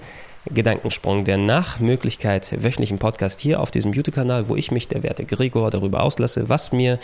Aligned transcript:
Gedankensprung, 0.52 1.24
der 1.24 1.38
nach 1.38 1.80
Möglichkeit 1.80 2.64
wöchentlichen 2.64 3.00
Podcast 3.00 3.40
hier 3.40 3.60
auf 3.62 3.72
diesem 3.72 3.94
YouTube-Kanal, 3.94 4.50
wo 4.50 4.56
ich 4.56 4.72
mich, 4.72 4.88
der 4.88 5.04
werte 5.04 5.26
Gregor, 5.26 5.72
darüber 5.72 6.04
auslasse, 6.04 6.50
was 6.50 6.72
mir 6.72 7.00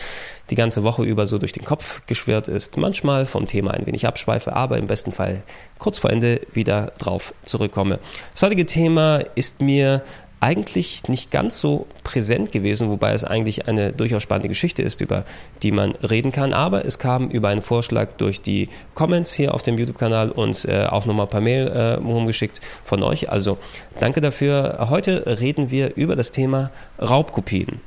die 0.49 0.55
ganze 0.55 0.83
Woche 0.83 1.03
über 1.03 1.25
so 1.25 1.37
durch 1.37 1.53
den 1.53 1.63
Kopf 1.63 2.05
geschwirrt 2.05 2.47
ist. 2.47 2.77
Manchmal 2.77 3.25
vom 3.25 3.47
Thema 3.47 3.71
ein 3.71 3.85
wenig 3.85 4.05
abschweife, 4.05 4.55
aber 4.55 4.77
im 4.77 4.87
besten 4.87 5.11
Fall 5.11 5.43
kurz 5.77 5.97
vor 5.97 6.09
Ende 6.09 6.41
wieder 6.53 6.91
drauf 6.97 7.33
zurückkomme. 7.45 7.99
Das 8.33 8.41
heutige 8.41 8.65
Thema 8.65 9.23
ist 9.35 9.61
mir 9.61 10.03
eigentlich 10.39 11.07
nicht 11.07 11.31
ganz 11.31 11.59
so 11.59 11.87
präsent 12.03 12.51
gewesen, 12.51 12.89
wobei 12.89 13.13
es 13.13 13.23
eigentlich 13.23 13.67
eine 13.67 13.91
durchaus 13.91 14.23
spannende 14.23 14.47
Geschichte 14.47 14.81
ist, 14.81 15.01
über 15.01 15.25
die 15.63 15.71
man 15.71 15.91
reden 15.95 16.31
kann. 16.31 16.53
Aber 16.53 16.85
es 16.85 16.99
kam 16.99 17.29
über 17.29 17.49
einen 17.49 17.61
Vorschlag 17.61 18.13
durch 18.13 18.41
die 18.41 18.69
Comments 18.93 19.31
hier 19.31 19.53
auf 19.53 19.63
dem 19.63 19.77
YouTube-Kanal 19.77 20.31
und 20.31 20.65
äh, 20.65 20.85
auch 20.85 21.05
nochmal 21.05 21.27
per 21.27 21.41
Mail 21.41 21.67
äh, 21.67 21.93
rumgeschickt 21.95 22.61
von 22.83 23.03
euch. 23.03 23.29
Also 23.29 23.57
danke 23.99 24.21
dafür. 24.21 24.87
Heute 24.89 25.39
reden 25.39 25.71
wir 25.71 25.95
über 25.95 26.15
das 26.15 26.31
Thema 26.31 26.71
Raubkopien. 26.99 27.81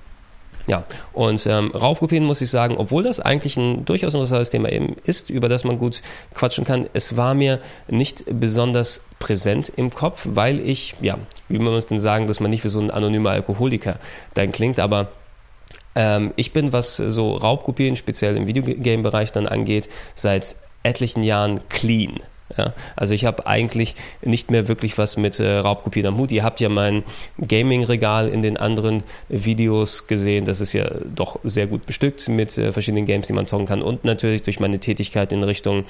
Ja, 0.67 0.85
und 1.13 1.45
ähm, 1.47 1.73
Raubkopien 1.73 2.25
muss 2.25 2.41
ich 2.41 2.51
sagen, 2.51 2.77
obwohl 2.77 3.03
das 3.03 3.19
eigentlich 3.19 3.57
ein 3.57 3.85
durchaus 3.85 4.15
interessantes 4.15 4.51
Thema 4.51 4.71
eben 4.71 4.97
ist, 5.05 5.29
über 5.29 5.49
das 5.49 5.65
man 5.65 5.79
gut 5.79 6.03
quatschen 6.35 6.65
kann, 6.65 6.87
es 6.93 7.17
war 7.17 7.35
mir 7.35 7.59
nicht 7.89 8.25
besonders 8.29 9.01
präsent 9.19 9.73
im 9.75 9.91
Kopf, 9.91 10.21
weil 10.25 10.61
ich, 10.61 10.95
ja, 11.01 11.19
wie 11.49 11.59
man 11.59 11.75
es 11.75 11.89
denn 11.89 11.99
sagen, 11.99 12.27
dass 12.29 12.39
man 12.39 12.51
nicht 12.51 12.65
wie 12.65 12.69
so 12.69 12.81
ein 12.81 12.91
anonymer 12.91 13.31
Alkoholiker 13.31 13.97
dann 14.35 14.53
klingt, 14.53 14.79
aber 14.79 15.09
ähm, 15.95 16.33
ich 16.37 16.53
bin, 16.53 16.73
was 16.73 16.97
so 16.97 17.37
Raubkopien 17.37 17.97
speziell 17.97 18.37
im 18.37 18.47
Videogame-Bereich 18.47 19.33
dann 19.33 19.47
angeht, 19.47 19.89
seit 20.15 20.57
etlichen 20.83 21.23
Jahren 21.23 21.61
clean. 21.69 22.19
Ja, 22.57 22.73
also 22.97 23.15
ich 23.15 23.25
habe 23.25 23.47
eigentlich 23.47 23.95
nicht 24.23 24.51
mehr 24.51 24.69
wirklich 24.69 24.99
was 24.99 25.17
mit 25.17 25.41
äh, 25.41 25.57
Raubkopien 25.59 26.07
am 26.07 26.19
Hut. 26.19 26.33
Ihr 26.33 26.45
habt 26.45 26.61
ja 26.61 26.69
mein 26.69 27.03
Gaming-Regal 27.39 28.29
in 28.29 28.43
den 28.43 28.57
anderen 28.57 29.03
Videos 29.29 30.07
gesehen. 30.07 30.45
Das 30.45 30.61
ist 30.61 30.73
ja 30.73 30.91
doch 31.15 31.39
sehr 31.45 31.67
gut 31.67 31.87
bestückt 31.87 32.29
mit 32.29 32.57
äh, 32.59 32.73
verschiedenen 32.73 33.07
Games, 33.07 33.27
die 33.27 33.33
man 33.33 33.47
zocken 33.47 33.67
kann. 33.67 33.83
Und 33.83 34.05
natürlich 34.05 34.43
durch 34.43 34.61
meine 34.61 34.79
Tätigkeit 34.79 35.33
in 35.33 35.43
Richtung 35.43 35.85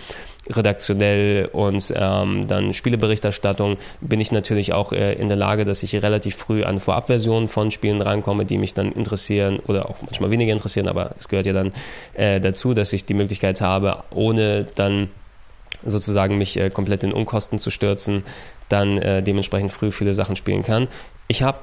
redaktionell 0.50 1.48
und 1.52 1.92
ähm, 1.96 2.48
dann 2.48 2.74
Spieleberichterstattung 2.74 3.76
bin 4.00 4.18
ich 4.18 4.32
natürlich 4.32 4.72
auch 4.72 4.92
äh, 4.92 5.12
in 5.14 5.28
der 5.28 5.36
Lage, 5.36 5.64
dass 5.64 5.82
ich 5.82 5.94
relativ 6.02 6.34
früh 6.34 6.64
an 6.64 6.80
Vorabversionen 6.80 7.48
von 7.48 7.70
Spielen 7.70 8.02
rankomme, 8.02 8.44
die 8.44 8.58
mich 8.58 8.74
dann 8.74 8.90
interessieren 8.92 9.60
oder 9.66 9.88
auch 9.88 10.02
manchmal 10.02 10.30
weniger 10.30 10.52
interessieren. 10.52 10.88
Aber 10.88 11.12
es 11.18 11.28
gehört 11.28 11.46
ja 11.46 11.52
dann 11.52 11.72
äh, 12.14 12.40
dazu, 12.40 12.74
dass 12.74 12.92
ich 12.92 13.04
die 13.04 13.14
Möglichkeit 13.14 13.60
habe, 13.60 14.02
ohne 14.10 14.66
dann 14.74 15.10
sozusagen 15.84 16.38
mich 16.38 16.56
äh, 16.56 16.70
komplett 16.70 17.04
in 17.04 17.12
Unkosten 17.12 17.58
zu 17.58 17.70
stürzen, 17.70 18.24
dann 18.68 18.98
äh, 18.98 19.22
dementsprechend 19.22 19.72
früh 19.72 19.92
viele 19.92 20.14
Sachen 20.14 20.36
spielen 20.36 20.62
kann. 20.62 20.88
Ich 21.28 21.42
habe 21.42 21.58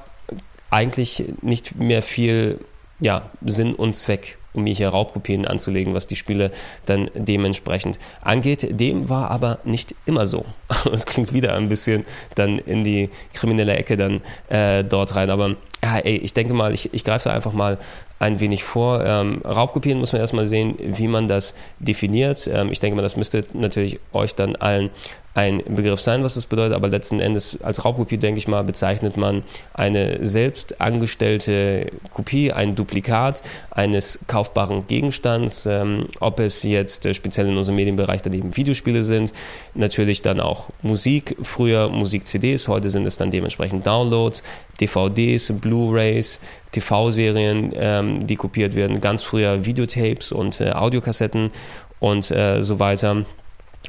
eigentlich 0.70 1.24
nicht 1.42 1.76
mehr 1.76 2.02
viel 2.02 2.60
ja, 3.00 3.30
Sinn 3.44 3.74
und 3.74 3.94
Zweck, 3.94 4.38
um 4.52 4.64
mir 4.64 4.74
hier 4.74 4.90
Raubkopien 4.90 5.46
anzulegen, 5.46 5.94
was 5.94 6.06
die 6.06 6.16
Spiele 6.16 6.50
dann 6.84 7.10
dementsprechend 7.14 7.98
angeht. 8.20 8.78
Dem 8.78 9.08
war 9.08 9.30
aber 9.30 9.58
nicht 9.64 9.94
immer 10.06 10.26
so. 10.26 10.44
Es 10.92 11.06
klingt 11.06 11.32
wieder 11.32 11.54
ein 11.54 11.68
bisschen 11.68 12.04
dann 12.34 12.58
in 12.58 12.84
die 12.84 13.10
kriminelle 13.32 13.74
Ecke 13.74 13.96
dann 13.96 14.20
äh, 14.48 14.84
dort 14.84 15.16
rein. 15.16 15.30
Aber 15.30 15.56
ja, 15.82 15.98
ey, 15.98 16.16
ich 16.16 16.34
denke 16.34 16.52
mal, 16.52 16.74
ich, 16.74 16.92
ich 16.92 17.04
greife 17.04 17.28
da 17.28 17.34
einfach 17.34 17.52
mal 17.52 17.78
ein 18.18 18.38
wenig 18.38 18.64
vor. 18.64 19.02
Ähm, 19.04 19.40
Raubkopien 19.44 19.98
muss 19.98 20.12
man 20.12 20.20
erstmal 20.20 20.46
sehen, 20.46 20.76
wie 20.78 21.08
man 21.08 21.26
das 21.26 21.54
definiert. 21.78 22.48
Ähm, 22.52 22.70
ich 22.70 22.80
denke 22.80 22.96
mal, 22.96 23.02
das 23.02 23.16
müsste 23.16 23.44
natürlich 23.54 23.98
euch 24.12 24.34
dann 24.34 24.56
allen 24.56 24.90
ein 25.34 25.62
Begriff 25.68 26.00
sein, 26.00 26.24
was 26.24 26.34
das 26.34 26.46
bedeutet, 26.46 26.74
aber 26.74 26.88
letzten 26.88 27.20
Endes 27.20 27.60
als 27.62 27.84
Raubkopie, 27.84 28.18
denke 28.18 28.38
ich 28.38 28.48
mal, 28.48 28.64
bezeichnet 28.64 29.16
man 29.16 29.44
eine 29.72 30.24
selbst 30.26 30.80
angestellte 30.80 31.86
Kopie, 32.12 32.52
ein 32.52 32.74
Duplikat 32.74 33.42
eines 33.70 34.18
kaufbaren 34.26 34.88
Gegenstands, 34.88 35.66
ähm, 35.66 36.08
ob 36.18 36.40
es 36.40 36.64
jetzt 36.64 37.06
äh, 37.06 37.14
speziell 37.14 37.46
in 37.46 37.56
unserem 37.56 37.76
Medienbereich 37.76 38.22
dann 38.22 38.32
eben 38.32 38.56
Videospiele 38.56 39.04
sind, 39.04 39.32
natürlich 39.74 40.20
dann 40.20 40.40
auch 40.40 40.70
Musik, 40.82 41.36
früher 41.42 41.88
Musik-CDs, 41.88 42.66
heute 42.66 42.90
sind 42.90 43.06
es 43.06 43.16
dann 43.16 43.30
dementsprechend 43.30 43.86
Downloads, 43.86 44.42
DVDs, 44.80 45.52
Blu-rays, 45.60 46.40
TV-Serien, 46.72 47.70
ähm, 47.74 48.26
die 48.26 48.36
kopiert 48.36 48.74
werden, 48.74 49.00
ganz 49.00 49.22
früher 49.22 49.64
Videotapes 49.64 50.32
und 50.32 50.60
äh, 50.60 50.70
Audiokassetten 50.70 51.52
und 52.00 52.30
äh, 52.32 52.62
so 52.62 52.80
weiter. 52.80 53.24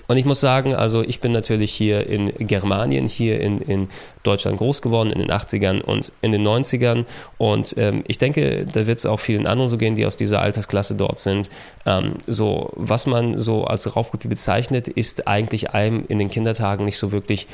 Und 0.08 0.18
ich 0.18 0.26
muss 0.26 0.40
sagen, 0.40 0.74
also 0.76 1.04
ich 1.04 1.20
bin 1.20 1.32
natürlich 1.32 1.72
hier 1.72 2.08
in 2.08 2.26
Germanien, 2.48 3.08
hier 3.08 3.40
in, 3.40 3.62
in 3.62 3.90
Deutschland 4.24 4.58
groß 4.58 4.82
geworden, 4.82 5.10
in 5.10 5.20
den 5.20 5.32
80ern 5.32 5.82
und 5.82 6.12
in 6.22 6.32
den 6.32 6.46
90ern. 6.46 7.06
Und 7.38 7.76
ähm, 7.78 8.04
ich 8.08 8.18
denke, 8.18 8.66
da 8.66 8.88
wird 8.88 9.00
es 9.00 9.06
auch 9.06 9.20
vielen 9.20 9.48
anderen 9.48 9.70
so 9.70 9.78
gehen, 9.78 9.96
die 9.96 10.06
aus 10.06 10.18
dieser 10.18 10.42
Altersklasse 10.42 10.96
dort 10.96 11.20
sind. 11.20 11.50
Ähm, 11.86 12.16
so, 12.28 12.72
was 12.76 13.06
man 13.06 13.38
so 13.38 13.66
als 13.66 13.96
Raubkopie 13.96 14.28
bezeichnet, 14.28 14.88
ist 14.88 15.28
eigentlich 15.28 15.72
einem 15.72 16.06
in 16.08 16.20
den 16.20 16.30
Kindertagen 16.30 16.86
nicht 16.86 16.98
so 16.98 17.12
wirklich 17.12 17.48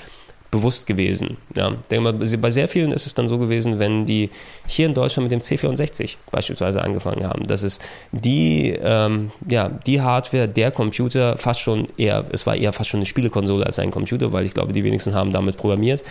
bewusst 0.52 0.88
gewesen. 0.88 1.38
Ja. 1.56 1.75
Denke 1.91 2.13
mal, 2.13 2.13
bei 2.13 2.50
sehr 2.50 2.68
vielen 2.68 2.91
ist 2.91 3.06
es 3.06 3.13
dann 3.13 3.28
so 3.28 3.38
gewesen, 3.38 3.80
wenn 3.80 4.06
die 4.06 4.30
hier 4.66 4.85
in 4.85 4.94
Deutschland 4.94 5.30
mit 5.30 5.31
dem 5.31 5.41
C64 5.41 6.16
beispielsweise 6.31 6.81
angefangen 6.81 7.28
haben. 7.28 7.46
Das 7.47 7.63
ist 7.63 7.81
die, 8.12 8.78
ähm, 8.81 9.31
ja, 9.47 9.69
die 9.69 10.02
Hardware, 10.02 10.47
der 10.47 10.72
Computer, 10.72 11.38
fast 11.38 11.59
schon 11.59 11.90
eher, 11.97 12.25
es 12.31 12.46
war 12.46 12.56
eher 12.56 12.74
fast 12.74 12.90
schon 12.90 13.00
eine 13.00 13.06
Spielekonsole 13.06 13.66
als 13.66 13.80
ein 13.80 13.91
Computer, 13.91 14.31
weil 14.31 14.46
ich 14.46 14.53
glaube, 14.53 14.74
die 14.74 14.84
wenigsten 14.84 15.13
haben 15.13 15.31
damit 15.31 15.57
programmiert. 15.57 16.03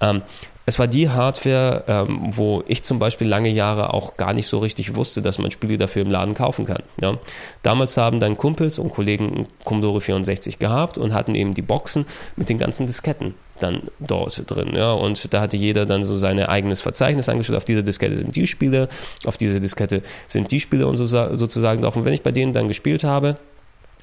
Ähm, 0.00 0.22
es 0.66 0.78
war 0.78 0.86
die 0.86 1.10
Hardware, 1.10 1.84
ähm, 1.88 2.30
wo 2.30 2.62
ich 2.66 2.82
zum 2.82 2.98
Beispiel 2.98 3.28
lange 3.28 3.50
Jahre 3.50 3.92
auch 3.92 4.16
gar 4.16 4.32
nicht 4.32 4.46
so 4.46 4.58
richtig 4.58 4.94
wusste, 4.94 5.20
dass 5.20 5.38
man 5.38 5.50
Spiele 5.50 5.76
dafür 5.76 6.02
im 6.02 6.10
Laden 6.10 6.34
kaufen 6.34 6.64
kann. 6.64 6.82
Ja. 7.00 7.18
Damals 7.62 7.96
haben 7.96 8.20
dann 8.20 8.36
Kumpels 8.36 8.78
und 8.78 8.90
Kollegen 8.90 9.46
Commodore 9.64 10.00
64 10.00 10.58
gehabt 10.58 10.96
und 10.96 11.12
hatten 11.12 11.34
eben 11.34 11.54
die 11.54 11.62
Boxen 11.62 12.06
mit 12.36 12.48
den 12.48 12.58
ganzen 12.58 12.86
Disketten 12.86 13.34
dann 13.60 13.82
dort 14.00 14.42
drin. 14.50 14.74
Ja. 14.74 14.92
Und 14.92 15.32
da 15.34 15.42
hatte 15.42 15.56
jeder 15.56 15.84
dann 15.84 16.04
so 16.04 16.16
sein 16.16 16.40
eigenes 16.40 16.80
Verzeichnis 16.80 17.28
angestellt. 17.28 17.58
Auf 17.58 17.64
dieser 17.66 17.82
Diskette 17.82 18.16
sind 18.16 18.34
die 18.34 18.46
Spiele, 18.46 18.88
auf 19.26 19.36
dieser 19.36 19.60
Diskette 19.60 20.02
sind 20.28 20.50
die 20.50 20.60
Spiele 20.60 20.86
und 20.86 20.96
so, 20.96 21.04
sozusagen 21.04 21.82
drauf. 21.82 21.96
Und 21.96 22.06
wenn 22.06 22.14
ich 22.14 22.22
bei 22.22 22.32
denen 22.32 22.54
dann 22.54 22.68
gespielt 22.68 23.04
habe, 23.04 23.36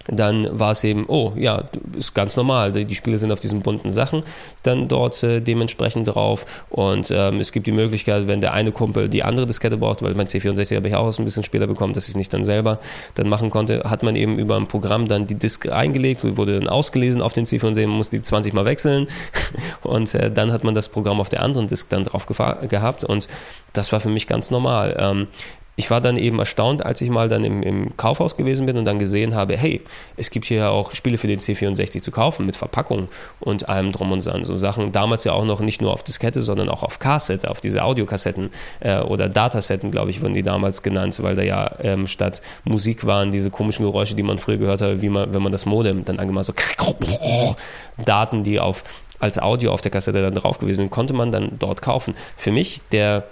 dann 0.08 0.48
war 0.60 0.72
es 0.72 0.84
eben, 0.84 1.06
oh 1.08 1.34
ja, 1.36 1.66
ist 1.98 2.14
ganz 2.14 2.36
normal, 2.36 2.72
die, 2.72 2.96
Spiele 2.96 3.18
sind 3.18 3.32
auf 3.32 3.40
diesen 3.40 3.62
bunten 3.62 3.92
Sachen 3.92 4.24
dann 4.64 4.88
dort 4.88 5.22
äh, 5.24 5.42
dementsprechend 5.42 6.08
drauf. 6.08 6.46
Und 6.70 7.12
ähm, 7.12 7.40
es 7.40 7.52
gibt 7.52 7.68
die 7.68 7.72
Möglichkeit, 7.72 8.28
wenn 8.28 8.42
der 8.42 8.54
eine 8.54 8.72
Kumpel 8.72 9.10
die 9.10 9.24
andere 9.24 9.46
Diskette 9.46 9.78
braucht, 9.78 10.02
weil 10.02 10.14
mein 10.14 10.28
C64 10.28 10.76
habe 10.76 10.88
ich 10.88 10.96
auch 10.96 11.18
ein 11.18 11.26
bisschen 11.26 11.44
später 11.44 11.68
bekommen, 11.68 11.94
dass 11.94 12.08
ich 12.08 12.16
nicht 12.16 12.34
dann 12.34 12.44
selber 12.44 12.80
dann 13.16 13.30
machen 13.30 13.50
konnte, 13.50 13.84
hat 13.90 14.04
man 14.04 14.16
eben 14.16 14.38
über 14.38 14.56
ein 14.58 14.68
Programm 14.68 15.08
dann 15.08 15.28
die 15.28 15.36
Disk 15.36 15.70
eingelegt, 15.70 16.38
wurde 16.38 16.60
dann 16.60 16.68
ausgelesen 16.68 17.22
auf 17.22 17.34
den 17.34 17.46
C64, 17.46 17.88
man 17.88 17.98
musste 17.98 18.18
die 18.18 18.24
20 18.24 18.54
mal 18.54 18.66
wechseln. 18.66 19.08
Und 19.84 20.14
äh, 20.16 20.32
dann 20.32 20.52
hat 20.52 20.64
man 20.64 20.74
das 20.74 20.90
Programm 20.90 21.20
auf 21.20 21.30
der 21.30 21.42
anderen 21.44 21.68
Disk 21.68 21.90
dann 21.90 22.04
drauf 22.04 22.26
gehabt. 22.26 23.04
Und 23.04 23.28
das 23.74 23.92
war 23.92 24.00
für 24.00 24.10
mich 24.10 24.28
ganz 24.28 24.52
normal. 24.52 24.96
Ähm, 25.00 25.28
ich 25.82 25.90
war 25.90 26.00
dann 26.00 26.16
eben 26.16 26.38
erstaunt, 26.38 26.86
als 26.86 27.02
ich 27.02 27.10
mal 27.10 27.28
dann 27.28 27.44
im, 27.44 27.64
im, 27.64 27.98
Kaufhaus 27.98 28.38
gewesen 28.38 28.68
bin 28.68 28.78
und 28.78 28.86
dann 28.86 29.00
gesehen 29.00 29.34
habe, 29.34 29.58
hey, 29.58 29.82
es 30.16 30.30
gibt 30.30 30.46
hier 30.46 30.58
ja 30.58 30.70
auch 30.70 30.94
Spiele 30.94 31.18
für 31.18 31.26
den 31.26 31.40
C64 31.40 32.04
zu 32.04 32.12
kaufen 32.12 32.46
mit 32.46 32.56
Verpackung 32.56 33.08
und 33.40 33.68
allem 33.68 33.92
drum 33.92 34.12
und 34.12 34.24
dran. 34.24 34.46
So 34.46 34.54
Sachen 34.54 34.92
damals 34.92 35.24
ja 35.24 35.34
auch 35.34 35.44
noch 35.44 35.60
nicht 35.60 35.82
nur 35.82 35.92
auf 35.92 36.04
Diskette, 36.04 36.44
sondern 36.44 36.70
auch 36.70 36.84
auf 36.84 37.00
Kassette, 37.00 37.50
auf 37.50 37.62
diese 37.62 37.84
Audiokassetten 37.84 38.52
äh, 38.80 39.00
oder 39.00 39.28
Datasetten, 39.28 39.90
glaube 39.90 40.12
ich, 40.12 40.22
wurden 40.22 40.36
die 40.36 40.44
damals 40.44 40.84
genannt, 40.84 41.18
weil 41.24 41.34
da 41.34 41.42
ja 41.42 41.72
ähm, 41.82 42.06
statt 42.06 42.44
Musik 42.64 43.08
waren 43.08 43.32
diese 43.32 43.50
komischen 43.50 43.84
Geräusche, 43.84 44.14
die 44.14 44.22
man 44.22 44.38
früher 44.38 44.58
gehört 44.58 44.82
hat, 44.82 45.02
wie 45.02 45.10
man, 45.10 45.34
wenn 45.34 45.42
man 45.42 45.52
das 45.52 45.66
Modem 45.66 46.06
dann 46.06 46.20
angemacht 46.20 46.46
so 46.46 46.54
Daten, 48.06 48.44
die 48.44 48.60
auf 48.60 48.84
als 49.18 49.40
Audio 49.40 49.72
auf 49.72 49.82
der 49.82 49.90
Kassette 49.90 50.22
dann 50.22 50.36
drauf 50.36 50.60
gewesen 50.60 50.78
sind, 50.78 50.90
konnte 50.92 51.14
man 51.14 51.32
dann 51.32 51.58
dort 51.58 51.82
kaufen. 51.82 52.14
Für 52.38 52.52
mich, 52.52 52.82
der 52.92 53.24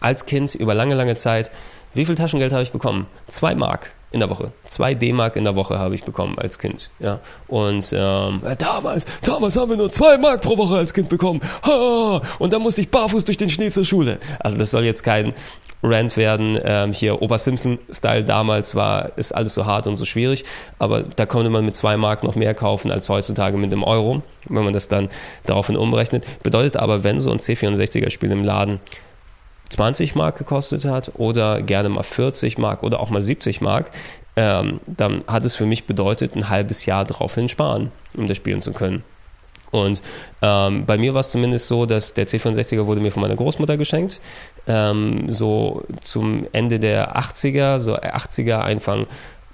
als 0.00 0.26
Kind 0.26 0.54
über 0.54 0.74
lange, 0.74 0.94
lange 0.94 1.14
Zeit, 1.14 1.50
wie 1.94 2.04
viel 2.04 2.14
Taschengeld 2.14 2.52
habe 2.52 2.62
ich 2.62 2.72
bekommen? 2.72 3.06
Zwei 3.28 3.54
Mark. 3.54 3.92
in 4.12 4.20
der 4.20 4.30
Woche. 4.30 4.52
Zwei 4.66 4.94
D-Mark 4.94 5.36
in 5.36 5.44
der 5.44 5.56
Woche 5.56 5.78
habe 5.78 5.94
ich 5.94 6.04
bekommen 6.04 6.38
als 6.38 6.58
Kind. 6.58 6.90
Ja. 7.00 7.20
Und 7.48 7.92
ähm, 7.92 8.40
damals, 8.58 9.04
damals 9.22 9.56
haben 9.56 9.70
wir 9.70 9.76
nur 9.76 9.90
zwei 9.90 10.16
Mark 10.16 10.42
pro 10.42 10.56
Woche 10.56 10.76
als 10.76 10.94
Kind 10.94 11.08
bekommen. 11.08 11.40
Ha! 11.64 12.22
Und 12.38 12.52
dann 12.52 12.62
musste 12.62 12.80
ich 12.80 12.90
barfuß 12.90 13.24
durch 13.24 13.36
den 13.36 13.50
Schnee 13.50 13.68
zur 13.70 13.84
Schule. 13.84 14.18
Also 14.38 14.56
das 14.58 14.70
soll 14.70 14.84
jetzt 14.84 15.02
kein 15.02 15.34
Rant 15.82 16.16
werden. 16.16 16.58
Ähm, 16.64 16.92
hier 16.92 17.20
Opa 17.20 17.38
Simpson-Style 17.38 18.24
damals 18.24 18.74
war, 18.74 19.12
ist 19.16 19.34
alles 19.34 19.54
so 19.54 19.66
hart 19.66 19.86
und 19.86 19.96
so 19.96 20.04
schwierig. 20.04 20.44
Aber 20.78 21.02
da 21.02 21.26
konnte 21.26 21.50
man 21.50 21.64
mit 21.64 21.76
zwei 21.76 21.96
Mark 21.96 22.22
noch 22.22 22.36
mehr 22.36 22.54
kaufen 22.54 22.90
als 22.90 23.08
heutzutage 23.08 23.56
mit 23.56 23.72
einem 23.72 23.84
Euro, 23.84 24.22
wenn 24.48 24.64
man 24.64 24.72
das 24.72 24.88
dann 24.88 25.10
daraufhin 25.44 25.76
umrechnet. 25.76 26.24
Bedeutet 26.42 26.76
aber, 26.76 27.04
wenn 27.04 27.20
so 27.20 27.30
ein 27.30 27.38
C64er-Spiel 27.38 28.30
im 28.30 28.44
Laden 28.44 28.80
20 29.70 30.14
Mark 30.14 30.38
gekostet 30.38 30.84
hat 30.84 31.12
oder 31.14 31.62
gerne 31.62 31.88
mal 31.88 32.02
40 32.02 32.58
Mark 32.58 32.82
oder 32.82 33.00
auch 33.00 33.10
mal 33.10 33.22
70 33.22 33.60
Mark, 33.60 33.90
ähm, 34.36 34.80
dann 34.86 35.24
hat 35.26 35.44
es 35.44 35.56
für 35.56 35.66
mich 35.66 35.86
bedeutet, 35.86 36.36
ein 36.36 36.48
halbes 36.48 36.86
Jahr 36.86 37.04
daraufhin 37.04 37.48
sparen, 37.48 37.90
um 38.16 38.28
das 38.28 38.36
spielen 38.36 38.60
zu 38.60 38.72
können. 38.72 39.02
Und 39.70 40.00
ähm, 40.42 40.86
bei 40.86 40.96
mir 40.96 41.14
war 41.14 41.20
es 41.20 41.30
zumindest 41.30 41.66
so, 41.66 41.86
dass 41.86 42.14
der 42.14 42.26
C64er 42.26 42.86
wurde 42.86 43.00
mir 43.00 43.10
von 43.10 43.22
meiner 43.22 43.36
Großmutter 43.36 43.76
geschenkt. 43.76 44.20
Ähm, 44.66 45.28
so 45.28 45.84
zum 46.00 46.46
Ende 46.52 46.78
der 46.78 47.16
80er, 47.16 47.78
so 47.78 47.96
80er, 47.96 48.58
Anfang 48.58 49.06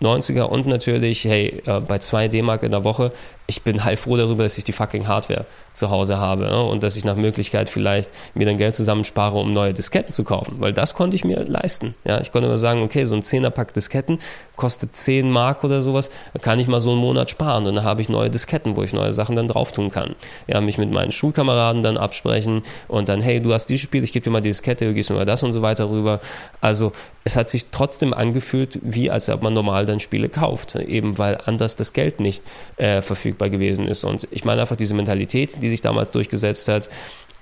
90er 0.02 0.42
und 0.42 0.66
natürlich, 0.66 1.24
hey, 1.24 1.62
äh, 1.64 1.80
bei 1.80 1.98
2 1.98 2.28
D-Mark 2.28 2.62
in 2.62 2.72
der 2.72 2.84
Woche 2.84 3.12
ich 3.46 3.62
bin 3.62 3.84
halt 3.84 3.98
froh 3.98 4.16
darüber, 4.16 4.44
dass 4.44 4.56
ich 4.56 4.64
die 4.64 4.72
fucking 4.72 5.08
Hardware 5.08 5.46
zu 5.72 5.90
Hause 5.90 6.18
habe 6.18 6.44
ne? 6.44 6.62
und 6.62 6.82
dass 6.82 6.96
ich 6.96 7.04
nach 7.04 7.16
Möglichkeit 7.16 7.68
vielleicht 7.68 8.10
mir 8.34 8.46
dann 8.46 8.58
Geld 8.58 8.74
zusammenspare, 8.74 9.38
um 9.38 9.52
neue 9.52 9.72
Disketten 9.72 10.12
zu 10.12 10.24
kaufen, 10.24 10.56
weil 10.58 10.72
das 10.72 10.94
konnte 10.94 11.16
ich 11.16 11.24
mir 11.24 11.44
leisten. 11.44 11.94
Ja, 12.04 12.20
ich 12.20 12.30
konnte 12.30 12.46
immer 12.46 12.58
sagen, 12.58 12.82
okay, 12.82 13.04
so 13.04 13.16
ein 13.16 13.22
10er-Pack 13.22 13.74
Disketten 13.74 14.18
kostet 14.56 14.94
10 14.94 15.30
Mark 15.30 15.64
oder 15.64 15.82
sowas, 15.82 16.10
kann 16.40 16.58
ich 16.58 16.68
mal 16.68 16.80
so 16.80 16.90
einen 16.90 17.00
Monat 17.00 17.30
sparen 17.30 17.66
und 17.66 17.74
dann 17.74 17.84
habe 17.84 18.00
ich 18.00 18.08
neue 18.08 18.30
Disketten, 18.30 18.76
wo 18.76 18.82
ich 18.82 18.92
neue 18.92 19.12
Sachen 19.12 19.34
dann 19.34 19.48
drauf 19.48 19.72
tun 19.72 19.90
kann. 19.90 20.14
Ja, 20.46 20.60
mich 20.60 20.78
mit 20.78 20.90
meinen 20.90 21.10
Schulkameraden 21.10 21.82
dann 21.82 21.96
absprechen 21.96 22.62
und 22.88 23.08
dann, 23.08 23.20
hey, 23.20 23.40
du 23.40 23.52
hast 23.52 23.66
dieses 23.66 23.82
Spiel, 23.82 24.04
ich 24.04 24.12
gebe 24.12 24.24
dir 24.24 24.30
mal 24.30 24.40
die 24.40 24.50
Diskette, 24.50 24.86
du 24.86 24.94
gibst 24.94 25.10
mir 25.10 25.16
mal 25.16 25.24
das 25.24 25.42
und 25.42 25.52
so 25.52 25.62
weiter 25.62 25.88
rüber. 25.88 26.20
Also 26.60 26.92
es 27.24 27.36
hat 27.36 27.48
sich 27.48 27.66
trotzdem 27.70 28.12
angefühlt, 28.12 28.78
wie 28.82 29.10
als 29.10 29.28
ob 29.28 29.42
man 29.42 29.54
normal 29.54 29.86
dann 29.86 30.00
Spiele 30.00 30.28
kauft, 30.28 30.74
eben 30.74 31.18
weil 31.18 31.38
anders 31.44 31.76
das 31.76 31.92
Geld 31.92 32.20
nicht 32.20 32.42
äh, 32.76 33.00
verfügbar 33.00 33.31
verfügbar 33.32 33.50
gewesen 33.50 33.86
ist. 33.86 34.04
Und 34.04 34.28
ich 34.30 34.44
meine 34.44 34.60
einfach 34.60 34.76
diese 34.76 34.94
Mentalität, 34.94 35.62
die 35.62 35.68
sich 35.68 35.80
damals 35.80 36.10
durchgesetzt 36.10 36.68
hat, 36.68 36.88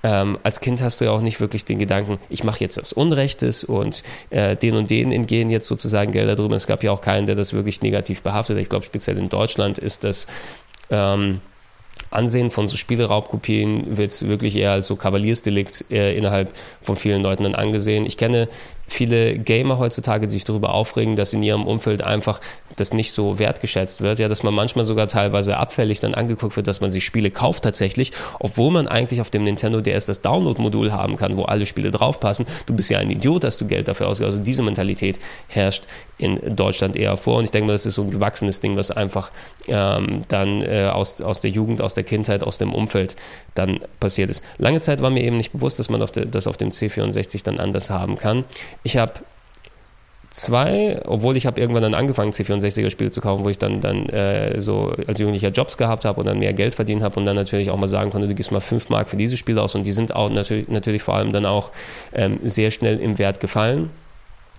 ähm, 0.02 0.38
als 0.42 0.60
Kind 0.60 0.80
hast 0.82 1.00
du 1.00 1.04
ja 1.04 1.10
auch 1.10 1.20
nicht 1.20 1.40
wirklich 1.40 1.66
den 1.66 1.78
Gedanken, 1.78 2.18
ich 2.30 2.42
mache 2.42 2.60
jetzt 2.60 2.78
was 2.78 2.94
Unrechtes 2.94 3.64
und 3.64 4.02
äh, 4.30 4.56
den 4.56 4.74
und 4.76 4.90
denen 4.90 5.12
entgehen 5.12 5.50
jetzt 5.50 5.66
sozusagen 5.66 6.12
Gelder 6.12 6.36
drüber. 6.36 6.56
Es 6.56 6.66
gab 6.66 6.82
ja 6.82 6.90
auch 6.90 7.02
keinen, 7.02 7.26
der 7.26 7.34
das 7.34 7.52
wirklich 7.52 7.82
negativ 7.82 8.22
behaftet. 8.22 8.58
Ich 8.58 8.70
glaube, 8.70 8.84
speziell 8.84 9.18
in 9.18 9.28
Deutschland 9.28 9.78
ist 9.78 10.04
das 10.04 10.26
ähm, 10.88 11.40
Ansehen 12.10 12.50
von 12.50 12.66
so 12.66 12.76
Spieleraubkopien 12.76 13.96
wird 13.96 14.26
wirklich 14.26 14.56
eher 14.56 14.72
als 14.72 14.86
so 14.86 14.96
Kavaliersdelikt 14.96 15.84
äh, 15.90 16.16
innerhalb 16.16 16.50
von 16.80 16.96
vielen 16.96 17.22
Leuten 17.22 17.44
dann 17.44 17.54
angesehen. 17.54 18.06
Ich 18.06 18.16
kenne 18.16 18.48
viele 18.90 19.38
Gamer 19.38 19.78
heutzutage, 19.78 20.28
sich 20.28 20.44
darüber 20.44 20.74
aufregen, 20.74 21.16
dass 21.16 21.32
in 21.32 21.42
ihrem 21.42 21.66
Umfeld 21.66 22.02
einfach 22.02 22.40
das 22.76 22.92
nicht 22.92 23.12
so 23.12 23.38
wertgeschätzt 23.38 24.00
wird, 24.00 24.18
ja, 24.18 24.28
dass 24.28 24.42
man 24.42 24.52
manchmal 24.52 24.84
sogar 24.84 25.06
teilweise 25.08 25.56
abfällig 25.56 26.00
dann 26.00 26.14
angeguckt 26.14 26.56
wird, 26.56 26.66
dass 26.66 26.80
man 26.80 26.90
sich 26.90 27.04
Spiele 27.04 27.30
kauft 27.30 27.62
tatsächlich, 27.62 28.12
obwohl 28.40 28.72
man 28.72 28.88
eigentlich 28.88 29.20
auf 29.20 29.30
dem 29.30 29.44
Nintendo 29.44 29.80
DS 29.80 30.06
das 30.06 30.22
Download-Modul 30.22 30.92
haben 30.92 31.16
kann, 31.16 31.36
wo 31.36 31.44
alle 31.44 31.66
Spiele 31.66 31.90
draufpassen. 31.90 32.46
Du 32.66 32.74
bist 32.74 32.90
ja 32.90 32.98
ein 32.98 33.10
Idiot, 33.10 33.44
dass 33.44 33.58
du 33.58 33.66
Geld 33.66 33.88
dafür 33.88 34.08
ausgibst. 34.08 34.32
Also 34.32 34.42
diese 34.42 34.62
Mentalität 34.62 35.18
herrscht 35.48 35.84
in 36.18 36.54
Deutschland 36.54 36.96
eher 36.96 37.16
vor 37.16 37.38
und 37.38 37.44
ich 37.44 37.50
denke 37.50 37.68
mal, 37.68 37.72
das 37.72 37.86
ist 37.86 37.94
so 37.94 38.02
ein 38.02 38.10
gewachsenes 38.10 38.60
Ding, 38.60 38.76
was 38.76 38.90
einfach 38.90 39.30
ähm, 39.68 40.24
dann 40.28 40.62
äh, 40.62 40.90
aus, 40.92 41.22
aus 41.22 41.40
der 41.40 41.50
Jugend, 41.50 41.80
aus 41.80 41.94
der 41.94 42.04
Kindheit, 42.04 42.42
aus 42.42 42.58
dem 42.58 42.74
Umfeld 42.74 43.16
dann 43.54 43.80
passiert 44.00 44.30
ist. 44.30 44.44
Lange 44.58 44.80
Zeit 44.80 45.00
war 45.00 45.10
mir 45.10 45.22
eben 45.22 45.36
nicht 45.36 45.52
bewusst, 45.52 45.78
dass 45.78 45.88
man 45.88 46.02
auf 46.02 46.12
de, 46.12 46.26
das 46.26 46.46
auf 46.46 46.56
dem 46.56 46.70
C64 46.70 47.42
dann 47.42 47.58
anders 47.58 47.90
haben 47.90 48.16
kann. 48.16 48.44
Ich 48.82 48.96
habe 48.96 49.12
zwei, 50.30 51.00
obwohl 51.06 51.36
ich 51.36 51.46
habe 51.46 51.60
irgendwann 51.60 51.82
dann 51.82 51.94
angefangen, 51.94 52.30
C64er 52.30 52.90
Spiele 52.90 53.10
zu 53.10 53.20
kaufen, 53.20 53.44
wo 53.44 53.48
ich 53.48 53.58
dann, 53.58 53.80
dann 53.80 54.08
äh, 54.08 54.60
so 54.60 54.94
als 55.06 55.18
Jugendlicher 55.18 55.48
Jobs 55.48 55.76
gehabt 55.76 56.04
habe 56.04 56.20
und 56.20 56.26
dann 56.26 56.38
mehr 56.38 56.52
Geld 56.52 56.74
verdient 56.74 57.02
habe 57.02 57.18
und 57.18 57.26
dann 57.26 57.36
natürlich 57.36 57.70
auch 57.70 57.76
mal 57.76 57.88
sagen 57.88 58.10
konnte, 58.10 58.28
du 58.28 58.34
gibst 58.34 58.52
mal 58.52 58.60
5 58.60 58.88
Mark 58.88 59.10
für 59.10 59.16
diese 59.16 59.36
Spiele 59.36 59.60
aus. 59.60 59.74
Und 59.74 59.86
die 59.86 59.92
sind 59.92 60.14
auch 60.14 60.30
natürlich, 60.30 60.68
natürlich 60.68 61.02
vor 61.02 61.14
allem 61.14 61.32
dann 61.32 61.46
auch 61.46 61.70
ähm, 62.12 62.38
sehr 62.44 62.70
schnell 62.70 62.98
im 62.98 63.18
Wert 63.18 63.40
gefallen 63.40 63.90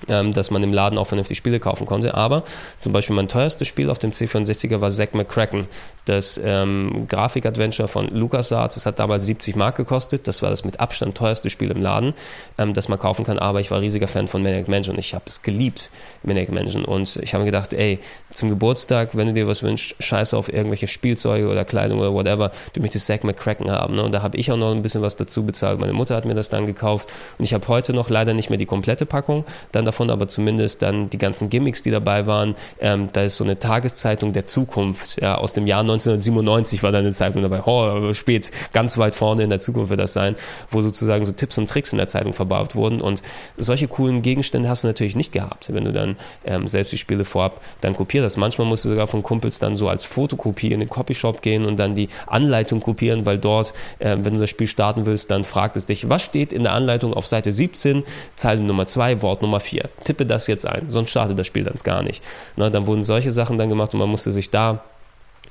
ähm, 0.07 0.33
dass 0.33 0.51
man 0.51 0.63
im 0.63 0.73
Laden 0.73 0.97
auch 0.97 1.07
vernünftig 1.07 1.37
Spiele 1.37 1.59
kaufen 1.59 1.85
konnte. 1.85 2.13
Aber 2.15 2.43
zum 2.79 2.93
Beispiel 2.93 3.15
mein 3.15 3.27
teuerstes 3.27 3.67
Spiel 3.67 3.89
auf 3.89 3.99
dem 3.99 4.11
C64er 4.11 4.81
war 4.81 4.89
Zack 4.89 5.15
McCracken, 5.15 5.67
das 6.05 6.39
ähm, 6.43 7.05
Grafik-Adventure 7.07 7.87
von 7.87 8.07
LucasArts. 8.07 8.77
Es 8.77 8.85
hat 8.85 8.99
damals 8.99 9.25
70 9.25 9.55
Mark 9.55 9.75
gekostet. 9.75 10.27
Das 10.27 10.41
war 10.41 10.49
das 10.49 10.65
mit 10.65 10.79
Abstand 10.79 11.15
teuerste 11.15 11.49
Spiel 11.49 11.69
im 11.69 11.81
Laden, 11.81 12.13
ähm, 12.57 12.73
das 12.73 12.89
man 12.89 12.97
kaufen 12.97 13.23
kann. 13.23 13.37
Aber 13.37 13.59
ich 13.59 13.69
war 13.69 13.81
riesiger 13.81 14.07
Fan 14.07 14.27
von 14.27 14.41
Maniac 14.41 14.67
Mansion. 14.67 14.97
Ich 14.97 15.13
habe 15.13 15.25
es 15.27 15.41
geliebt, 15.41 15.91
Maniac 16.23 16.51
Mansion. 16.51 16.85
Und 16.85 17.17
ich 17.17 17.33
habe 17.33 17.43
mir 17.43 17.51
gedacht, 17.51 17.73
ey, 17.73 17.99
zum 18.31 18.49
Geburtstag, 18.49 19.15
wenn 19.15 19.27
du 19.27 19.33
dir 19.33 19.47
was 19.47 19.61
wünschst, 19.61 19.95
scheiße 19.99 20.35
auf 20.35 20.51
irgendwelche 20.51 20.87
Spielzeuge 20.87 21.47
oder 21.47 21.65
Kleidung 21.65 21.99
oder 21.99 22.13
whatever, 22.13 22.51
du 22.73 22.81
möchtest 22.81 23.05
Zack 23.05 23.23
McCracken 23.23 23.69
haben. 23.69 23.95
Ne? 23.95 24.03
Und 24.03 24.11
da 24.11 24.21
habe 24.23 24.37
ich 24.37 24.51
auch 24.51 24.57
noch 24.57 24.71
ein 24.71 24.81
bisschen 24.81 25.01
was 25.01 25.15
dazu 25.17 25.45
bezahlt. 25.45 25.79
Meine 25.79 25.93
Mutter 25.93 26.15
hat 26.15 26.25
mir 26.25 26.35
das 26.35 26.49
dann 26.49 26.65
gekauft. 26.65 27.09
Und 27.37 27.45
ich 27.45 27.53
habe 27.53 27.67
heute 27.67 27.93
noch 27.93 28.09
leider 28.09 28.33
nicht 28.33 28.49
mehr 28.49 28.57
die 28.57 28.65
komplette 28.65 29.05
Packung. 29.05 29.45
Dann 29.71 29.85
davon 29.91 30.09
aber 30.09 30.27
zumindest 30.27 30.81
dann 30.81 31.09
die 31.09 31.17
ganzen 31.17 31.49
Gimmicks, 31.49 31.83
die 31.83 31.91
dabei 31.91 32.25
waren. 32.25 32.55
Ähm, 32.79 33.09
da 33.11 33.23
ist 33.23 33.35
so 33.35 33.43
eine 33.43 33.59
Tageszeitung 33.59 34.31
der 34.31 34.45
Zukunft, 34.45 35.21
ja, 35.21 35.35
aus 35.35 35.53
dem 35.53 35.67
Jahr 35.67 35.81
1997 35.81 36.81
war 36.81 36.93
da 36.93 36.99
eine 36.99 37.11
Zeitung 37.11 37.41
dabei, 37.41 37.61
oh, 37.65 38.13
spät, 38.13 38.51
ganz 38.71 38.97
weit 38.97 39.15
vorne 39.15 39.43
in 39.43 39.49
der 39.49 39.59
Zukunft 39.59 39.89
wird 39.89 39.99
das 39.99 40.13
sein, 40.13 40.35
wo 40.69 40.81
sozusagen 40.81 41.25
so 41.25 41.33
Tipps 41.33 41.57
und 41.57 41.69
Tricks 41.69 41.91
in 41.91 41.97
der 41.97 42.07
Zeitung 42.07 42.33
verbaut 42.33 42.73
wurden 42.75 43.01
und 43.01 43.21
solche 43.57 43.89
coolen 43.89 44.21
Gegenstände 44.21 44.69
hast 44.69 44.83
du 44.83 44.87
natürlich 44.87 45.15
nicht 45.15 45.33
gehabt, 45.33 45.73
wenn 45.73 45.83
du 45.83 45.91
dann 45.91 46.15
ähm, 46.45 46.67
selbst 46.67 46.93
die 46.93 46.97
Spiele 46.97 47.25
vorab 47.25 47.61
dann 47.81 47.93
kopiert 47.93 48.23
hast. 48.23 48.37
Manchmal 48.37 48.67
musst 48.67 48.85
du 48.85 48.89
sogar 48.89 49.07
von 49.07 49.23
Kumpels 49.23 49.59
dann 49.59 49.75
so 49.75 49.89
als 49.89 50.05
Fotokopie 50.05 50.71
in 50.71 50.79
den 50.79 50.89
Copyshop 50.89 51.41
gehen 51.41 51.65
und 51.65 51.77
dann 51.77 51.95
die 51.95 52.07
Anleitung 52.27 52.79
kopieren, 52.79 53.25
weil 53.25 53.37
dort, 53.37 53.73
ähm, 53.99 54.23
wenn 54.23 54.35
du 54.35 54.39
das 54.39 54.49
Spiel 54.49 54.67
starten 54.67 55.05
willst, 55.05 55.29
dann 55.31 55.43
fragt 55.43 55.75
es 55.75 55.85
dich, 55.85 56.07
was 56.07 56.21
steht 56.21 56.53
in 56.53 56.63
der 56.63 56.73
Anleitung 56.73 57.13
auf 57.13 57.27
Seite 57.27 57.51
17, 57.51 58.03
Zeile 58.35 58.61
Nummer 58.61 58.85
2, 58.85 59.21
Wort 59.21 59.41
Nummer 59.41 59.59
4 59.59 59.80
tippe 60.03 60.25
das 60.25 60.47
jetzt 60.47 60.65
ein, 60.65 60.89
sonst 60.89 61.09
startet 61.09 61.37
das 61.37 61.47
Spiel 61.47 61.63
dann 61.63 61.75
gar 61.83 62.03
nicht. 62.03 62.23
Na, 62.55 62.69
dann 62.69 62.87
wurden 62.87 63.03
solche 63.03 63.31
Sachen 63.31 63.57
dann 63.57 63.69
gemacht 63.69 63.93
und 63.93 63.99
man 63.99 64.09
musste 64.09 64.31
sich 64.31 64.49
da 64.49 64.83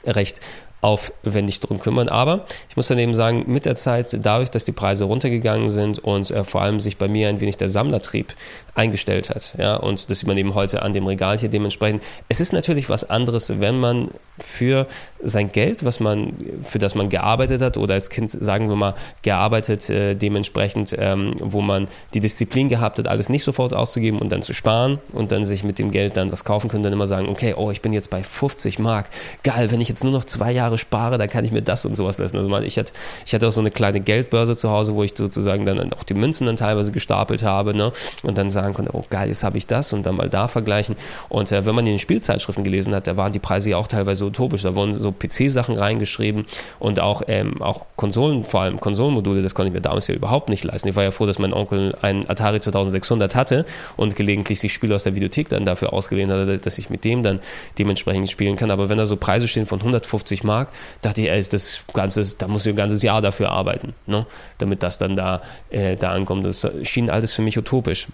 recht 0.05 0.41
aufwendig 0.81 1.61
drum 1.61 1.79
kümmern. 1.79 2.09
Aber 2.09 2.47
ich 2.69 2.77
muss 2.77 2.89
dann 2.89 2.99
eben 2.99 3.15
sagen, 3.15 3.45
mit 3.47 3.67
der 3.67 3.77
Zeit, 3.77 4.17
dadurch, 4.25 4.51
dass 4.51 4.65
die 4.65 4.73
Preise 4.73 5.05
runtergegangen 5.05 5.71
sind 5.71 5.99
und 5.99 6.31
äh, 6.31 6.45
vor 6.45 6.63
allem 6.63 6.81
sich 6.81 6.97
bei 6.97 7.09
mir 7.09 7.29
ein 7.29 7.41
wenig 7.41 7.57
der 7.57 7.69
Sammlertrieb 7.69 8.35
eingestellt 8.75 9.31
hat, 9.31 9.55
ja, 9.59 9.77
und 9.77 10.11
das 10.11 10.21
sieht 10.21 10.29
man 10.29 10.39
eben 10.39 10.55
heute 10.55 10.83
an 10.83 10.93
dem 10.93 11.07
Regal 11.07 11.39
hier 11.39 11.49
dementsprechend. 11.49 12.03
Es 12.29 12.41
ist 12.41 12.53
natürlich 12.53 12.89
was 12.89 13.09
anderes, 13.09 13.61
wenn 13.61 13.79
man 13.79 14.09
für 14.39 14.87
sein 15.23 15.53
Geld, 15.53 15.85
was 15.85 16.01
man, 16.01 16.33
für 16.63 16.79
das 16.79 16.95
man 16.95 17.09
gearbeitet 17.09 17.61
hat 17.61 17.77
oder 17.77 17.95
als 17.95 18.11
Kind, 18.11 18.31
sagen 18.31 18.69
wir 18.69 18.77
mal, 18.77 18.95
gearbeitet 19.23 19.91
äh, 19.91 20.15
dementsprechend, 20.15 20.95
ähm, 20.99 21.35
wo 21.41 21.61
man 21.61 21.89
die 22.15 22.21
Disziplin 22.21 22.69
gehabt 22.69 22.99
hat, 22.99 23.09
alles 23.09 23.29
nicht 23.29 23.45
sofort 23.45 23.75
auszugeben 23.75 24.19
und 24.19 24.33
dann 24.33 24.43
zu 24.43 24.55
sparen 24.55 24.99
und 25.13 25.31
dann 25.33 25.45
sich 25.45 25.63
mit 25.63 25.79
dem 25.79 25.91
Geld 25.91 26.17
dann 26.17 26.33
was 26.33 26.45
kaufen 26.45 26.69
können, 26.69 26.83
dann 26.83 26.93
immer 26.93 27.07
sagen, 27.07 27.29
okay, 27.29 27.55
oh, 27.57 27.71
ich 27.71 27.83
bin 27.83 27.93
jetzt 27.93 28.11
bei 28.11 28.23
50 28.23 28.79
Mark, 28.79 29.11
geil, 29.43 29.71
wenn 29.71 29.81
ich 29.81 29.89
jetzt 29.89 30.05
nur 30.05 30.13
noch 30.13 30.25
zwei 30.25 30.53
Jahre 30.53 30.70
Jahre 30.71 30.79
spare, 30.79 31.19
dann 31.19 31.29
kann 31.29 31.45
ich 31.45 31.53
mir 31.53 31.63
das 31.63 31.85
und 31.85 31.97
sowas 31.97 32.19
lassen. 32.19 32.37
Also 32.37 32.57
ich 32.59 32.79
hatte, 32.79 32.93
ich 33.27 33.35
hatte 33.35 33.49
auch 33.49 33.53
so 33.53 33.61
eine 33.61 33.71
kleine 33.71 34.01
Geldbörse 34.01 34.57
zu 34.57 34.71
Hause, 34.71 34.95
wo 34.95 35.03
ich 35.03 35.13
sozusagen 35.17 35.65
dann 35.65 35.93
auch 35.93 36.05
die 36.05 36.15
Münzen 36.15 36.47
dann 36.47 36.57
teilweise 36.57 36.93
gestapelt 36.93 37.43
habe 37.43 37.75
ne? 37.75 37.93
und 38.23 38.39
dann 38.39 38.51
sagen 38.51 38.75
konnte, 38.75 38.95
oh 38.95 39.05
geil, 39.11 39.29
jetzt 39.29 39.43
habe 39.43 39.59
ich 39.59 39.67
das 39.67 39.93
und 39.93 40.07
dann 40.07 40.17
mal 40.17 40.29
da 40.29 40.49
vergleichen. 40.49 40.97
Und 41.29 41.51
äh, 41.53 41.67
wenn 41.67 41.75
man 41.75 41.87
in 41.87 41.95
den 41.95 41.99
Spielzeitschriften 41.99 42.65
gelesen 42.65 42.95
hat, 42.95 43.07
da 43.07 43.17
waren 43.17 43.33
die 43.33 43.39
Preise 43.39 43.71
ja 43.71 43.77
auch 43.77 43.89
teilweise 43.89 44.25
utopisch. 44.25 44.63
Da 44.63 44.75
wurden 44.75 44.95
so 44.95 45.13
PC-Sachen 45.13 45.77
reingeschrieben 45.77 46.47
und 46.79 47.01
auch, 47.01 47.23
ähm, 47.27 47.61
auch 47.61 47.87
Konsolen, 47.97 48.45
vor 48.45 48.63
allem 48.63 48.79
Konsolenmodule, 48.81 49.43
das 49.43 49.55
konnte 49.55 49.69
ich 49.69 49.75
mir 49.75 49.81
damals 49.81 50.07
ja 50.07 50.15
überhaupt 50.15 50.49
nicht 50.49 50.65
leisten. 50.65 50.89
Ich 50.89 50.97
war 50.97 51.03
ja 51.03 51.11
froh, 51.11 51.27
dass 51.27 51.39
mein 51.39 51.53
Onkel 51.53 51.97
einen 52.03 52.29
Atari 52.29 52.61
2600 52.61 53.35
hatte 53.35 53.65
und 53.97 54.17
gelegentlich 54.17 54.61
sich 54.61 54.73
Spiele 54.73 54.95
aus 54.95 55.05
der 55.05 55.15
Videothek 55.15 55.49
dann 55.49 55.65
dafür 55.65 55.93
ausgeliehen 55.93 56.31
hatte, 56.31 56.59
dass 56.59 56.79
ich 56.79 56.91
mit 56.91 57.05
dem 57.05 57.23
dann 57.23 57.41
dementsprechend 57.79 58.31
spielen 58.31 58.57
kann. 58.57 58.71
Aber 58.71 58.89
wenn 58.89 58.99
da 58.99 59.07
so 59.07 59.17
Preise 59.17 59.49
stehen 59.49 59.67
von 59.67 59.81
150 59.81 60.45
Mark, 60.45 60.60
Mark, 60.61 60.69
dachte 61.03 61.23
ich, 61.23 61.29
ey, 61.29 61.43
das 61.43 61.83
ganze, 61.93 62.25
da 62.37 62.49
muss 62.49 62.67
ich 62.67 62.73
ein 62.73 62.77
ganzes 62.77 63.03
Jahr 63.03 63.23
dafür 63.23 63.51
arbeiten, 63.51 63.95
ne? 64.07 64.27
damit 64.59 64.83
das 64.83 64.99
dann 64.99 65.17
da, 65.17 65.41
äh, 65.71 65.97
da 65.97 66.11
ankommt. 66.11 66.45
Das 66.45 66.67
schien 66.83 67.09
alles 67.11 67.33
für 67.33 67.43
mich 67.43 67.57
utopisch. 67.57 68.09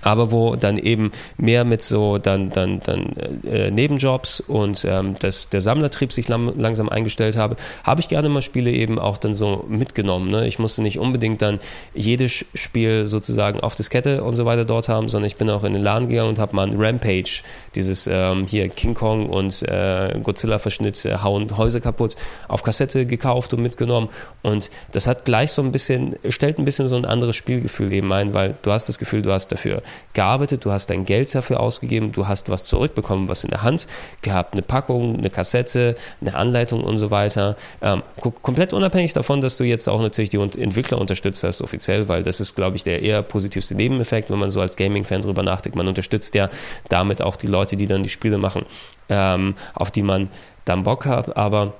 Aber 0.00 0.32
wo 0.32 0.56
dann 0.56 0.78
eben 0.78 1.12
mehr 1.36 1.64
mit 1.64 1.82
so 1.82 2.18
dann 2.18 2.50
dann 2.50 2.80
dann 2.80 3.12
äh, 3.44 3.70
Nebenjobs 3.70 4.40
und 4.40 4.84
ähm, 4.88 5.16
das, 5.18 5.48
der 5.50 5.60
Sammlertrieb 5.60 6.12
sich 6.12 6.28
lang, 6.28 6.58
langsam 6.58 6.88
eingestellt 6.88 7.36
habe, 7.36 7.56
habe 7.84 8.00
ich 8.00 8.08
gerne 8.08 8.28
mal 8.28 8.42
Spiele 8.42 8.70
eben 8.70 8.98
auch 8.98 9.18
dann 9.18 9.34
so 9.34 9.64
mitgenommen. 9.68 10.30
Ne? 10.30 10.46
Ich 10.46 10.58
musste 10.58 10.82
nicht 10.82 10.98
unbedingt 10.98 11.42
dann 11.42 11.60
jedes 11.94 12.44
Spiel 12.54 13.06
sozusagen 13.06 13.60
auf 13.60 13.74
Diskette 13.74 14.24
und 14.24 14.34
so 14.34 14.44
weiter 14.44 14.64
dort 14.64 14.88
haben, 14.88 15.08
sondern 15.08 15.26
ich 15.26 15.36
bin 15.36 15.50
auch 15.50 15.64
in 15.64 15.72
den 15.72 15.82
Laden 15.82 16.08
gegangen 16.08 16.30
und 16.30 16.38
habe 16.38 16.56
mal 16.56 16.66
ein 16.66 16.80
Rampage, 16.80 17.42
dieses 17.74 18.08
ähm, 18.10 18.46
hier 18.48 18.68
King 18.68 18.94
Kong 18.94 19.28
und 19.28 19.62
äh, 19.62 20.18
Godzilla-Verschnitt, 20.22 21.04
äh, 21.04 21.18
hauen 21.18 21.56
Häuser 21.56 21.80
kaputt, 21.80 22.16
auf 22.48 22.62
Kassette 22.62 23.06
gekauft 23.06 23.52
und 23.54 23.62
mitgenommen 23.62 24.08
und 24.42 24.70
das 24.92 25.06
hat 25.06 25.24
gleich 25.24 25.52
so 25.52 25.62
ein 25.62 25.70
bisschen, 25.70 26.16
stellt 26.28 26.58
ein 26.58 26.64
bisschen 26.64 26.88
so 26.88 26.96
ein 26.96 27.04
anderes 27.04 27.36
Spielgefühl 27.36 27.92
eben 27.92 28.12
ein, 28.12 28.34
weil 28.34 28.56
du 28.62 28.72
hast 28.72 28.88
das 28.88 28.98
Gefühl, 28.98 29.22
du 29.22 29.32
hast 29.32 29.48
dafür 29.52 29.81
gearbeitet, 30.12 30.64
du 30.64 30.72
hast 30.72 30.90
dein 30.90 31.04
Geld 31.04 31.34
dafür 31.34 31.60
ausgegeben, 31.60 32.12
du 32.12 32.28
hast 32.28 32.48
was 32.48 32.64
zurückbekommen, 32.64 33.28
was 33.28 33.44
in 33.44 33.50
der 33.50 33.62
Hand 33.62 33.86
gehabt, 34.22 34.54
eine 34.54 34.62
Packung, 34.62 35.18
eine 35.18 35.30
Kassette, 35.30 35.96
eine 36.20 36.34
Anleitung 36.34 36.84
und 36.84 36.98
so 36.98 37.10
weiter. 37.10 37.56
Ähm, 37.80 38.02
komplett 38.42 38.72
unabhängig 38.72 39.12
davon, 39.12 39.40
dass 39.40 39.56
du 39.56 39.64
jetzt 39.64 39.88
auch 39.88 40.00
natürlich 40.00 40.30
die 40.30 40.38
Entwickler 40.38 40.98
unterstützt 40.98 41.42
hast, 41.44 41.62
offiziell, 41.62 42.08
weil 42.08 42.22
das 42.22 42.40
ist, 42.40 42.54
glaube 42.54 42.76
ich, 42.76 42.84
der 42.84 43.02
eher 43.02 43.22
positivste 43.22 43.74
Nebeneffekt, 43.74 44.30
wenn 44.30 44.38
man 44.38 44.50
so 44.50 44.60
als 44.60 44.76
Gaming-Fan 44.76 45.22
drüber 45.22 45.42
nachdenkt. 45.42 45.76
Man 45.76 45.88
unterstützt 45.88 46.34
ja 46.34 46.48
damit 46.88 47.22
auch 47.22 47.36
die 47.36 47.46
Leute, 47.46 47.76
die 47.76 47.86
dann 47.86 48.02
die 48.02 48.08
Spiele 48.08 48.38
machen, 48.38 48.66
ähm, 49.08 49.54
auf 49.74 49.90
die 49.90 50.02
man 50.02 50.30
dann 50.64 50.84
Bock 50.84 51.06
hat, 51.06 51.36
aber 51.36 51.74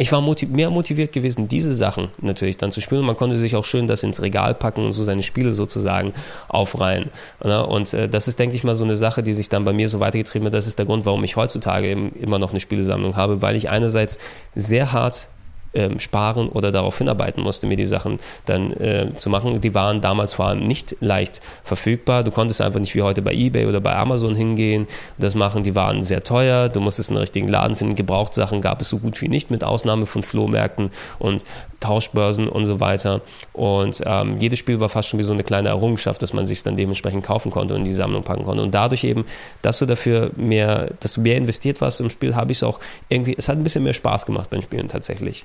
ich 0.00 0.10
war 0.12 0.22
motiv 0.22 0.48
mehr 0.48 0.70
motiviert 0.70 1.12
gewesen, 1.12 1.46
diese 1.46 1.74
Sachen 1.74 2.08
natürlich 2.22 2.56
dann 2.56 2.72
zu 2.72 2.80
spielen. 2.80 3.04
Man 3.04 3.16
konnte 3.16 3.36
sich 3.36 3.54
auch 3.54 3.66
schön 3.66 3.86
das 3.86 4.02
ins 4.02 4.22
Regal 4.22 4.54
packen 4.54 4.82
und 4.82 4.92
so 4.92 5.04
seine 5.04 5.22
Spiele 5.22 5.52
sozusagen 5.52 6.14
aufreihen. 6.48 7.10
Ne? 7.44 7.66
Und 7.66 7.92
äh, 7.92 8.08
das 8.08 8.26
ist, 8.26 8.38
denke 8.38 8.56
ich 8.56 8.64
mal, 8.64 8.74
so 8.74 8.82
eine 8.82 8.96
Sache, 8.96 9.22
die 9.22 9.34
sich 9.34 9.50
dann 9.50 9.64
bei 9.64 9.74
mir 9.74 9.90
so 9.90 10.00
weitergetrieben 10.00 10.46
hat. 10.46 10.54
Das 10.54 10.66
ist 10.66 10.78
der 10.78 10.86
Grund, 10.86 11.04
warum 11.04 11.22
ich 11.22 11.36
heutzutage 11.36 11.86
eben 11.86 12.12
immer 12.14 12.38
noch 12.38 12.50
eine 12.50 12.60
Spielesammlung 12.60 13.16
habe, 13.16 13.42
weil 13.42 13.56
ich 13.56 13.68
einerseits 13.68 14.18
sehr 14.54 14.92
hart 14.92 15.28
ähm, 15.74 15.98
sparen 15.98 16.48
oder 16.48 16.72
darauf 16.72 16.98
hinarbeiten 16.98 17.42
musste, 17.42 17.66
mir 17.66 17.76
die 17.76 17.86
Sachen 17.86 18.18
dann 18.46 18.72
äh, 18.72 19.12
zu 19.16 19.30
machen. 19.30 19.60
Die 19.60 19.74
waren 19.74 20.00
damals 20.00 20.34
vor 20.34 20.46
allem 20.46 20.66
nicht 20.66 20.96
leicht 21.00 21.40
verfügbar. 21.64 22.24
Du 22.24 22.30
konntest 22.30 22.60
einfach 22.60 22.80
nicht 22.80 22.94
wie 22.94 23.02
heute 23.02 23.22
bei 23.22 23.32
eBay 23.32 23.66
oder 23.66 23.80
bei 23.80 23.94
Amazon 23.94 24.34
hingehen 24.34 24.82
und 24.82 24.90
das 25.18 25.34
machen. 25.34 25.62
Die 25.62 25.74
waren 25.74 26.02
sehr 26.02 26.22
teuer. 26.22 26.68
Du 26.68 26.80
musstest 26.80 27.10
einen 27.10 27.18
richtigen 27.18 27.48
Laden 27.48 27.76
finden. 27.76 27.94
Gebrauchtsachen 27.94 28.60
gab 28.60 28.80
es 28.80 28.88
so 28.88 28.98
gut 28.98 29.20
wie 29.20 29.28
nicht, 29.28 29.50
mit 29.50 29.64
Ausnahme 29.64 30.06
von 30.06 30.22
Flohmärkten 30.22 30.90
und 31.18 31.44
Tauschbörsen 31.80 32.48
und 32.48 32.66
so 32.66 32.78
weiter. 32.78 33.22
Und 33.52 34.02
ähm, 34.04 34.38
jedes 34.38 34.58
Spiel 34.58 34.80
war 34.80 34.88
fast 34.88 35.08
schon 35.08 35.18
wie 35.18 35.24
so 35.24 35.32
eine 35.32 35.42
kleine 35.42 35.70
Errungenschaft, 35.70 36.22
dass 36.22 36.32
man 36.32 36.46
sich 36.46 36.62
dann 36.62 36.76
dementsprechend 36.76 37.24
kaufen 37.24 37.50
konnte 37.50 37.74
und 37.74 37.80
in 37.80 37.86
die 37.86 37.92
Sammlung 37.92 38.22
packen 38.22 38.44
konnte. 38.44 38.62
Und 38.62 38.74
dadurch 38.74 39.04
eben, 39.04 39.24
dass 39.62 39.78
du 39.78 39.86
dafür 39.86 40.30
mehr, 40.36 40.90
dass 41.00 41.14
du 41.14 41.22
mehr 41.22 41.36
investiert 41.36 41.80
warst 41.80 42.00
im 42.00 42.10
Spiel, 42.10 42.36
habe 42.36 42.52
ich 42.52 42.58
es 42.58 42.62
auch 42.62 42.78
irgendwie, 43.08 43.34
es 43.36 43.48
hat 43.48 43.56
ein 43.56 43.62
bisschen 43.62 43.82
mehr 43.82 43.92
Spaß 43.92 44.26
gemacht 44.26 44.50
beim 44.50 44.62
Spielen 44.62 44.88
tatsächlich? 44.88 45.44